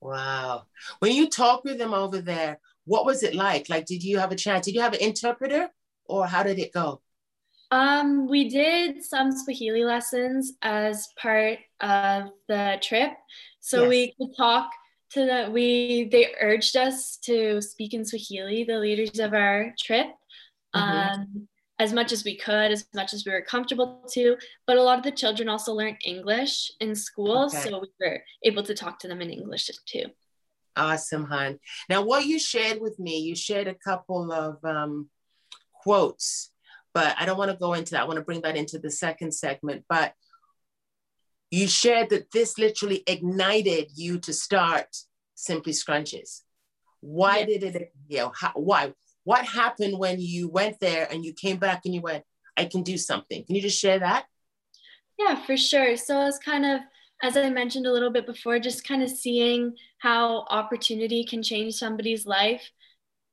wow 0.00 0.62
when 1.00 1.12
you 1.12 1.28
talk 1.28 1.64
with 1.64 1.78
them 1.78 1.92
over 1.92 2.20
there 2.20 2.60
what 2.86 3.04
was 3.04 3.22
it 3.22 3.34
like? 3.34 3.68
Like, 3.68 3.84
did 3.84 4.02
you 4.02 4.18
have 4.18 4.32
a 4.32 4.36
chance? 4.36 4.64
Did 4.64 4.74
you 4.74 4.80
have 4.80 4.94
an 4.94 5.02
interpreter 5.02 5.68
or 6.06 6.26
how 6.26 6.42
did 6.42 6.58
it 6.58 6.72
go? 6.72 7.02
Um, 7.70 8.28
we 8.28 8.48
did 8.48 9.04
some 9.04 9.32
Swahili 9.32 9.84
lessons 9.84 10.52
as 10.62 11.08
part 11.20 11.58
of 11.80 12.30
the 12.48 12.78
trip. 12.82 13.12
So 13.60 13.82
yes. 13.82 13.88
we 13.88 14.14
could 14.18 14.36
talk 14.36 14.70
to 15.10 15.24
the, 15.24 15.50
we, 15.50 16.08
they 16.10 16.34
urged 16.40 16.76
us 16.76 17.16
to 17.24 17.60
speak 17.60 17.94
in 17.94 18.04
Swahili, 18.04 18.64
the 18.64 18.78
leaders 18.78 19.18
of 19.18 19.34
our 19.34 19.74
trip. 19.78 20.06
Mm-hmm. 20.74 21.20
Um, 21.20 21.48
as 21.78 21.92
much 21.92 22.12
as 22.12 22.24
we 22.24 22.36
could, 22.36 22.72
as 22.72 22.86
much 22.94 23.12
as 23.12 23.24
we 23.26 23.32
were 23.32 23.42
comfortable 23.42 24.02
to. 24.10 24.36
But 24.66 24.78
a 24.78 24.82
lot 24.82 24.98
of 24.98 25.04
the 25.04 25.10
children 25.10 25.48
also 25.48 25.72
learned 25.74 25.98
English 26.04 26.70
in 26.80 26.94
school, 26.94 27.46
okay. 27.46 27.58
so 27.58 27.80
we 27.80 27.88
were 28.00 28.22
able 28.42 28.62
to 28.62 28.74
talk 28.74 28.98
to 29.00 29.08
them 29.08 29.20
in 29.20 29.30
English 29.30 29.70
too. 29.86 30.06
Awesome, 30.74 31.24
hon. 31.24 31.58
Now, 31.88 32.02
what 32.02 32.26
you 32.26 32.38
shared 32.38 32.80
with 32.80 32.98
me, 32.98 33.18
you 33.18 33.34
shared 33.34 33.66
a 33.66 33.74
couple 33.74 34.32
of 34.32 34.62
um, 34.64 35.08
quotes, 35.72 36.50
but 36.96 37.14
I 37.18 37.26
don't 37.26 37.36
want 37.36 37.50
to 37.50 37.58
go 37.58 37.74
into 37.74 37.90
that. 37.90 38.00
I 38.00 38.04
want 38.04 38.16
to 38.16 38.24
bring 38.24 38.40
that 38.40 38.56
into 38.56 38.78
the 38.78 38.90
second 38.90 39.32
segment. 39.32 39.84
But 39.86 40.14
you 41.50 41.68
shared 41.68 42.08
that 42.08 42.30
this 42.30 42.56
literally 42.56 43.02
ignited 43.06 43.90
you 43.94 44.18
to 44.20 44.32
start 44.32 44.86
Simply 45.34 45.74
Scrunches. 45.74 46.40
Why 47.00 47.40
yes. 47.40 47.60
did 47.60 47.76
it, 47.76 47.92
you 48.08 48.16
know, 48.16 48.32
how, 48.34 48.52
why? 48.54 48.94
What 49.24 49.44
happened 49.44 49.98
when 49.98 50.18
you 50.20 50.48
went 50.48 50.80
there 50.80 51.06
and 51.12 51.22
you 51.22 51.34
came 51.34 51.58
back 51.58 51.82
and 51.84 51.94
you 51.94 52.00
went, 52.00 52.24
I 52.56 52.64
can 52.64 52.82
do 52.82 52.96
something? 52.96 53.44
Can 53.44 53.56
you 53.56 53.60
just 53.60 53.78
share 53.78 53.98
that? 53.98 54.24
Yeah, 55.18 55.44
for 55.44 55.58
sure. 55.58 55.98
So 55.98 56.26
it's 56.26 56.38
kind 56.38 56.64
of 56.64 56.80
as 57.22 57.34
I 57.34 57.48
mentioned 57.48 57.86
a 57.86 57.92
little 57.92 58.10
bit 58.10 58.26
before, 58.26 58.58
just 58.58 58.86
kind 58.86 59.02
of 59.02 59.08
seeing 59.08 59.74
how 59.98 60.44
opportunity 60.50 61.24
can 61.24 61.42
change 61.42 61.74
somebody's 61.74 62.26
life. 62.26 62.70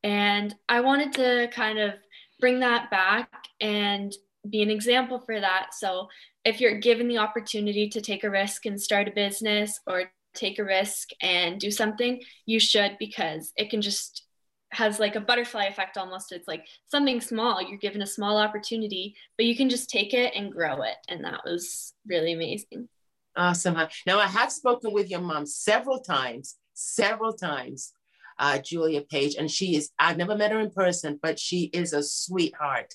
And 0.04 0.56
I 0.70 0.80
wanted 0.80 1.12
to 1.14 1.50
kind 1.54 1.80
of 1.80 1.96
bring 2.40 2.60
that 2.60 2.90
back 2.92 3.30
and 3.62 4.14
be 4.50 4.62
an 4.62 4.70
example 4.70 5.20
for 5.20 5.40
that. 5.40 5.74
So 5.74 6.08
if 6.44 6.60
you're 6.60 6.80
given 6.80 7.08
the 7.08 7.20
opportunity 7.20 7.88
to 7.90 8.02
take 8.02 8.24
a 8.24 8.30
risk 8.30 8.66
and 8.66 8.82
start 8.82 9.08
a 9.08 9.12
business 9.12 9.80
or 9.88 10.12
take 10.34 10.60
a 10.60 10.64
risk 10.64 11.10
and 11.22 11.60
do 11.60 11.72
something, 11.72 12.22
you 12.46 12.60
should 12.60 12.98
because 13.00 13.54
it 13.56 13.70
can 13.70 13.82
just 13.82 14.26
has 14.72 15.00
like 15.00 15.16
a 15.16 15.22
butterfly 15.22 15.66
effect 15.66 15.98
almost. 15.98 16.32
It's 16.32 16.48
like 16.48 16.66
something 16.88 17.22
small, 17.22 17.62
you're 17.62 17.78
given 17.78 18.02
a 18.02 18.08
small 18.08 18.38
opportunity, 18.38 19.16
but 19.38 19.46
you 19.46 19.56
can 19.56 19.70
just 19.70 19.90
take 19.90 20.14
it 20.14 20.34
and 20.36 20.52
grow 20.52 20.82
it. 20.82 20.96
And 21.08 21.24
that 21.24 21.42
was 21.46 21.94
really 22.08 22.34
amazing. 22.34 22.90
Awesome. 23.36 23.76
Now, 24.06 24.20
I 24.20 24.28
have 24.28 24.52
spoken 24.52 24.94
with 24.94 25.10
your 25.10 25.22
mom 25.22 25.46
several 25.46 26.00
times, 26.00 26.56
several 26.74 27.34
times, 27.34 27.94
uh, 28.40 28.60
Julia 28.60 29.02
Page, 29.02 29.36
and 29.36 29.50
she 29.50 29.76
is, 29.76 29.92
I've 30.00 30.18
never 30.18 30.36
met 30.36 30.52
her 30.52 30.60
in 30.60 30.72
person, 30.72 31.20
but 31.22 31.40
she 31.40 31.66
is 31.74 31.94
a 31.94 32.04
sweetheart. 32.04 32.94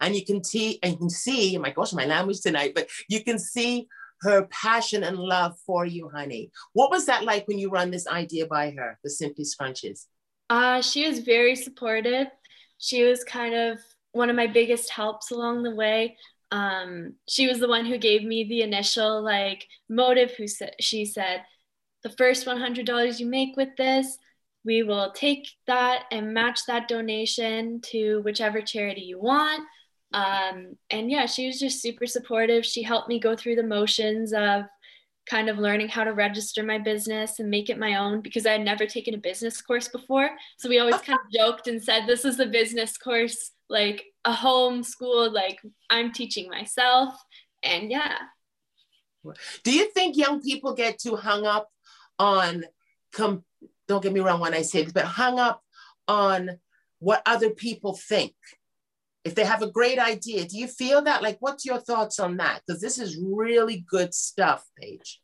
And 0.00 0.14
you 0.14 0.24
can 0.24 0.44
see, 0.44 0.78
and 0.82 0.92
you 0.92 0.98
can 0.98 1.10
see, 1.10 1.56
oh 1.56 1.60
my 1.60 1.70
gosh, 1.70 1.92
my 1.92 2.04
language 2.06 2.40
tonight, 2.40 2.72
but 2.74 2.88
you 3.08 3.24
can 3.24 3.38
see 3.38 3.88
her 4.22 4.46
passion 4.46 5.04
and 5.04 5.16
love 5.16 5.56
for 5.64 5.84
you, 5.84 6.08
honey. 6.08 6.50
What 6.72 6.90
was 6.90 7.06
that 7.06 7.24
like 7.24 7.46
when 7.46 7.58
you 7.58 7.70
run 7.70 7.90
this 7.90 8.06
idea 8.06 8.46
by 8.46 8.70
her, 8.70 8.98
the 9.02 9.10
Simply 9.10 9.44
Scrunches? 9.44 10.06
Uh, 10.50 10.82
she 10.82 11.08
was 11.08 11.20
very 11.20 11.54
supportive. 11.54 12.28
She 12.78 13.04
was 13.04 13.24
kind 13.24 13.54
of 13.54 13.78
one 14.12 14.30
of 14.30 14.36
my 14.36 14.46
biggest 14.46 14.90
helps 14.90 15.30
along 15.30 15.62
the 15.62 15.74
way 15.74 16.16
um, 16.50 17.14
she 17.28 17.46
was 17.46 17.58
the 17.58 17.68
one 17.68 17.84
who 17.84 17.98
gave 17.98 18.24
me 18.24 18.44
the 18.44 18.62
initial 18.62 19.22
like 19.22 19.66
motive 19.88 20.32
who 20.32 20.46
said 20.46 20.74
she 20.80 21.04
said 21.04 21.42
the 22.02 22.10
first 22.10 22.46
$100 22.46 23.20
you 23.20 23.26
make 23.26 23.56
with 23.56 23.76
this 23.76 24.18
we 24.68 24.82
will 24.82 25.10
take 25.12 25.48
that 25.66 26.02
and 26.12 26.34
match 26.34 26.60
that 26.66 26.88
donation 26.88 27.80
to 27.80 28.20
whichever 28.22 28.60
charity 28.60 29.00
you 29.00 29.18
want. 29.18 29.62
Um, 30.12 30.76
and 30.90 31.10
yeah 31.10 31.26
she 31.26 31.46
was 31.46 31.58
just 31.58 31.80
super 31.80 32.06
supportive. 32.06 32.66
She 32.66 32.82
helped 32.82 33.08
me 33.08 33.18
go 33.18 33.34
through 33.34 33.56
the 33.56 33.62
motions 33.62 34.34
of 34.34 34.64
kind 35.28 35.48
of 35.48 35.58
learning 35.58 35.88
how 35.88 36.04
to 36.04 36.12
register 36.12 36.62
my 36.62 36.76
business 36.76 37.38
and 37.38 37.48
make 37.48 37.70
it 37.70 37.78
my 37.78 37.94
own 37.96 38.20
because 38.20 38.44
I 38.44 38.52
had 38.52 38.60
never 38.60 38.84
taken 38.84 39.14
a 39.14 39.18
business 39.18 39.62
course 39.62 39.88
before. 39.88 40.28
So 40.58 40.68
we 40.68 40.80
always 40.80 41.00
kind 41.00 41.18
of 41.18 41.32
joked 41.38 41.66
and 41.66 41.82
said, 41.82 42.06
This 42.06 42.26
is 42.26 42.36
the 42.36 42.46
business 42.46 42.98
course 42.98 43.52
like 43.70 44.04
a 44.24 44.32
home 44.32 44.82
school 44.82 45.32
like 45.32 45.60
i'm 45.88 46.12
teaching 46.12 46.50
myself. 46.50 47.14
And 47.62 47.90
yeah. 47.90 48.16
Do 49.64 49.72
you 49.72 49.90
think 49.92 50.16
young 50.16 50.42
people 50.42 50.74
get 50.74 50.98
too 50.98 51.16
hung 51.16 51.46
up 51.46 51.68
on 52.18 52.64
come 53.12 53.44
don't 53.88 54.02
get 54.02 54.12
me 54.12 54.20
wrong 54.20 54.40
when 54.40 54.54
i 54.54 54.62
say 54.62 54.82
this 54.82 54.92
but 54.92 55.04
hung 55.04 55.38
up 55.38 55.62
on 56.06 56.58
what 56.98 57.22
other 57.26 57.50
people 57.50 57.94
think. 57.94 58.34
If 59.24 59.34
they 59.34 59.44
have 59.44 59.62
a 59.62 59.70
great 59.70 59.98
idea 59.98 60.46
do 60.46 60.58
you 60.58 60.66
feel 60.66 61.02
that? 61.02 61.22
Like 61.22 61.36
what's 61.40 61.64
your 61.64 61.78
thoughts 61.78 62.18
on 62.18 62.38
that? 62.38 62.62
Because 62.66 62.80
this 62.80 62.98
is 62.98 63.22
really 63.22 63.84
good 63.88 64.14
stuff 64.14 64.64
paige. 64.80 65.20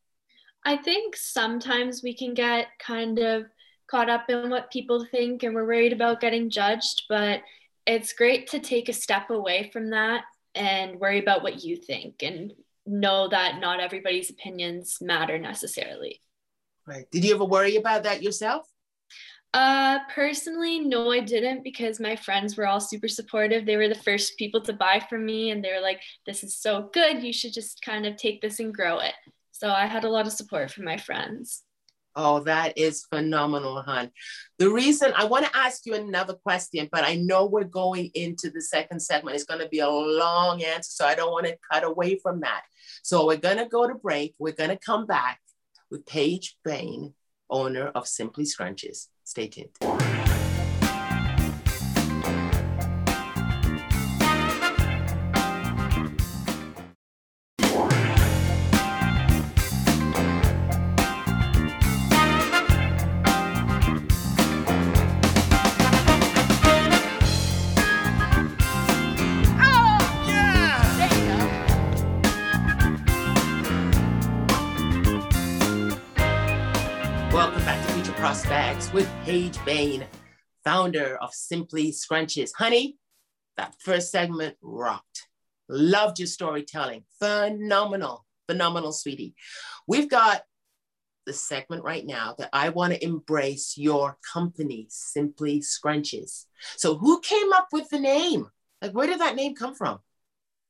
I 0.64 0.76
think 0.76 1.16
sometimes 1.16 2.02
we 2.02 2.14
can 2.14 2.34
get 2.34 2.68
kind 2.78 3.18
of 3.18 3.44
caught 3.90 4.10
up 4.10 4.28
in 4.28 4.50
what 4.50 4.70
people 4.70 5.04
think 5.04 5.42
and 5.42 5.54
we're 5.54 5.66
worried 5.66 5.92
about 5.92 6.20
getting 6.20 6.48
judged 6.48 7.02
but 7.06 7.42
it's 7.86 8.14
great 8.14 8.46
to 8.48 8.58
take 8.58 8.88
a 8.88 8.94
step 8.94 9.28
away 9.28 9.68
from 9.70 9.90
that 9.90 10.24
and 10.54 10.98
worry 10.98 11.18
about 11.18 11.42
what 11.42 11.62
you 11.62 11.76
think 11.76 12.22
and 12.22 12.54
know 12.86 13.28
that 13.28 13.60
not 13.60 13.80
everybody's 13.80 14.30
opinions 14.30 14.98
matter 15.02 15.38
necessarily. 15.38 16.22
Right. 16.86 17.10
Did 17.10 17.24
you 17.24 17.34
ever 17.34 17.44
worry 17.44 17.76
about 17.76 18.02
that 18.02 18.22
yourself? 18.22 18.66
Uh, 19.54 20.00
personally, 20.12 20.80
no, 20.80 21.12
I 21.12 21.20
didn't 21.20 21.62
because 21.62 22.00
my 22.00 22.16
friends 22.16 22.56
were 22.56 22.66
all 22.66 22.80
super 22.80 23.06
supportive. 23.06 23.64
They 23.64 23.76
were 23.76 23.88
the 23.88 23.94
first 23.94 24.36
people 24.36 24.60
to 24.62 24.72
buy 24.72 25.00
from 25.08 25.24
me, 25.24 25.50
and 25.50 25.64
they 25.64 25.72
were 25.72 25.80
like, 25.80 26.00
"This 26.26 26.42
is 26.42 26.56
so 26.56 26.90
good. 26.92 27.22
You 27.22 27.32
should 27.32 27.52
just 27.52 27.80
kind 27.80 28.04
of 28.04 28.16
take 28.16 28.42
this 28.42 28.58
and 28.58 28.74
grow 28.74 28.98
it." 28.98 29.14
So 29.52 29.68
I 29.68 29.86
had 29.86 30.02
a 30.02 30.10
lot 30.10 30.26
of 30.26 30.32
support 30.32 30.72
from 30.72 30.84
my 30.84 30.96
friends. 30.96 31.62
Oh, 32.16 32.40
that 32.40 32.76
is 32.76 33.04
phenomenal, 33.04 33.82
hon. 33.82 34.10
The 34.58 34.70
reason 34.70 35.12
I 35.16 35.24
want 35.24 35.46
to 35.46 35.56
ask 35.56 35.86
you 35.86 35.94
another 35.94 36.34
question, 36.34 36.88
but 36.90 37.04
I 37.04 37.16
know 37.16 37.46
we're 37.46 37.64
going 37.64 38.10
into 38.14 38.50
the 38.50 38.60
second 38.60 39.00
segment. 39.00 39.36
It's 39.36 39.44
going 39.44 39.60
to 39.60 39.68
be 39.68 39.80
a 39.80 39.88
long 39.88 40.62
answer, 40.62 40.90
so 40.90 41.06
I 41.06 41.14
don't 41.14 41.32
want 41.32 41.46
to 41.46 41.56
cut 41.72 41.84
away 41.84 42.18
from 42.18 42.40
that. 42.40 42.62
So 43.04 43.26
we're 43.26 43.36
going 43.36 43.58
to 43.58 43.66
go 43.66 43.86
to 43.86 43.94
break. 43.94 44.34
We're 44.38 44.52
going 44.52 44.70
to 44.70 44.78
come 44.78 45.06
back 45.06 45.40
with 45.90 46.06
Paige 46.06 46.56
Bain, 46.64 47.14
owner 47.50 47.88
of 47.88 48.06
Simply 48.06 48.44
Scrunches. 48.44 49.08
Stay 49.24 49.48
tuned. 49.48 50.13
Paige 79.34 79.64
Bain, 79.64 80.06
founder 80.62 81.18
of 81.20 81.34
Simply 81.34 81.90
Scrunches. 81.90 82.50
Honey, 82.56 82.98
that 83.56 83.74
first 83.80 84.12
segment 84.12 84.56
rocked. 84.62 85.26
Loved 85.68 86.20
your 86.20 86.28
storytelling. 86.28 87.02
Phenomenal, 87.18 88.24
phenomenal, 88.46 88.92
sweetie. 88.92 89.34
We've 89.88 90.08
got 90.08 90.42
the 91.26 91.32
segment 91.32 91.82
right 91.82 92.06
now 92.06 92.36
that 92.38 92.50
I 92.52 92.68
want 92.68 92.92
to 92.92 93.04
embrace 93.04 93.76
your 93.76 94.18
company, 94.32 94.86
Simply 94.88 95.62
Scrunches. 95.62 96.44
So, 96.76 96.96
who 96.96 97.18
came 97.18 97.52
up 97.52 97.70
with 97.72 97.88
the 97.88 97.98
name? 97.98 98.48
Like, 98.80 98.92
where 98.92 99.08
did 99.08 99.18
that 99.18 99.34
name 99.34 99.56
come 99.56 99.74
from? 99.74 99.98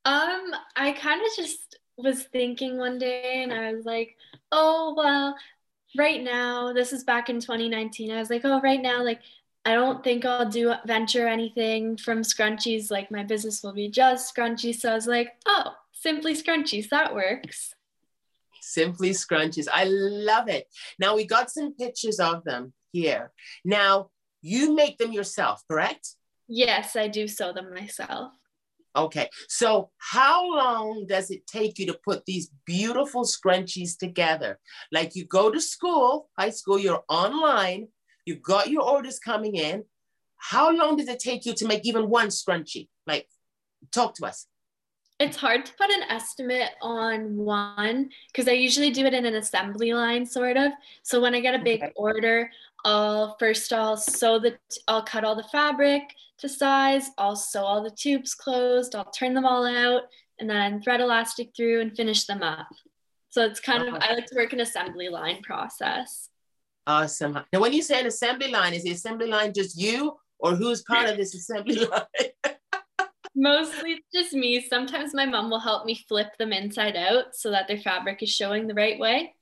Um, 0.06 0.52
I 0.74 0.92
kind 0.92 1.20
of 1.20 1.36
just 1.36 1.78
was 1.98 2.22
thinking 2.22 2.78
one 2.78 2.98
day 2.98 3.42
and 3.42 3.52
I 3.52 3.74
was 3.74 3.84
like, 3.84 4.16
oh, 4.52 4.94
well, 4.96 5.36
right 5.96 6.22
now, 6.22 6.72
this 6.72 6.92
is 6.92 7.04
back 7.04 7.28
in 7.28 7.40
2019. 7.40 8.10
I 8.10 8.18
was 8.18 8.30
like, 8.30 8.42
oh, 8.44 8.60
right 8.60 8.80
now, 8.80 9.02
like, 9.02 9.20
I 9.64 9.74
don't 9.74 10.04
think 10.04 10.24
I'll 10.24 10.48
do 10.48 10.74
venture 10.84 11.26
anything 11.26 11.96
from 11.96 12.22
scrunchies. 12.22 12.90
Like, 12.90 13.10
my 13.10 13.22
business 13.22 13.62
will 13.62 13.72
be 13.72 13.88
just 13.88 14.34
scrunchies. 14.34 14.76
So 14.76 14.90
I 14.90 14.94
was 14.94 15.06
like, 15.06 15.32
oh, 15.46 15.74
simply 15.92 16.34
scrunchies, 16.34 16.90
that 16.90 17.14
works. 17.14 17.74
Simply 18.60 19.10
scrunchies. 19.10 19.68
I 19.72 19.84
love 19.84 20.48
it. 20.48 20.68
Now, 20.98 21.16
we 21.16 21.24
got 21.24 21.50
some 21.50 21.74
pictures 21.74 22.20
of 22.20 22.44
them 22.44 22.72
here. 22.92 23.32
Now, 23.64 24.10
you 24.42 24.74
make 24.74 24.98
them 24.98 25.12
yourself, 25.12 25.62
correct? 25.70 26.10
Yes, 26.46 26.96
I 26.96 27.08
do 27.08 27.26
sew 27.26 27.52
them 27.52 27.72
myself. 27.72 28.32
Okay, 28.96 29.28
so 29.48 29.90
how 29.98 30.48
long 30.56 31.06
does 31.08 31.30
it 31.30 31.46
take 31.48 31.78
you 31.78 31.86
to 31.86 31.98
put 32.04 32.24
these 32.26 32.50
beautiful 32.64 33.24
scrunchies 33.24 33.98
together? 33.98 34.60
Like 34.92 35.16
you 35.16 35.24
go 35.24 35.50
to 35.50 35.60
school, 35.60 36.28
high 36.38 36.50
school, 36.50 36.78
you're 36.78 37.02
online, 37.08 37.88
you've 38.24 38.42
got 38.42 38.70
your 38.70 38.82
orders 38.82 39.18
coming 39.18 39.56
in. 39.56 39.84
How 40.36 40.70
long 40.70 40.96
does 40.96 41.08
it 41.08 41.18
take 41.18 41.44
you 41.44 41.54
to 41.54 41.66
make 41.66 41.84
even 41.84 42.08
one 42.08 42.28
scrunchie? 42.28 42.88
Like, 43.06 43.26
talk 43.92 44.14
to 44.16 44.26
us. 44.26 44.46
It's 45.20 45.36
hard 45.36 45.64
to 45.64 45.72
put 45.74 45.90
an 45.90 46.02
estimate 46.10 46.72
on 46.82 47.36
one 47.36 48.10
because 48.32 48.48
I 48.48 48.52
usually 48.52 48.90
do 48.90 49.06
it 49.06 49.14
in 49.14 49.26
an 49.26 49.36
assembly 49.36 49.92
line, 49.92 50.26
sort 50.26 50.56
of. 50.56 50.72
So 51.02 51.20
when 51.20 51.34
I 51.34 51.40
get 51.40 51.54
a 51.54 51.62
big 51.62 51.82
okay. 51.82 51.92
order, 51.96 52.50
I'll 52.84 53.36
first 53.38 53.72
I'll 53.72 53.96
sew 53.96 54.38
the 54.38 54.56
I'll 54.86 55.02
cut 55.02 55.24
all 55.24 55.36
the 55.36 55.44
fabric 55.44 56.02
to 56.38 56.48
size, 56.48 57.10
I'll 57.16 57.36
sew 57.36 57.64
all 57.64 57.82
the 57.82 57.90
tubes 57.90 58.34
closed, 58.34 58.94
I'll 58.94 59.10
turn 59.10 59.34
them 59.34 59.46
all 59.46 59.66
out, 59.66 60.02
and 60.38 60.48
then 60.48 60.82
thread 60.82 61.00
elastic 61.00 61.50
through 61.56 61.80
and 61.80 61.96
finish 61.96 62.24
them 62.26 62.42
up. 62.42 62.68
So 63.30 63.44
it's 63.44 63.60
kind 63.60 63.88
of 63.88 63.94
I 63.94 64.14
like 64.14 64.26
to 64.26 64.36
work 64.36 64.52
an 64.52 64.60
assembly 64.60 65.08
line 65.08 65.42
process. 65.42 66.28
Awesome. 66.86 67.38
Now 67.52 67.60
when 67.60 67.72
you 67.72 67.82
say 67.82 67.98
an 68.00 68.06
assembly 68.06 68.50
line, 68.50 68.74
is 68.74 68.84
the 68.84 68.92
assembly 68.92 69.28
line 69.28 69.52
just 69.54 69.80
you 69.80 70.16
or 70.38 70.54
who's 70.54 70.82
part 70.82 71.08
of 71.08 71.16
this 71.16 71.34
assembly 71.34 71.76
line? 71.86 72.54
Mostly 73.34 74.04
just 74.14 74.34
me. 74.34 74.64
Sometimes 74.68 75.14
my 75.14 75.26
mom 75.26 75.50
will 75.50 75.58
help 75.58 75.86
me 75.86 76.04
flip 76.06 76.36
them 76.38 76.52
inside 76.52 76.96
out 76.96 77.34
so 77.34 77.50
that 77.50 77.66
their 77.66 77.78
fabric 77.78 78.22
is 78.22 78.30
showing 78.30 78.66
the 78.66 78.74
right 78.74 78.98
way. 78.98 79.34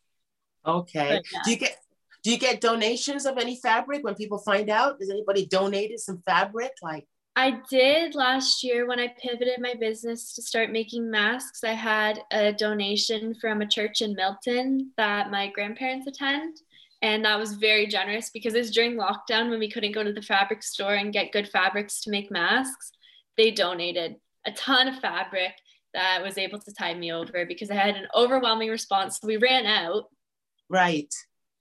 Okay. 0.64 1.20
yeah. 1.32 1.40
Do 1.44 1.50
you 1.50 1.56
get 1.58 1.76
do 2.22 2.30
you 2.30 2.38
get 2.38 2.60
donations 2.60 3.26
of 3.26 3.36
any 3.36 3.56
fabric 3.56 4.04
when 4.04 4.14
people 4.14 4.38
find 4.38 4.70
out? 4.70 4.98
Does 4.98 5.10
anybody 5.10 5.46
donated 5.46 5.98
some 6.00 6.22
fabric? 6.24 6.72
Like 6.80 7.06
I 7.34 7.60
did 7.68 8.14
last 8.14 8.62
year 8.62 8.86
when 8.86 9.00
I 9.00 9.14
pivoted 9.20 9.60
my 9.60 9.74
business 9.74 10.32
to 10.34 10.42
start 10.42 10.70
making 10.70 11.10
masks. 11.10 11.64
I 11.64 11.72
had 11.72 12.20
a 12.30 12.52
donation 12.52 13.34
from 13.40 13.60
a 13.60 13.68
church 13.68 14.02
in 14.02 14.14
Milton 14.14 14.92
that 14.96 15.30
my 15.30 15.48
grandparents 15.48 16.06
attend. 16.06 16.58
And 17.00 17.24
that 17.24 17.38
was 17.38 17.54
very 17.54 17.88
generous 17.88 18.30
because 18.30 18.54
it 18.54 18.58
was 18.58 18.70
during 18.70 18.96
lockdown 18.96 19.50
when 19.50 19.58
we 19.58 19.70
couldn't 19.70 19.92
go 19.92 20.04
to 20.04 20.12
the 20.12 20.22
fabric 20.22 20.62
store 20.62 20.94
and 20.94 21.12
get 21.12 21.32
good 21.32 21.48
fabrics 21.48 22.00
to 22.02 22.10
make 22.10 22.30
masks. 22.30 22.92
They 23.36 23.50
donated 23.50 24.16
a 24.46 24.52
ton 24.52 24.86
of 24.86 25.00
fabric 25.00 25.54
that 25.94 26.22
was 26.22 26.38
able 26.38 26.60
to 26.60 26.72
tide 26.72 26.98
me 26.98 27.12
over 27.12 27.44
because 27.46 27.72
I 27.72 27.74
had 27.74 27.96
an 27.96 28.06
overwhelming 28.14 28.70
response. 28.70 29.18
So 29.20 29.26
we 29.26 29.36
ran 29.38 29.66
out. 29.66 30.04
Right 30.68 31.12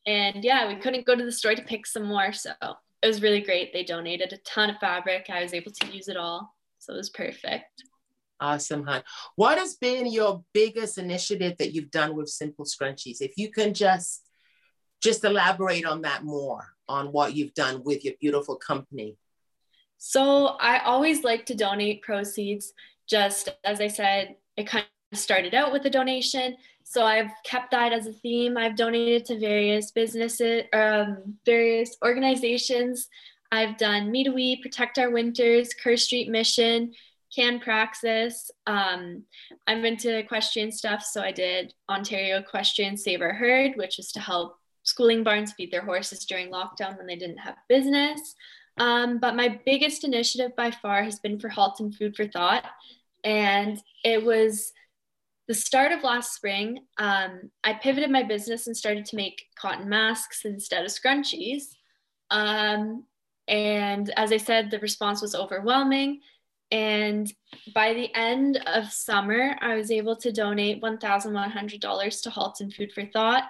and 0.06 0.44
yeah, 0.44 0.68
we 0.68 0.76
couldn't 0.76 1.06
go 1.06 1.16
to 1.16 1.24
the 1.24 1.32
store 1.32 1.56
to 1.56 1.62
pick 1.62 1.86
some 1.86 2.06
more. 2.06 2.34
So 2.34 2.52
it 3.02 3.08
was 3.08 3.22
really 3.22 3.42
great. 3.42 3.74
They 3.74 3.84
donated 3.84 4.34
a 4.34 4.38
ton 4.38 4.70
of 4.70 4.78
fabric. 4.78 5.28
I 5.30 5.44
was 5.44 5.54
able 5.54 5.72
to 5.72 5.88
use 5.88 6.08
it 6.08 6.18
all. 6.18 6.56
So 6.80 6.94
it 6.94 6.98
was 6.98 7.10
perfect. 7.10 7.84
Awesome, 8.40 8.84
hon. 8.84 9.04
What 9.36 9.60
has 9.60 9.76
been 9.76 10.08
your 10.08 10.44
biggest 10.52 10.98
initiative 10.98 11.58
that 11.60 11.74
you've 11.74 11.92
done 11.92 12.16
with 12.16 12.28
Simple 12.28 12.66
Scrunchies? 12.66 13.22
If 13.22 13.34
you 13.38 13.52
can 13.52 13.74
just 13.74 14.28
just 15.02 15.24
elaborate 15.24 15.86
on 15.86 16.04
that 16.04 16.24
more 16.24 16.68
on 16.88 17.08
what 17.08 17.36
you've 17.36 17.54
done 17.54 17.82
with 17.84 18.06
your 18.06 18.14
beautiful 18.22 18.56
company. 18.56 19.18
So 19.98 20.58
I 20.60 20.80
always 20.80 21.24
like 21.24 21.46
to 21.48 21.56
donate 21.56 22.04
proceeds. 22.04 22.74
Just 23.08 23.50
as 23.64 23.82
I 23.82 23.88
said, 23.88 24.36
it 24.58 24.68
kind 24.68 24.86
of 25.12 25.18
started 25.20 25.54
out 25.54 25.72
with 25.72 25.86
a 25.86 25.90
donation 25.90 26.56
so 26.92 27.06
I've 27.06 27.32
kept 27.46 27.72
that 27.72 27.94
as 27.94 28.06
a 28.06 28.12
theme. 28.12 28.58
I've 28.58 28.76
donated 28.76 29.24
to 29.28 29.40
various 29.40 29.92
businesses, 29.92 30.64
um, 30.74 31.38
various 31.46 31.96
organizations. 32.04 33.08
I've 33.50 33.78
done 33.78 34.12
Me 34.12 34.26
to 34.26 34.32
We, 34.32 34.58
Protect 34.58 35.00
Our 35.00 35.10
Winters, 35.10 35.74
Kerr 35.74 35.96
Street 35.96 36.28
Mission, 36.28 36.92
Can 37.34 37.62
Praxis. 37.62 38.52
Um, 38.68 39.24
I'm 39.68 39.86
into 39.86 40.18
equestrian 40.18 40.70
stuff, 40.70 41.02
so 41.02 41.22
I 41.22 41.32
did 41.32 41.74
Ontario 41.90 42.40
Equestrian 42.40 42.98
Save 42.98 43.22
Our 43.22 43.36
Herd, 43.36 43.78
which 43.78 43.98
is 43.98 44.12
to 44.12 44.20
help 44.20 44.58
schooling 44.84 45.24
barns 45.24 45.54
feed 45.54 45.72
their 45.72 45.86
horses 45.86 46.26
during 46.26 46.52
lockdown 46.52 46.98
when 46.98 47.08
they 47.08 47.16
didn't 47.16 47.38
have 47.38 47.56
business. 47.70 48.36
Um, 48.76 49.18
but 49.18 49.38
my 49.38 49.62
biggest 49.66 50.04
initiative 50.04 50.58
by 50.58 50.72
far 50.72 51.04
has 51.04 51.20
been 51.20 51.40
for 51.40 51.48
Halton 51.48 51.94
Food 51.94 52.18
for 52.18 52.28
Thought. 52.28 52.66
And 53.24 53.82
it 54.04 54.26
was 54.26 54.74
the 55.52 55.56
start 55.56 55.92
of 55.92 56.02
last 56.02 56.34
spring, 56.34 56.80
um, 56.98 57.52
I 57.62 57.74
pivoted 57.74 58.10
my 58.10 58.24
business 58.24 58.68
and 58.68 58.78
started 58.78 59.04
to 59.08 59.18
make 59.18 59.48
cotton 59.60 59.90
masks 59.90 60.46
instead 60.46 60.86
of 60.86 60.92
scrunchies. 60.92 61.64
Um, 62.30 63.04
and 63.50 64.10
as 64.16 64.32
I 64.32 64.38
said, 64.38 64.72
the 64.72 64.80
response 64.80 65.22
was 65.22 65.36
overwhelming. 65.36 66.22
And 66.72 67.30
by 67.76 67.94
the 67.94 68.16
end 68.16 68.64
of 68.66 68.94
summer, 68.94 69.58
I 69.60 69.76
was 69.76 69.92
able 69.92 70.16
to 70.16 70.32
donate 70.32 70.82
$1,100 70.82 72.22
to 72.24 72.30
Halton 72.30 72.72
Food 72.72 72.94
for 72.94 73.06
Thought. 73.08 73.44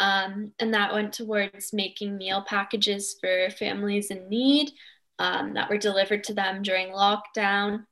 Um, 0.00 0.52
and 0.58 0.74
that 0.74 0.92
went 0.92 1.14
towards 1.14 1.72
making 1.72 2.18
meal 2.18 2.44
packages 2.46 3.16
for 3.22 3.48
families 3.52 4.10
in 4.10 4.28
need 4.28 4.70
um, 5.18 5.54
that 5.54 5.70
were 5.70 5.78
delivered 5.78 6.24
to 6.24 6.34
them 6.34 6.60
during 6.60 6.88
lockdown. 6.88 7.86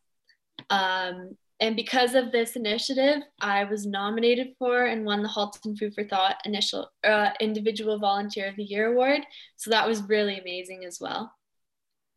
Um, 0.68 1.38
and 1.58 1.74
because 1.74 2.14
of 2.14 2.32
this 2.32 2.54
initiative, 2.54 3.22
I 3.40 3.64
was 3.64 3.86
nominated 3.86 4.48
for 4.58 4.84
and 4.84 5.04
won 5.06 5.22
the 5.22 5.28
Halton 5.28 5.76
Food 5.76 5.94
for 5.94 6.04
Thought 6.04 6.36
initial 6.44 6.90
uh, 7.02 7.30
Individual 7.40 7.98
Volunteer 7.98 8.48
of 8.48 8.56
the 8.56 8.64
Year 8.64 8.92
award. 8.92 9.22
So 9.56 9.70
that 9.70 9.88
was 9.88 10.02
really 10.02 10.38
amazing 10.38 10.84
as 10.84 10.98
well. 11.00 11.32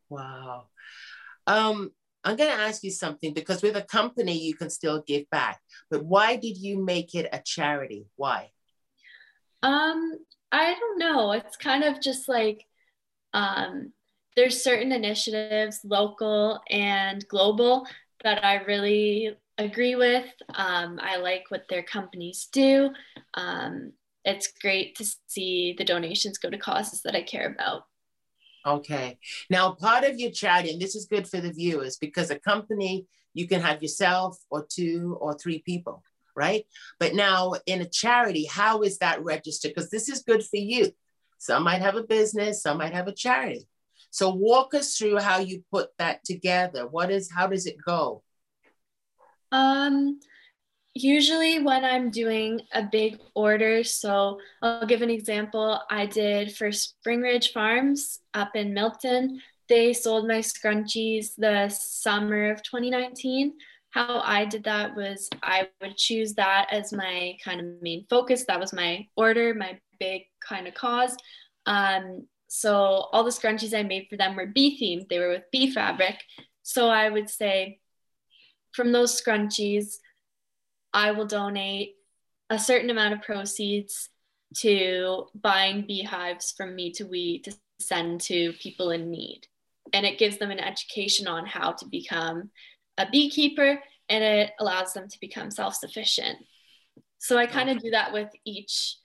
Wow. 0.10 0.66
Um, 1.48 1.92
I'm 2.24 2.36
going 2.36 2.52
to 2.52 2.62
ask 2.64 2.84
you 2.84 2.92
something 2.92 3.34
because 3.34 3.62
with 3.62 3.78
a 3.78 3.82
company, 3.82 4.38
you 4.38 4.56
can 4.56 4.70
still 4.70 5.04
give 5.08 5.30
back. 5.30 5.60
But 5.90 6.04
why 6.04 6.36
did 6.36 6.58
you 6.58 6.84
make 6.84 7.16
it 7.16 7.30
a 7.32 7.42
charity? 7.44 8.08
Why? 8.18 8.50
Um, 9.64 10.18
I 10.52 10.74
don't 10.74 11.00
know. 11.00 11.32
It's 11.32 11.56
kind 11.56 11.86
of 11.86 12.02
just 12.02 12.28
like 12.28 12.66
um, 13.34 13.94
there's 14.36 14.64
certain 14.64 14.92
initiatives, 14.92 15.80
local 15.84 16.60
and 16.70 17.26
global, 17.28 17.88
that 18.24 18.44
I 18.44 18.56
really 18.64 19.36
agree 19.58 19.96
with. 19.96 20.26
Um, 20.54 21.00
I 21.02 21.18
like 21.18 21.46
what 21.50 21.66
their 21.70 21.84
companies 21.84 22.48
do. 22.52 22.92
Um, 23.34 23.94
it's 24.26 24.52
great 24.62 24.96
to 24.98 25.06
see 25.28 25.76
the 25.78 25.84
donations 25.84 26.38
go 26.38 26.50
to 26.50 26.58
causes 26.58 27.02
that 27.04 27.16
I 27.16 27.24
care 27.24 27.48
about. 27.48 27.84
Okay. 28.66 29.18
Now, 29.50 29.72
part 29.72 30.04
of 30.04 30.20
your 30.20 30.32
charity, 30.32 30.72
and 30.72 30.82
this 30.82 30.96
is 30.96 31.06
good 31.06 31.28
for 31.28 31.40
the 31.40 31.52
viewers 31.52 31.98
because 31.98 32.30
a 32.30 32.40
company, 32.40 33.08
you 33.34 33.48
can 33.48 33.62
have 33.62 33.82
yourself 33.82 34.38
or 34.50 34.66
two 34.70 35.18
or 35.22 35.34
three 35.34 35.60
people, 35.60 36.04
right? 36.36 36.66
But 37.00 37.16
now 37.16 37.54
in 37.66 37.82
a 37.82 37.90
charity, 37.90 38.46
how 38.46 38.82
is 38.82 38.98
that 39.00 39.24
registered? 39.24 39.74
Because 39.74 39.90
this 39.90 40.10
is 40.10 40.24
good 40.24 40.44
for 40.44 40.58
you. 40.58 40.92
Some 41.38 41.64
might 41.64 41.82
have 41.82 41.96
a 41.96 42.04
business, 42.04 42.62
some 42.62 42.80
might 42.80 42.94
have 42.94 43.08
a 43.08 43.14
charity. 43.14 43.68
So 44.10 44.30
walk 44.30 44.74
us 44.74 44.98
through 44.98 45.18
how 45.20 45.40
you 45.40 45.64
put 45.72 45.90
that 45.98 46.24
together. 46.24 46.88
What 46.88 47.12
is, 47.12 47.32
how 47.32 47.48
does 47.48 47.66
it 47.66 47.78
go? 47.86 48.24
Um, 49.52 50.20
usually 50.94 51.60
when 51.60 51.84
I'm 51.86 52.10
doing 52.10 52.62
a 52.74 52.84
big 52.84 53.20
order, 53.36 53.84
so 53.84 54.40
I'll 54.62 54.86
give 54.86 55.02
an 55.02 55.10
example. 55.10 55.80
I 55.90 56.06
did 56.06 56.56
for 56.56 56.72
Spring 56.72 57.22
Ridge 57.22 57.52
Farms 57.52 58.20
up 58.34 58.56
in 58.56 58.74
Milton. 58.74 59.42
They 59.68 59.94
sold 59.94 60.28
my 60.28 60.40
scrunchies 60.40 61.36
the 61.38 61.70
summer 61.70 62.52
of 62.52 62.64
2019. 62.64 63.54
How 63.92 64.22
I 64.24 64.46
did 64.46 64.64
that 64.66 64.96
was 64.96 65.30
I 65.42 65.70
would 65.82 65.98
choose 65.98 66.34
that 66.36 66.68
as 66.72 66.94
my 66.94 67.38
kind 67.44 67.60
of 67.60 67.82
main 67.82 68.06
focus. 68.10 68.46
That 68.48 68.60
was 68.60 68.74
my 68.74 69.08
order, 69.16 69.54
my 69.54 69.80
big 70.00 70.24
kind 70.48 70.68
of 70.68 70.74
cause. 70.74 71.16
Um, 71.66 72.28
so 72.50 72.74
all 72.74 73.24
the 73.24 73.30
scrunchies 73.30 73.78
I 73.78 73.84
made 73.84 74.08
for 74.10 74.18
them 74.18 74.36
were 74.36 74.48
bee 74.48 74.78
themed. 74.82 75.08
They 75.08 75.20
were 75.20 75.30
with 75.30 75.52
bee 75.52 75.72
fabric. 75.72 76.16
So 76.64 76.90
I 76.90 77.08
would 77.08 77.30
say 77.30 77.80
from 78.74 78.92
those 78.92 79.22
scrunchies, 79.22 79.98
I 80.92 81.12
will 81.12 81.28
donate 81.28 81.96
a 82.50 82.58
certain 82.58 82.90
amount 82.90 83.14
of 83.14 83.22
proceeds 83.22 84.10
to 84.58 85.28
buying 85.36 85.86
beehives 85.86 86.52
from 86.58 86.76
me 86.76 86.92
to 86.94 87.04
we 87.04 87.40
to 87.44 87.54
send 87.80 88.22
to 88.22 88.54
people 88.54 88.90
in 88.90 89.12
need. 89.12 89.42
And 89.94 90.04
it 90.04 90.18
gives 90.18 90.40
them 90.40 90.50
an 90.50 90.60
education 90.60 91.28
on 91.28 91.46
how 91.46 91.74
to 91.74 91.86
become 91.86 92.50
a 92.98 93.08
beekeeper 93.10 93.80
and 94.10 94.24
it 94.24 94.54
allows 94.60 94.94
them 94.94 95.08
to 95.08 95.20
become 95.22 95.52
self 95.52 95.76
sufficient. 95.76 96.40
So 97.20 97.38
I 97.38 97.46
kind 97.46 97.70
of 97.70 97.80
do 97.80 97.92
that 97.92 98.12
with 98.12 98.30
each 98.44 98.96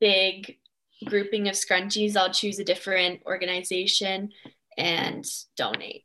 big 0.00 0.56
grouping 1.06 1.48
of 1.48 1.54
scrunchies. 1.54 2.16
I'll 2.16 2.32
choose 2.32 2.58
a 2.58 2.64
different 2.64 3.22
organization 3.26 4.30
and 4.76 5.24
donate. 5.56 6.04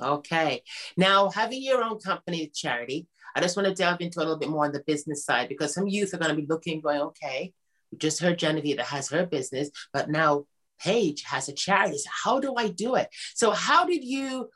Okay. 0.00 0.62
Now, 0.96 1.30
having 1.30 1.62
your 1.62 1.82
own 1.82 1.98
company 1.98 2.50
charity, 2.54 3.08
I 3.34 3.40
just 3.40 3.56
want 3.56 3.68
to 3.68 3.74
delve 3.74 4.00
into 4.00 4.18
a 4.18 4.20
little 4.20 4.38
bit 4.38 4.48
more 4.48 4.64
on 4.64 4.72
the 4.72 4.82
business 4.86 5.24
side 5.24 5.48
because 5.48 5.74
some 5.74 5.88
youth 5.88 6.14
are 6.14 6.18
going 6.18 6.34
to 6.34 6.40
be 6.40 6.46
looking, 6.46 6.80
going, 6.80 7.00
okay, 7.00 7.52
we 7.90 7.98
just 7.98 8.20
heard 8.20 8.38
Genevieve 8.38 8.76
that 8.76 8.86
has 8.86 9.08
her 9.10 9.26
business, 9.26 9.70
but 9.92 10.10
now 10.10 10.44
Paige 10.80 11.22
has 11.24 11.48
a 11.48 11.52
charity. 11.52 11.98
So 11.98 12.10
how 12.24 12.40
do 12.40 12.54
I 12.56 12.68
do 12.68 12.94
it? 12.94 13.08
So 13.34 13.50
how 13.50 13.84
did 13.84 14.04
you 14.04 14.48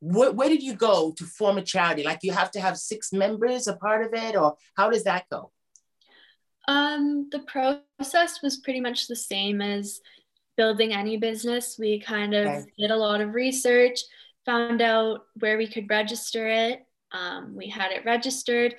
where, 0.00 0.48
did 0.48 0.62
you 0.62 0.74
go 0.74 1.12
to 1.16 1.24
form 1.24 1.56
a 1.58 1.62
charity? 1.62 2.02
Like 2.02 2.20
you 2.22 2.32
have 2.32 2.50
to 2.52 2.60
have 2.60 2.76
six 2.76 3.12
members 3.12 3.66
a 3.66 3.74
part 3.76 4.04
of 4.04 4.12
it, 4.12 4.36
or 4.36 4.56
how 4.76 4.90
does 4.90 5.04
that 5.04 5.24
go? 5.30 5.52
Um, 6.68 7.28
the 7.30 7.40
process 7.40 8.42
was 8.42 8.58
pretty 8.58 8.80
much 8.80 9.06
the 9.06 9.16
same 9.16 9.60
as 9.60 10.00
building 10.56 10.92
any 10.92 11.16
business. 11.16 11.76
We 11.78 12.00
kind 12.00 12.34
of 12.34 12.66
did 12.78 12.90
a 12.90 12.96
lot 12.96 13.20
of 13.20 13.34
research, 13.34 14.00
found 14.44 14.82
out 14.82 15.26
where 15.38 15.58
we 15.58 15.68
could 15.68 15.88
register 15.88 16.48
it. 16.48 16.84
Um, 17.12 17.54
we 17.54 17.68
had 17.68 17.92
it 17.92 18.04
registered. 18.04 18.74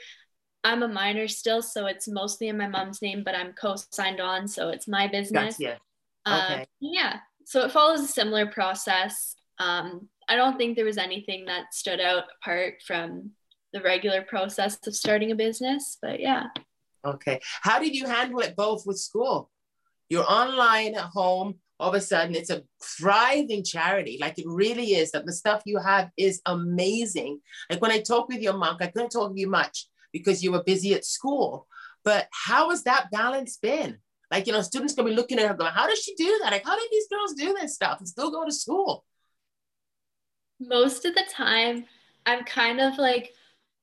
I'm 0.64 0.84
a 0.84 0.88
minor 0.88 1.28
still, 1.28 1.62
so 1.62 1.86
it's 1.86 2.08
mostly 2.08 2.50
in 2.50 2.58
my 2.58 2.68
mom's 2.68 3.02
name, 3.02 3.24
but 3.24 3.36
I'm 3.36 3.54
co-signed 3.54 4.20
on, 4.20 4.48
so 4.48 4.70
it's 4.70 4.88
my 4.88 5.08
business. 5.08 5.58
Gotcha. 5.58 5.80
Um, 6.26 6.42
okay. 6.52 6.66
yeah. 6.82 7.20
So 7.46 7.64
it 7.64 7.72
follows 7.72 8.02
a 8.02 8.08
similar 8.08 8.48
process. 8.48 9.36
Um, 9.60 10.10
I 10.28 10.36
don't 10.36 10.58
think 10.58 10.76
there 10.76 10.84
was 10.84 10.98
anything 10.98 11.46
that 11.46 11.74
stood 11.74 12.02
out 12.02 12.26
apart 12.42 12.82
from 12.86 13.32
the 13.72 13.82
regular 13.82 14.22
process 14.24 14.78
of 14.86 14.96
starting 14.96 15.32
a 15.32 15.36
business, 15.36 15.98
but 16.02 16.20
yeah. 16.20 16.48
Okay. 17.08 17.40
How 17.62 17.80
did 17.80 17.96
you 17.96 18.06
handle 18.06 18.40
it 18.40 18.56
both 18.56 18.86
with 18.86 19.00
school? 19.00 19.50
You're 20.10 20.30
online 20.30 20.96
at 20.96 21.06
home, 21.06 21.56
all 21.80 21.90
of 21.90 21.96
a 21.96 22.02
sudden 22.02 22.36
it's 22.36 22.50
a 22.50 22.64
thriving 22.82 23.64
charity. 23.64 24.18
Like 24.20 24.40
it 24.40 24.46
really 24.48 24.96
is. 24.96 25.12
That 25.12 25.26
the 25.26 25.34
stuff 25.34 25.62
you 25.66 25.80
have 25.80 26.10
is 26.18 26.42
amazing. 26.46 27.40
Like 27.70 27.82
when 27.82 27.92
I 27.92 28.00
talk 28.00 28.30
with 28.30 28.42
your 28.42 28.58
monk, 28.58 28.82
I 28.82 28.88
couldn't 28.88 29.10
talk 29.10 29.34
to 29.34 29.40
you 29.40 29.50
much 29.50 29.88
because 30.14 30.44
you 30.44 30.52
were 30.52 30.64
busy 30.64 30.94
at 30.94 31.06
school. 31.06 31.68
But 32.04 32.28
how 32.32 32.70
has 32.70 32.84
that 32.84 33.12
balance 33.12 33.58
been? 33.58 33.98
Like, 34.32 34.48
you 34.48 34.54
know, 34.54 34.62
students 34.62 34.94
gonna 34.94 35.10
be 35.10 35.16
looking 35.16 35.40
at 35.40 35.48
her 35.48 35.54
going, 35.54 35.74
how 35.74 35.88
does 35.88 36.00
she 36.00 36.16
do 36.16 36.40
that? 36.42 36.52
Like, 36.52 36.66
how 36.66 36.78
did 36.78 36.90
these 36.92 37.08
girls 37.10 37.34
do 37.34 37.54
this 37.54 37.76
stuff 37.76 38.00
and 38.00 38.08
still 38.08 38.32
go 38.32 38.46
to 38.46 38.52
school? 38.52 39.06
most 40.60 41.06
of 41.06 41.14
the 41.14 41.24
time 41.32 41.86
I'm 42.26 42.44
kind 42.44 42.80
of 42.80 42.98
like 42.98 43.34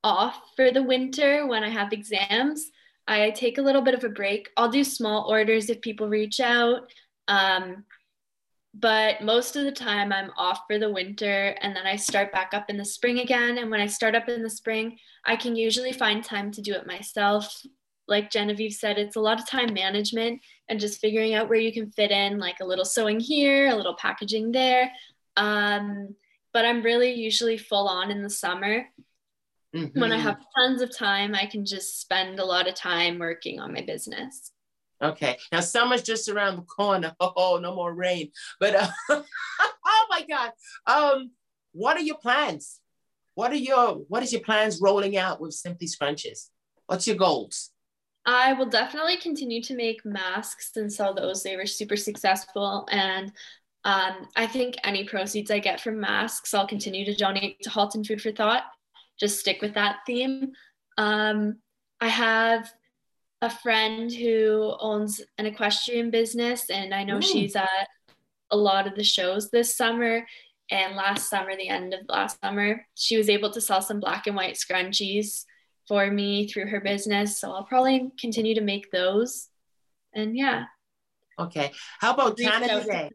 off 0.02 0.38
for 0.56 0.70
the 0.70 0.82
winter 0.82 1.46
when 1.46 1.64
I 1.64 1.70
have 1.70 1.92
exams. 1.92 2.70
I 3.06 3.30
take 3.30 3.58
a 3.58 3.62
little 3.62 3.82
bit 3.82 3.94
of 3.94 4.04
a 4.04 4.08
break. 4.08 4.50
I'll 4.56 4.70
do 4.70 4.84
small 4.84 5.28
orders 5.28 5.68
if 5.68 5.80
people 5.80 6.08
reach 6.08 6.40
out. 6.40 6.90
Um, 7.28 7.84
but 8.74 9.22
most 9.22 9.54
of 9.54 9.64
the 9.64 9.72
time 9.72 10.12
I'm 10.12 10.32
off 10.36 10.62
for 10.66 10.78
the 10.78 10.90
winter 10.90 11.54
and 11.60 11.76
then 11.76 11.86
I 11.86 11.94
start 11.94 12.32
back 12.32 12.54
up 12.54 12.68
in 12.68 12.76
the 12.76 12.84
spring 12.84 13.20
again. 13.20 13.58
And 13.58 13.70
when 13.70 13.80
I 13.80 13.86
start 13.86 14.16
up 14.16 14.28
in 14.28 14.42
the 14.42 14.50
spring, 14.50 14.98
I 15.24 15.36
can 15.36 15.54
usually 15.54 15.92
find 15.92 16.24
time 16.24 16.50
to 16.52 16.62
do 16.62 16.72
it 16.74 16.86
myself. 16.86 17.64
Like 18.08 18.32
Genevieve 18.32 18.72
said, 18.72 18.98
it's 18.98 19.16
a 19.16 19.20
lot 19.20 19.38
of 19.38 19.48
time 19.48 19.72
management 19.72 20.40
and 20.68 20.80
just 20.80 21.00
figuring 21.00 21.34
out 21.34 21.48
where 21.48 21.58
you 21.58 21.72
can 21.72 21.92
fit 21.92 22.10
in, 22.10 22.38
like 22.38 22.56
a 22.60 22.66
little 22.66 22.84
sewing 22.84 23.20
here, 23.20 23.68
a 23.68 23.76
little 23.76 23.94
packaging 23.94 24.50
there. 24.50 24.90
Um, 25.36 26.16
but 26.52 26.64
I'm 26.64 26.82
really 26.82 27.12
usually 27.12 27.58
full 27.58 27.88
on 27.88 28.10
in 28.10 28.22
the 28.22 28.30
summer. 28.30 28.86
Mm-hmm. 29.74 30.00
When 30.00 30.12
I 30.12 30.18
have 30.18 30.38
tons 30.56 30.82
of 30.82 30.96
time, 30.96 31.34
I 31.34 31.46
can 31.46 31.64
just 31.64 32.00
spend 32.00 32.38
a 32.38 32.44
lot 32.44 32.68
of 32.68 32.74
time 32.74 33.18
working 33.18 33.58
on 33.58 33.72
my 33.72 33.80
business. 33.80 34.52
Okay. 35.02 35.36
Now 35.50 35.60
summer's 35.60 36.02
just 36.02 36.28
around 36.28 36.56
the 36.56 36.62
corner. 36.62 37.14
Oh, 37.20 37.58
no 37.60 37.74
more 37.74 37.92
rain. 37.92 38.30
But 38.60 38.74
uh, 38.76 38.88
oh 39.10 40.06
my 40.08 40.24
God. 40.28 40.52
Um, 40.86 41.32
what 41.72 41.96
are 41.96 42.02
your 42.02 42.18
plans? 42.18 42.80
What 43.34 43.50
are 43.50 43.56
your 43.56 43.94
what 44.08 44.22
is 44.22 44.32
your 44.32 44.42
plans 44.42 44.80
rolling 44.80 45.16
out 45.16 45.40
with 45.40 45.54
Simply 45.54 45.88
Scrunches? 45.88 46.50
What's 46.86 47.06
your 47.06 47.16
goals? 47.16 47.70
I 48.26 48.52
will 48.54 48.66
definitely 48.66 49.16
continue 49.18 49.62
to 49.62 49.74
make 49.74 50.04
masks 50.04 50.70
and 50.76 50.90
sell 50.92 51.14
those. 51.14 51.42
They 51.42 51.56
were 51.56 51.66
super 51.66 51.96
successful. 51.96 52.86
And 52.90 53.32
um, 53.84 54.28
I 54.34 54.46
think 54.46 54.76
any 54.82 55.04
proceeds 55.04 55.50
I 55.50 55.58
get 55.58 55.80
from 55.80 56.00
masks, 56.00 56.54
I'll 56.54 56.66
continue 56.66 57.04
to 57.04 57.14
donate 57.14 57.60
to 57.62 57.70
Halton 57.70 58.04
Food 58.04 58.22
for 58.22 58.32
Thought. 58.32 58.62
Just 59.18 59.40
stick 59.40 59.62
with 59.62 59.74
that 59.74 59.98
theme. 60.06 60.52
Um, 60.98 61.58
I 62.00 62.08
have 62.08 62.70
a 63.40 63.50
friend 63.50 64.12
who 64.12 64.74
owns 64.80 65.20
an 65.38 65.46
equestrian 65.46 66.10
business, 66.10 66.70
and 66.70 66.94
I 66.94 67.04
know 67.04 67.18
Ooh. 67.18 67.22
she's 67.22 67.56
at 67.56 67.88
a 68.50 68.56
lot 68.56 68.86
of 68.86 68.94
the 68.94 69.04
shows 69.04 69.50
this 69.50 69.76
summer. 69.76 70.26
And 70.70 70.96
last 70.96 71.28
summer, 71.28 71.54
the 71.56 71.68
end 71.68 71.92
of 71.92 72.00
last 72.08 72.40
summer, 72.42 72.86
she 72.94 73.18
was 73.18 73.28
able 73.28 73.50
to 73.50 73.60
sell 73.60 73.82
some 73.82 74.00
black 74.00 74.26
and 74.26 74.34
white 74.34 74.54
scrunchies 74.54 75.44
for 75.86 76.10
me 76.10 76.48
through 76.48 76.68
her 76.68 76.80
business. 76.80 77.38
So 77.38 77.52
I'll 77.52 77.64
probably 77.64 78.10
continue 78.18 78.54
to 78.54 78.62
make 78.62 78.90
those. 78.90 79.48
And 80.14 80.36
yeah. 80.36 80.64
Okay. 81.38 81.72
How 82.00 82.14
about 82.14 82.38
Canada 82.38 82.82
Day? 82.84 83.10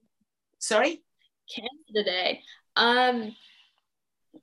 Sorry? 0.59 1.01
Canada 1.53 2.09
Day. 2.09 2.41
Um, 2.75 3.35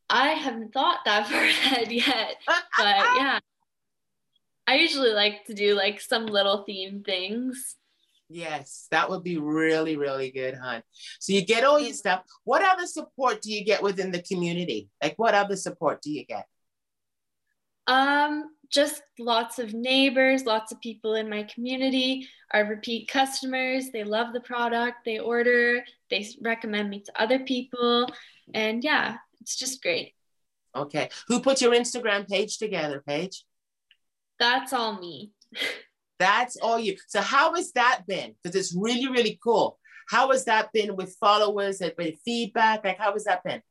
I 0.08 0.30
haven't 0.30 0.72
thought 0.72 0.98
that 1.04 1.26
far 1.28 1.42
ahead 1.42 1.92
yet, 1.92 2.36
but 2.46 2.56
yeah. 2.78 3.38
I 4.68 4.76
usually 4.76 5.12
like 5.12 5.44
to 5.46 5.54
do 5.54 5.74
like 5.74 6.00
some 6.00 6.26
little 6.26 6.64
theme 6.64 7.02
things. 7.04 7.76
Yes, 8.28 8.88
that 8.90 9.08
would 9.08 9.22
be 9.22 9.38
really, 9.38 9.96
really 9.96 10.32
good, 10.32 10.56
hon. 10.56 10.82
So 11.20 11.32
you 11.32 11.44
get 11.44 11.62
all 11.62 11.78
your 11.78 11.92
stuff. 11.92 12.22
What 12.42 12.62
other 12.62 12.86
support 12.86 13.40
do 13.40 13.52
you 13.52 13.64
get 13.64 13.82
within 13.82 14.10
the 14.10 14.22
community? 14.22 14.88
Like 15.00 15.14
what 15.16 15.34
other 15.34 15.54
support 15.54 16.02
do 16.02 16.10
you 16.10 16.24
get? 16.26 16.46
Um, 17.86 18.50
just 18.68 19.02
lots 19.18 19.60
of 19.60 19.72
neighbors, 19.74 20.44
lots 20.44 20.72
of 20.72 20.80
people 20.80 21.14
in 21.14 21.30
my 21.30 21.44
community 21.44 22.28
are 22.52 22.64
repeat 22.64 23.08
customers. 23.08 23.90
They 23.92 24.02
love 24.02 24.32
the 24.32 24.40
product, 24.40 25.04
they 25.04 25.20
order, 25.20 25.84
they 26.10 26.26
recommend 26.40 26.90
me 26.90 27.00
to 27.00 27.22
other 27.22 27.38
people. 27.38 28.08
And 28.54 28.82
yeah, 28.82 29.18
it's 29.40 29.56
just 29.56 29.82
great. 29.82 30.14
Okay. 30.74 31.08
Who 31.28 31.40
put 31.40 31.60
your 31.60 31.72
Instagram 31.72 32.28
page 32.28 32.58
together, 32.58 33.02
Paige? 33.06 33.44
That's 34.38 34.72
all 34.72 34.98
me. 34.98 35.32
That's 36.18 36.56
all 36.56 36.78
you. 36.78 36.96
So 37.08 37.20
how 37.20 37.54
has 37.54 37.72
that 37.72 38.02
been? 38.06 38.34
Because 38.42 38.56
it's 38.56 38.74
really, 38.74 39.08
really 39.08 39.38
cool. 39.42 39.78
How 40.08 40.30
has 40.30 40.44
that 40.44 40.72
been 40.72 40.96
with 40.96 41.16
followers 41.20 41.80
and 41.80 41.92
with 41.98 42.14
feedback? 42.24 42.84
Like 42.84 42.98
how 42.98 43.12
has 43.12 43.24
that 43.24 43.44
been? 43.44 43.62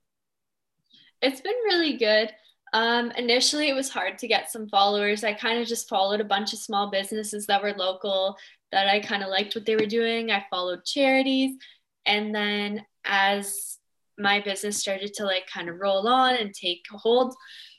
It's 1.22 1.42
been 1.42 1.56
really 1.66 1.98
good. 1.98 2.32
Um, 2.74 3.12
initially, 3.12 3.70
it 3.70 3.74
was 3.74 3.90
hard 3.90 4.18
to 4.20 4.28
get 4.28 4.52
some 4.52 4.68
followers. 4.68 5.24
I 5.24 5.34
kind 5.34 5.60
of 5.60 5.68
just 5.68 5.88
followed 5.88 6.20
a 6.20 6.26
bunch 6.26 6.52
of 6.52 6.60
small 6.60 6.92
businesses 6.92 7.46
that 7.48 7.64
were 7.64 7.74
local 7.74 8.38
that 8.72 8.90
I 8.90 9.00
kind 9.00 9.24
of 9.24 9.30
liked 9.30 9.56
what 9.56 9.66
they 9.66 9.76
were 9.76 9.86
doing. 9.86 10.30
I 10.30 10.46
followed 10.50 10.84
charities. 10.84 11.56
And 12.06 12.36
then 12.36 12.86
as 13.06 13.78
my 14.18 14.40
business 14.42 14.78
started 14.78 15.14
to 15.16 15.26
like 15.26 15.48
kind 15.48 15.70
of 15.70 15.80
roll 15.80 16.08
on 16.08 16.36
and 16.36 16.54
take 16.54 16.84
hold, 16.92 17.36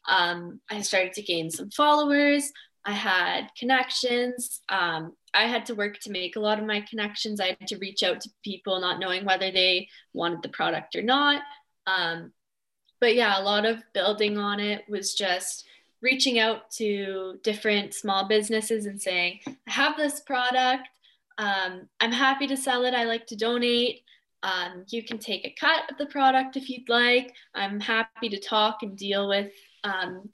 um, 0.08 0.60
I 0.70 0.82
started 0.82 1.12
to 1.14 1.22
gain 1.22 1.50
some 1.50 1.70
followers. 1.70 2.52
I 2.84 2.92
had 2.92 3.48
connections. 3.58 4.60
Um, 4.68 5.14
I 5.34 5.42
had 5.42 5.66
to 5.66 5.74
work 5.74 5.98
to 6.00 6.10
make 6.10 6.36
a 6.36 6.40
lot 6.40 6.58
of 6.58 6.64
my 6.64 6.80
connections. 6.88 7.40
I 7.40 7.56
had 7.58 7.66
to 7.68 7.78
reach 7.78 8.02
out 8.02 8.20
to 8.20 8.30
people 8.44 8.80
not 8.80 9.00
knowing 9.00 9.24
whether 9.24 9.50
they 9.50 9.88
wanted 10.12 10.42
the 10.42 10.48
product 10.50 10.94
or 10.94 11.02
not. 11.02 11.42
Um, 11.86 12.32
but 13.00 13.14
yeah, 13.14 13.38
a 13.38 13.42
lot 13.42 13.66
of 13.66 13.82
building 13.92 14.38
on 14.38 14.60
it 14.60 14.84
was 14.88 15.14
just 15.14 15.66
reaching 16.00 16.38
out 16.38 16.70
to 16.70 17.38
different 17.42 17.92
small 17.92 18.28
businesses 18.28 18.86
and 18.86 19.00
saying, 19.00 19.40
I 19.46 19.70
have 19.70 19.96
this 19.96 20.20
product. 20.20 20.88
Um, 21.38 21.88
I'm 22.00 22.12
happy 22.12 22.46
to 22.46 22.56
sell 22.56 22.84
it. 22.84 22.94
I 22.94 23.04
like 23.04 23.26
to 23.26 23.36
donate. 23.36 24.02
Um, 24.42 24.84
you 24.88 25.02
can 25.02 25.18
take 25.18 25.44
a 25.44 25.54
cut 25.58 25.90
of 25.90 25.98
the 25.98 26.06
product 26.06 26.56
if 26.56 26.68
you'd 26.68 26.88
like. 26.88 27.34
I'm 27.54 27.80
happy 27.80 28.28
to 28.28 28.38
talk 28.38 28.82
and 28.82 28.96
deal 28.96 29.28
with 29.28 29.52
um, 29.84 30.28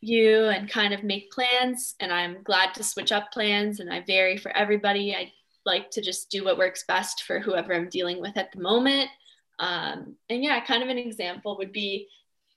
you 0.00 0.44
and 0.44 0.68
kind 0.68 0.94
of 0.94 1.02
make 1.02 1.30
plans. 1.30 1.94
And 2.00 2.12
I'm 2.12 2.42
glad 2.42 2.74
to 2.74 2.84
switch 2.84 3.10
up 3.10 3.32
plans 3.32 3.80
and 3.80 3.92
I 3.92 4.04
vary 4.06 4.36
for 4.36 4.54
everybody. 4.56 5.14
I 5.14 5.32
like 5.66 5.90
to 5.92 6.02
just 6.02 6.30
do 6.30 6.44
what 6.44 6.58
works 6.58 6.84
best 6.86 7.22
for 7.22 7.40
whoever 7.40 7.74
I'm 7.74 7.88
dealing 7.88 8.20
with 8.20 8.36
at 8.36 8.52
the 8.52 8.60
moment. 8.60 9.08
Um, 9.58 10.16
and 10.28 10.42
yeah, 10.44 10.64
kind 10.64 10.82
of 10.82 10.88
an 10.88 10.98
example 10.98 11.56
would 11.58 11.72
be 11.72 12.08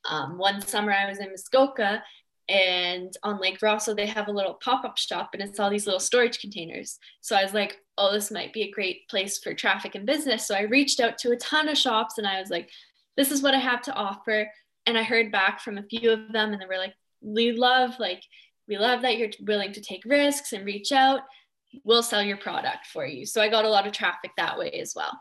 um, 0.10 0.38
one 0.38 0.62
summer 0.62 0.92
I 0.92 1.08
was 1.08 1.20
in 1.20 1.30
Muskoka 1.30 2.04
and 2.50 3.14
on 3.24 3.42
Lake 3.42 3.60
Rosseau, 3.62 3.94
they 3.94 4.06
have 4.06 4.28
a 4.28 4.32
little 4.32 4.54
pop 4.54 4.86
up 4.86 4.98
shop 4.98 5.32
and 5.34 5.42
it's 5.42 5.60
all 5.60 5.70
these 5.70 5.86
little 5.86 6.00
storage 6.00 6.40
containers. 6.40 6.98
So 7.22 7.36
I 7.36 7.44
was 7.44 7.54
like, 7.54 7.78
oh, 7.98 8.12
this 8.12 8.32
might 8.32 8.54
be 8.54 8.64
a 8.64 8.72
great 8.72 9.08
place 9.10 9.40
for 9.40 9.54
traffic 9.54 9.96
and 9.96 10.06
business. 10.06 10.48
So 10.48 10.56
I 10.56 10.62
reached 10.62 11.00
out 11.00 11.18
to 11.20 11.32
a 11.32 11.38
ton 11.38 11.70
of 11.70 11.78
shops 11.78 12.18
and 12.18 12.28
I 12.28 12.40
was 12.40 12.50
like, 12.50 12.70
this 13.16 13.32
is 13.32 13.42
what 13.42 13.56
I 13.56 13.60
have 13.60 13.82
to 13.84 13.94
offer. 13.94 14.50
And 14.86 14.98
I 14.98 15.04
heard 15.04 15.32
back 15.32 15.60
from 15.60 15.78
a 15.78 15.84
few 15.84 16.12
of 16.12 16.32
them 16.32 16.54
and 16.54 16.62
they 16.62 16.66
were 16.66 16.78
like, 16.78 16.94
we 17.22 17.52
love 17.52 18.00
like 18.00 18.22
we 18.68 18.78
love 18.78 19.02
that 19.02 19.18
you're 19.18 19.30
willing 19.42 19.72
to 19.74 19.82
take 19.82 20.04
risks 20.06 20.54
and 20.54 20.66
reach 20.66 20.92
out. 20.92 21.22
We'll 21.84 22.04
sell 22.04 22.22
your 22.22 22.38
product 22.38 22.88
for 22.92 23.06
you. 23.06 23.26
So 23.26 23.42
I 23.42 23.48
got 23.48 23.66
a 23.66 23.70
lot 23.70 23.88
of 23.88 23.94
traffic 23.94 24.32
that 24.38 24.58
way 24.58 24.72
as 24.72 24.94
well. 24.96 25.18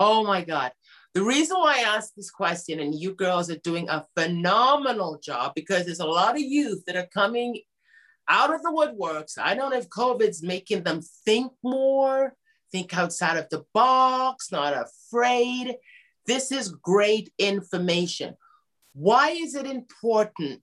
Oh 0.00 0.24
my 0.24 0.42
God. 0.42 0.72
The 1.14 1.22
reason 1.22 1.56
why 1.58 1.78
I 1.78 1.96
asked 1.96 2.14
this 2.16 2.30
question, 2.30 2.80
and 2.80 2.94
you 2.94 3.14
girls 3.14 3.50
are 3.50 3.58
doing 3.58 3.88
a 3.88 4.04
phenomenal 4.16 5.18
job 5.22 5.52
because 5.54 5.86
there's 5.86 6.00
a 6.00 6.06
lot 6.06 6.34
of 6.34 6.40
youth 6.40 6.84
that 6.86 6.96
are 6.96 7.08
coming 7.12 7.60
out 8.28 8.54
of 8.54 8.62
the 8.62 8.70
woodworks. 8.70 9.38
I 9.38 9.54
don't 9.54 9.70
know 9.70 9.78
if 9.78 9.88
COVID's 9.88 10.42
making 10.42 10.82
them 10.82 11.00
think 11.24 11.52
more, 11.62 12.34
think 12.72 12.96
outside 12.96 13.36
of 13.36 13.48
the 13.48 13.64
box, 13.72 14.50
not 14.50 14.74
afraid. 14.74 15.76
This 16.26 16.50
is 16.50 16.70
great 16.70 17.32
information. 17.38 18.36
Why 18.94 19.30
is 19.30 19.54
it 19.54 19.66
important 19.66 20.62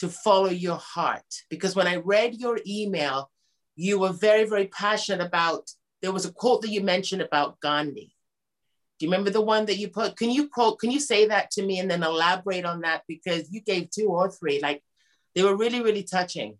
to 0.00 0.08
follow 0.08 0.50
your 0.50 0.76
heart? 0.76 1.24
Because 1.48 1.76
when 1.76 1.86
I 1.86 1.96
read 1.96 2.34
your 2.34 2.58
email, 2.66 3.30
you 3.76 3.98
were 3.98 4.12
very, 4.12 4.44
very 4.44 4.66
passionate 4.66 5.24
about, 5.24 5.70
there 6.02 6.12
was 6.12 6.24
a 6.24 6.32
quote 6.32 6.62
that 6.62 6.70
you 6.70 6.80
mentioned 6.80 7.22
about 7.22 7.60
Gandhi. 7.60 8.14
Do 8.98 9.04
you 9.04 9.12
remember 9.12 9.30
the 9.30 9.42
one 9.42 9.66
that 9.66 9.76
you 9.76 9.88
put? 9.88 10.16
Can 10.16 10.30
you 10.30 10.48
quote, 10.48 10.78
can 10.78 10.90
you 10.90 11.00
say 11.00 11.26
that 11.26 11.50
to 11.52 11.62
me 11.62 11.78
and 11.78 11.90
then 11.90 12.02
elaborate 12.02 12.64
on 12.64 12.80
that? 12.80 13.02
Because 13.06 13.52
you 13.52 13.60
gave 13.60 13.90
two 13.90 14.06
or 14.06 14.30
three, 14.30 14.58
like 14.60 14.82
they 15.34 15.42
were 15.42 15.56
really, 15.56 15.82
really 15.82 16.02
touching. 16.02 16.56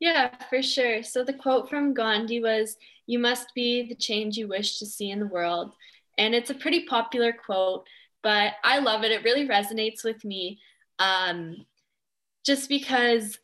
Yeah, 0.00 0.30
for 0.48 0.62
sure. 0.62 1.02
So 1.02 1.24
the 1.24 1.32
quote 1.34 1.68
from 1.68 1.94
Gandhi 1.94 2.40
was, 2.40 2.76
You 3.06 3.18
must 3.18 3.54
be 3.54 3.86
the 3.88 3.94
change 3.94 4.36
you 4.36 4.48
wish 4.48 4.78
to 4.78 4.86
see 4.86 5.10
in 5.10 5.20
the 5.20 5.26
world. 5.26 5.74
And 6.18 6.34
it's 6.34 6.50
a 6.50 6.54
pretty 6.54 6.86
popular 6.86 7.32
quote, 7.32 7.86
but 8.22 8.54
I 8.64 8.78
love 8.80 9.04
it. 9.04 9.12
It 9.12 9.24
really 9.24 9.46
resonates 9.46 10.04
with 10.04 10.24
me. 10.24 10.58
Um, 10.98 11.64
just 12.44 12.68
because 12.68 13.38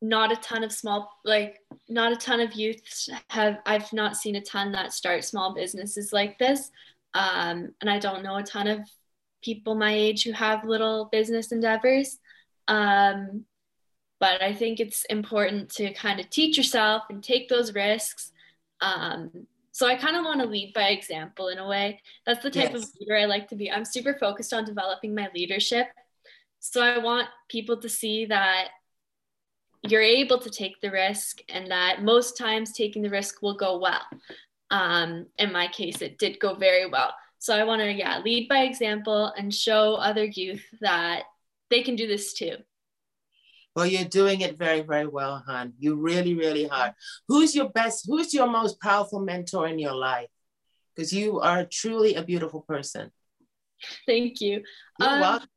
not 0.00 0.32
a 0.32 0.36
ton 0.36 0.64
of 0.64 0.72
small 0.72 1.08
like 1.24 1.60
not 1.88 2.10
a 2.10 2.16
ton 2.16 2.40
of 2.40 2.54
youths 2.54 3.08
have 3.30 3.58
i've 3.66 3.92
not 3.92 4.16
seen 4.16 4.34
a 4.34 4.40
ton 4.40 4.72
that 4.72 4.92
start 4.92 5.22
small 5.22 5.54
businesses 5.54 6.12
like 6.12 6.36
this 6.40 6.72
um, 7.14 7.74
and 7.80 7.90
I 7.90 7.98
don't 7.98 8.22
know 8.22 8.36
a 8.36 8.42
ton 8.42 8.66
of 8.68 8.80
people 9.42 9.74
my 9.74 9.92
age 9.92 10.24
who 10.24 10.32
have 10.32 10.64
little 10.64 11.08
business 11.10 11.52
endeavors. 11.52 12.18
Um, 12.68 13.44
but 14.22 14.40
I 14.40 14.54
think 14.54 14.78
it's 14.78 15.04
important 15.06 15.68
to 15.70 15.92
kind 15.94 16.20
of 16.20 16.30
teach 16.30 16.56
yourself 16.56 17.02
and 17.10 17.24
take 17.24 17.48
those 17.48 17.74
risks. 17.74 18.30
Um, 18.80 19.48
so 19.72 19.88
I 19.88 19.96
kind 19.96 20.14
of 20.14 20.24
want 20.24 20.40
to 20.40 20.46
lead 20.46 20.74
by 20.74 20.90
example 20.90 21.48
in 21.48 21.58
a 21.58 21.66
way. 21.66 22.00
That's 22.24 22.40
the 22.40 22.50
type 22.50 22.70
yes. 22.72 22.84
of 22.84 22.90
leader 23.00 23.16
I 23.16 23.24
like 23.24 23.48
to 23.48 23.56
be. 23.56 23.68
I'm 23.68 23.84
super 23.84 24.14
focused 24.14 24.54
on 24.54 24.64
developing 24.64 25.12
my 25.12 25.28
leadership. 25.34 25.88
So 26.60 26.80
I 26.80 26.98
want 26.98 27.26
people 27.48 27.80
to 27.80 27.88
see 27.88 28.26
that 28.26 28.68
you're 29.82 30.00
able 30.00 30.38
to 30.38 30.50
take 30.50 30.80
the 30.80 30.92
risk 30.92 31.40
and 31.48 31.72
that 31.72 32.04
most 32.04 32.38
times 32.38 32.70
taking 32.70 33.02
the 33.02 33.10
risk 33.10 33.42
will 33.42 33.56
go 33.56 33.80
well. 33.80 34.02
Um, 34.70 35.26
in 35.36 35.52
my 35.52 35.66
case, 35.66 36.00
it 36.00 36.18
did 36.18 36.38
go 36.38 36.54
very 36.54 36.86
well. 36.86 37.12
So 37.40 37.56
I 37.56 37.64
want 37.64 37.82
to, 37.82 37.90
yeah, 37.90 38.20
lead 38.20 38.48
by 38.48 38.58
example 38.58 39.32
and 39.36 39.52
show 39.52 39.96
other 39.96 40.26
youth 40.26 40.64
that 40.80 41.24
they 41.70 41.82
can 41.82 41.96
do 41.96 42.06
this 42.06 42.34
too. 42.34 42.58
Well, 43.74 43.86
you're 43.86 44.04
doing 44.04 44.42
it 44.42 44.58
very, 44.58 44.82
very 44.82 45.06
well, 45.06 45.42
hon. 45.46 45.72
You 45.78 45.96
really, 45.96 46.34
really 46.34 46.68
are. 46.68 46.94
Who's 47.28 47.54
your 47.54 47.70
best, 47.70 48.04
who's 48.06 48.34
your 48.34 48.46
most 48.46 48.80
powerful 48.80 49.20
mentor 49.20 49.66
in 49.66 49.78
your 49.78 49.94
life? 49.94 50.28
Because 50.94 51.12
you 51.12 51.40
are 51.40 51.64
truly 51.64 52.14
a 52.14 52.22
beautiful 52.22 52.60
person. 52.68 53.10
Thank 54.06 54.40
you. 54.40 54.62
You're 54.98 55.08
um, 55.08 55.20
welcome. 55.20 55.48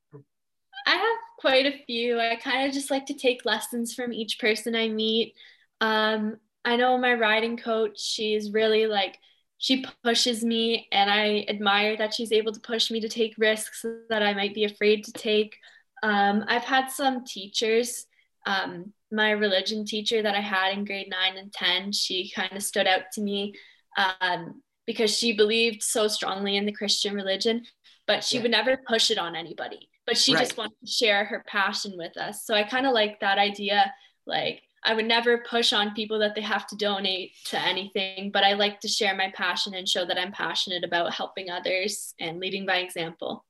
I 0.87 0.95
have 0.95 1.17
quite 1.39 1.65
a 1.65 1.83
few. 1.85 2.19
I 2.19 2.35
kind 2.37 2.67
of 2.67 2.73
just 2.73 2.89
like 2.89 3.05
to 3.07 3.13
take 3.13 3.43
lessons 3.43 3.93
from 3.93 4.13
each 4.13 4.39
person 4.39 4.75
I 4.75 4.87
meet. 4.87 5.33
Um, 5.81 6.37
I 6.63 6.77
know 6.77 6.97
my 6.97 7.13
riding 7.13 7.57
coach, 7.57 7.99
she's 7.99 8.51
really 8.51 8.87
like, 8.87 9.19
she 9.57 9.85
pushes 10.03 10.43
me, 10.43 10.87
and 10.91 11.09
I 11.09 11.45
admire 11.47 11.95
that 11.97 12.13
she's 12.13 12.31
able 12.31 12.53
to 12.53 12.59
push 12.59 12.91
me 12.91 12.99
to 13.01 13.09
take 13.09 13.35
risks 13.37 13.85
that 14.09 14.23
I 14.23 14.33
might 14.33 14.53
be 14.53 14.65
afraid 14.65 15.03
to 15.05 15.11
take. 15.11 15.57
Um, 16.05 16.45
I've 16.47 16.63
had 16.63 16.91
some 16.91 17.25
teachers. 17.25 18.05
Um, 18.45 18.93
my 19.11 19.31
religion 19.31 19.85
teacher 19.85 20.21
that 20.21 20.35
I 20.35 20.39
had 20.39 20.73
in 20.73 20.85
grade 20.85 21.09
nine 21.09 21.35
and 21.37 21.51
10, 21.51 21.93
she 21.93 22.29
kind 22.29 22.53
of 22.55 22.61
stood 22.61 22.85
out 22.85 23.11
to 23.13 23.21
me 23.21 23.55
um, 23.97 24.61
because 24.85 25.17
she 25.17 25.33
believed 25.35 25.81
so 25.81 26.07
strongly 26.07 26.57
in 26.57 26.65
the 26.67 26.71
Christian 26.71 27.15
religion, 27.15 27.63
but 28.05 28.23
she 28.23 28.35
yeah. 28.35 28.43
would 28.43 28.51
never 28.51 28.77
push 28.87 29.09
it 29.09 29.17
on 29.17 29.35
anybody. 29.35 29.89
But 30.05 30.15
she 30.15 30.35
right. 30.35 30.41
just 30.41 30.57
wanted 30.57 30.75
to 30.85 30.91
share 30.91 31.25
her 31.25 31.43
passion 31.47 31.93
with 31.97 32.15
us. 32.17 32.45
So 32.45 32.53
I 32.53 32.61
kind 32.61 32.85
of 32.85 32.93
like 32.93 33.19
that 33.21 33.39
idea. 33.39 33.91
Like, 34.27 34.61
I 34.83 34.93
would 34.93 35.07
never 35.07 35.39
push 35.49 35.73
on 35.73 35.95
people 35.95 36.19
that 36.19 36.35
they 36.35 36.41
have 36.41 36.67
to 36.67 36.75
donate 36.75 37.31
to 37.45 37.59
anything, 37.59 38.29
but 38.29 38.43
I 38.43 38.53
like 38.53 38.79
to 38.81 38.87
share 38.87 39.15
my 39.15 39.33
passion 39.35 39.73
and 39.73 39.89
show 39.89 40.05
that 40.05 40.19
I'm 40.19 40.31
passionate 40.31 40.83
about 40.83 41.15
helping 41.15 41.49
others 41.49 42.13
and 42.19 42.39
leading 42.39 42.67
by 42.67 42.77
example. 42.77 43.43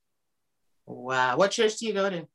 Wow. 0.86 1.36
What 1.36 1.52
church 1.52 1.78
do 1.78 1.88
you 1.88 1.94
go 1.94 2.10
to? 2.10 2.26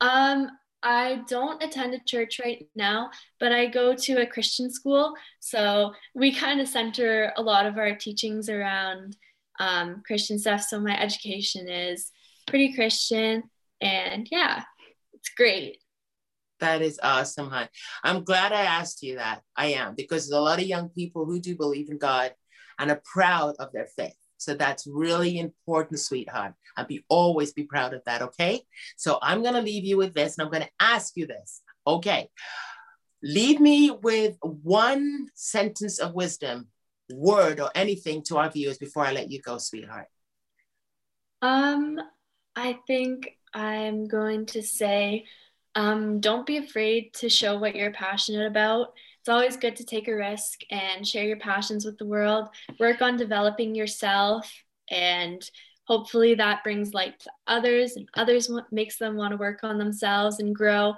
Um, 0.00 0.50
I 0.82 1.22
don't 1.28 1.62
attend 1.62 1.94
a 1.94 2.00
church 2.06 2.40
right 2.42 2.68
now, 2.76 3.10
but 3.40 3.50
I 3.50 3.66
go 3.66 3.94
to 3.94 4.22
a 4.22 4.26
Christian 4.26 4.70
school. 4.70 5.14
So 5.40 5.92
we 6.14 6.32
kind 6.32 6.60
of 6.60 6.68
center 6.68 7.32
a 7.36 7.42
lot 7.42 7.66
of 7.66 7.78
our 7.78 7.96
teachings 7.96 8.48
around 8.48 9.16
um, 9.58 10.02
Christian 10.06 10.38
stuff. 10.38 10.62
So 10.62 10.78
my 10.78 10.96
education 11.00 11.68
is 11.68 12.12
pretty 12.46 12.74
Christian. 12.74 13.42
And 13.80 14.28
yeah, 14.30 14.62
it's 15.14 15.30
great. 15.30 15.78
That 16.60 16.82
is 16.82 16.98
awesome, 17.02 17.50
hon. 17.50 17.68
I'm 18.02 18.24
glad 18.24 18.52
I 18.52 18.62
asked 18.62 19.02
you 19.02 19.16
that. 19.16 19.42
I 19.56 19.66
am, 19.74 19.94
because 19.96 20.28
there's 20.28 20.38
a 20.38 20.40
lot 20.40 20.58
of 20.58 20.66
young 20.66 20.88
people 20.88 21.24
who 21.24 21.40
do 21.40 21.56
believe 21.56 21.90
in 21.90 21.98
God 21.98 22.34
and 22.78 22.90
are 22.90 23.02
proud 23.04 23.54
of 23.58 23.72
their 23.72 23.86
faith. 23.96 24.16
So 24.38 24.54
that's 24.54 24.86
really 24.86 25.38
important, 25.38 26.00
sweetheart. 26.00 26.54
I'll 26.76 26.86
be 26.86 27.04
always 27.08 27.52
be 27.52 27.64
proud 27.64 27.92
of 27.92 28.02
that. 28.06 28.22
Okay. 28.22 28.62
So 28.96 29.18
I'm 29.20 29.42
to 29.54 29.60
leave 29.60 29.84
you 29.84 29.96
with 29.96 30.14
this 30.14 30.38
and 30.38 30.46
I'm 30.46 30.50
to 30.62 30.70
ask 30.80 31.16
you 31.16 31.26
this. 31.26 31.60
Okay. 31.86 32.30
Leave 33.22 33.60
me 33.60 33.90
with 33.90 34.36
one 34.42 35.28
sentence 35.34 35.98
of 35.98 36.14
wisdom, 36.14 36.68
word, 37.12 37.60
or 37.60 37.70
anything 37.74 38.22
to 38.24 38.38
our 38.38 38.48
viewers 38.48 38.78
before 38.78 39.04
I 39.04 39.12
let 39.12 39.30
you 39.30 39.42
go, 39.42 39.58
sweetheart. 39.58 40.06
Um, 41.42 41.98
I 42.54 42.78
think 42.86 43.36
I'm 43.52 44.06
going 44.06 44.46
to 44.46 44.62
say 44.62 45.26
um, 45.74 46.20
don't 46.20 46.46
be 46.46 46.58
afraid 46.58 47.12
to 47.14 47.28
show 47.28 47.58
what 47.58 47.74
you're 47.74 47.92
passionate 47.92 48.46
about. 48.46 48.94
It's 49.28 49.34
always 49.34 49.58
good 49.58 49.76
to 49.76 49.84
take 49.84 50.08
a 50.08 50.16
risk 50.16 50.60
and 50.70 51.06
share 51.06 51.24
your 51.26 51.36
passions 51.36 51.84
with 51.84 51.98
the 51.98 52.06
world. 52.06 52.48
Work 52.80 53.02
on 53.02 53.18
developing 53.18 53.74
yourself, 53.74 54.50
and 54.90 55.42
hopefully 55.86 56.34
that 56.36 56.64
brings 56.64 56.94
light 56.94 57.20
to 57.20 57.30
others, 57.46 57.96
and 57.96 58.08
others 58.14 58.50
makes 58.72 58.96
them 58.96 59.16
want 59.16 59.32
to 59.32 59.36
work 59.36 59.58
on 59.64 59.76
themselves 59.76 60.40
and 60.40 60.54
grow. 60.54 60.94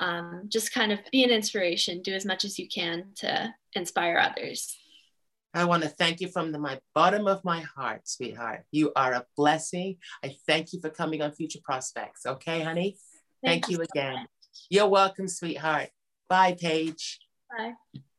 Um, 0.00 0.44
just 0.48 0.72
kind 0.72 0.92
of 0.92 1.00
be 1.12 1.24
an 1.24 1.30
inspiration. 1.30 2.00
Do 2.00 2.14
as 2.14 2.24
much 2.24 2.46
as 2.46 2.58
you 2.58 2.68
can 2.68 3.08
to 3.16 3.52
inspire 3.74 4.16
others. 4.16 4.74
I 5.52 5.66
want 5.66 5.82
to 5.82 5.90
thank 5.90 6.22
you 6.22 6.28
from 6.28 6.52
the 6.52 6.58
my 6.58 6.80
bottom 6.94 7.26
of 7.26 7.44
my 7.44 7.60
heart, 7.60 8.08
sweetheart. 8.08 8.64
You 8.70 8.92
are 8.96 9.12
a 9.12 9.26
blessing. 9.36 9.98
I 10.24 10.36
thank 10.46 10.72
you 10.72 10.80
for 10.80 10.88
coming 10.88 11.20
on 11.20 11.32
Future 11.32 11.60
Prospects. 11.62 12.24
Okay, 12.24 12.62
honey? 12.62 12.96
Thank, 13.44 13.68
you 13.68 13.82
again. 13.82 14.26
You're 14.70 14.88
welcome, 14.88 15.28
sweetheart. 15.28 15.90
Bye, 16.30 16.56
Paige. 16.58 17.20
Bye. 17.56 17.74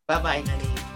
Bye 0.08 0.22
bye, 0.22 0.42
honey. 0.48 0.95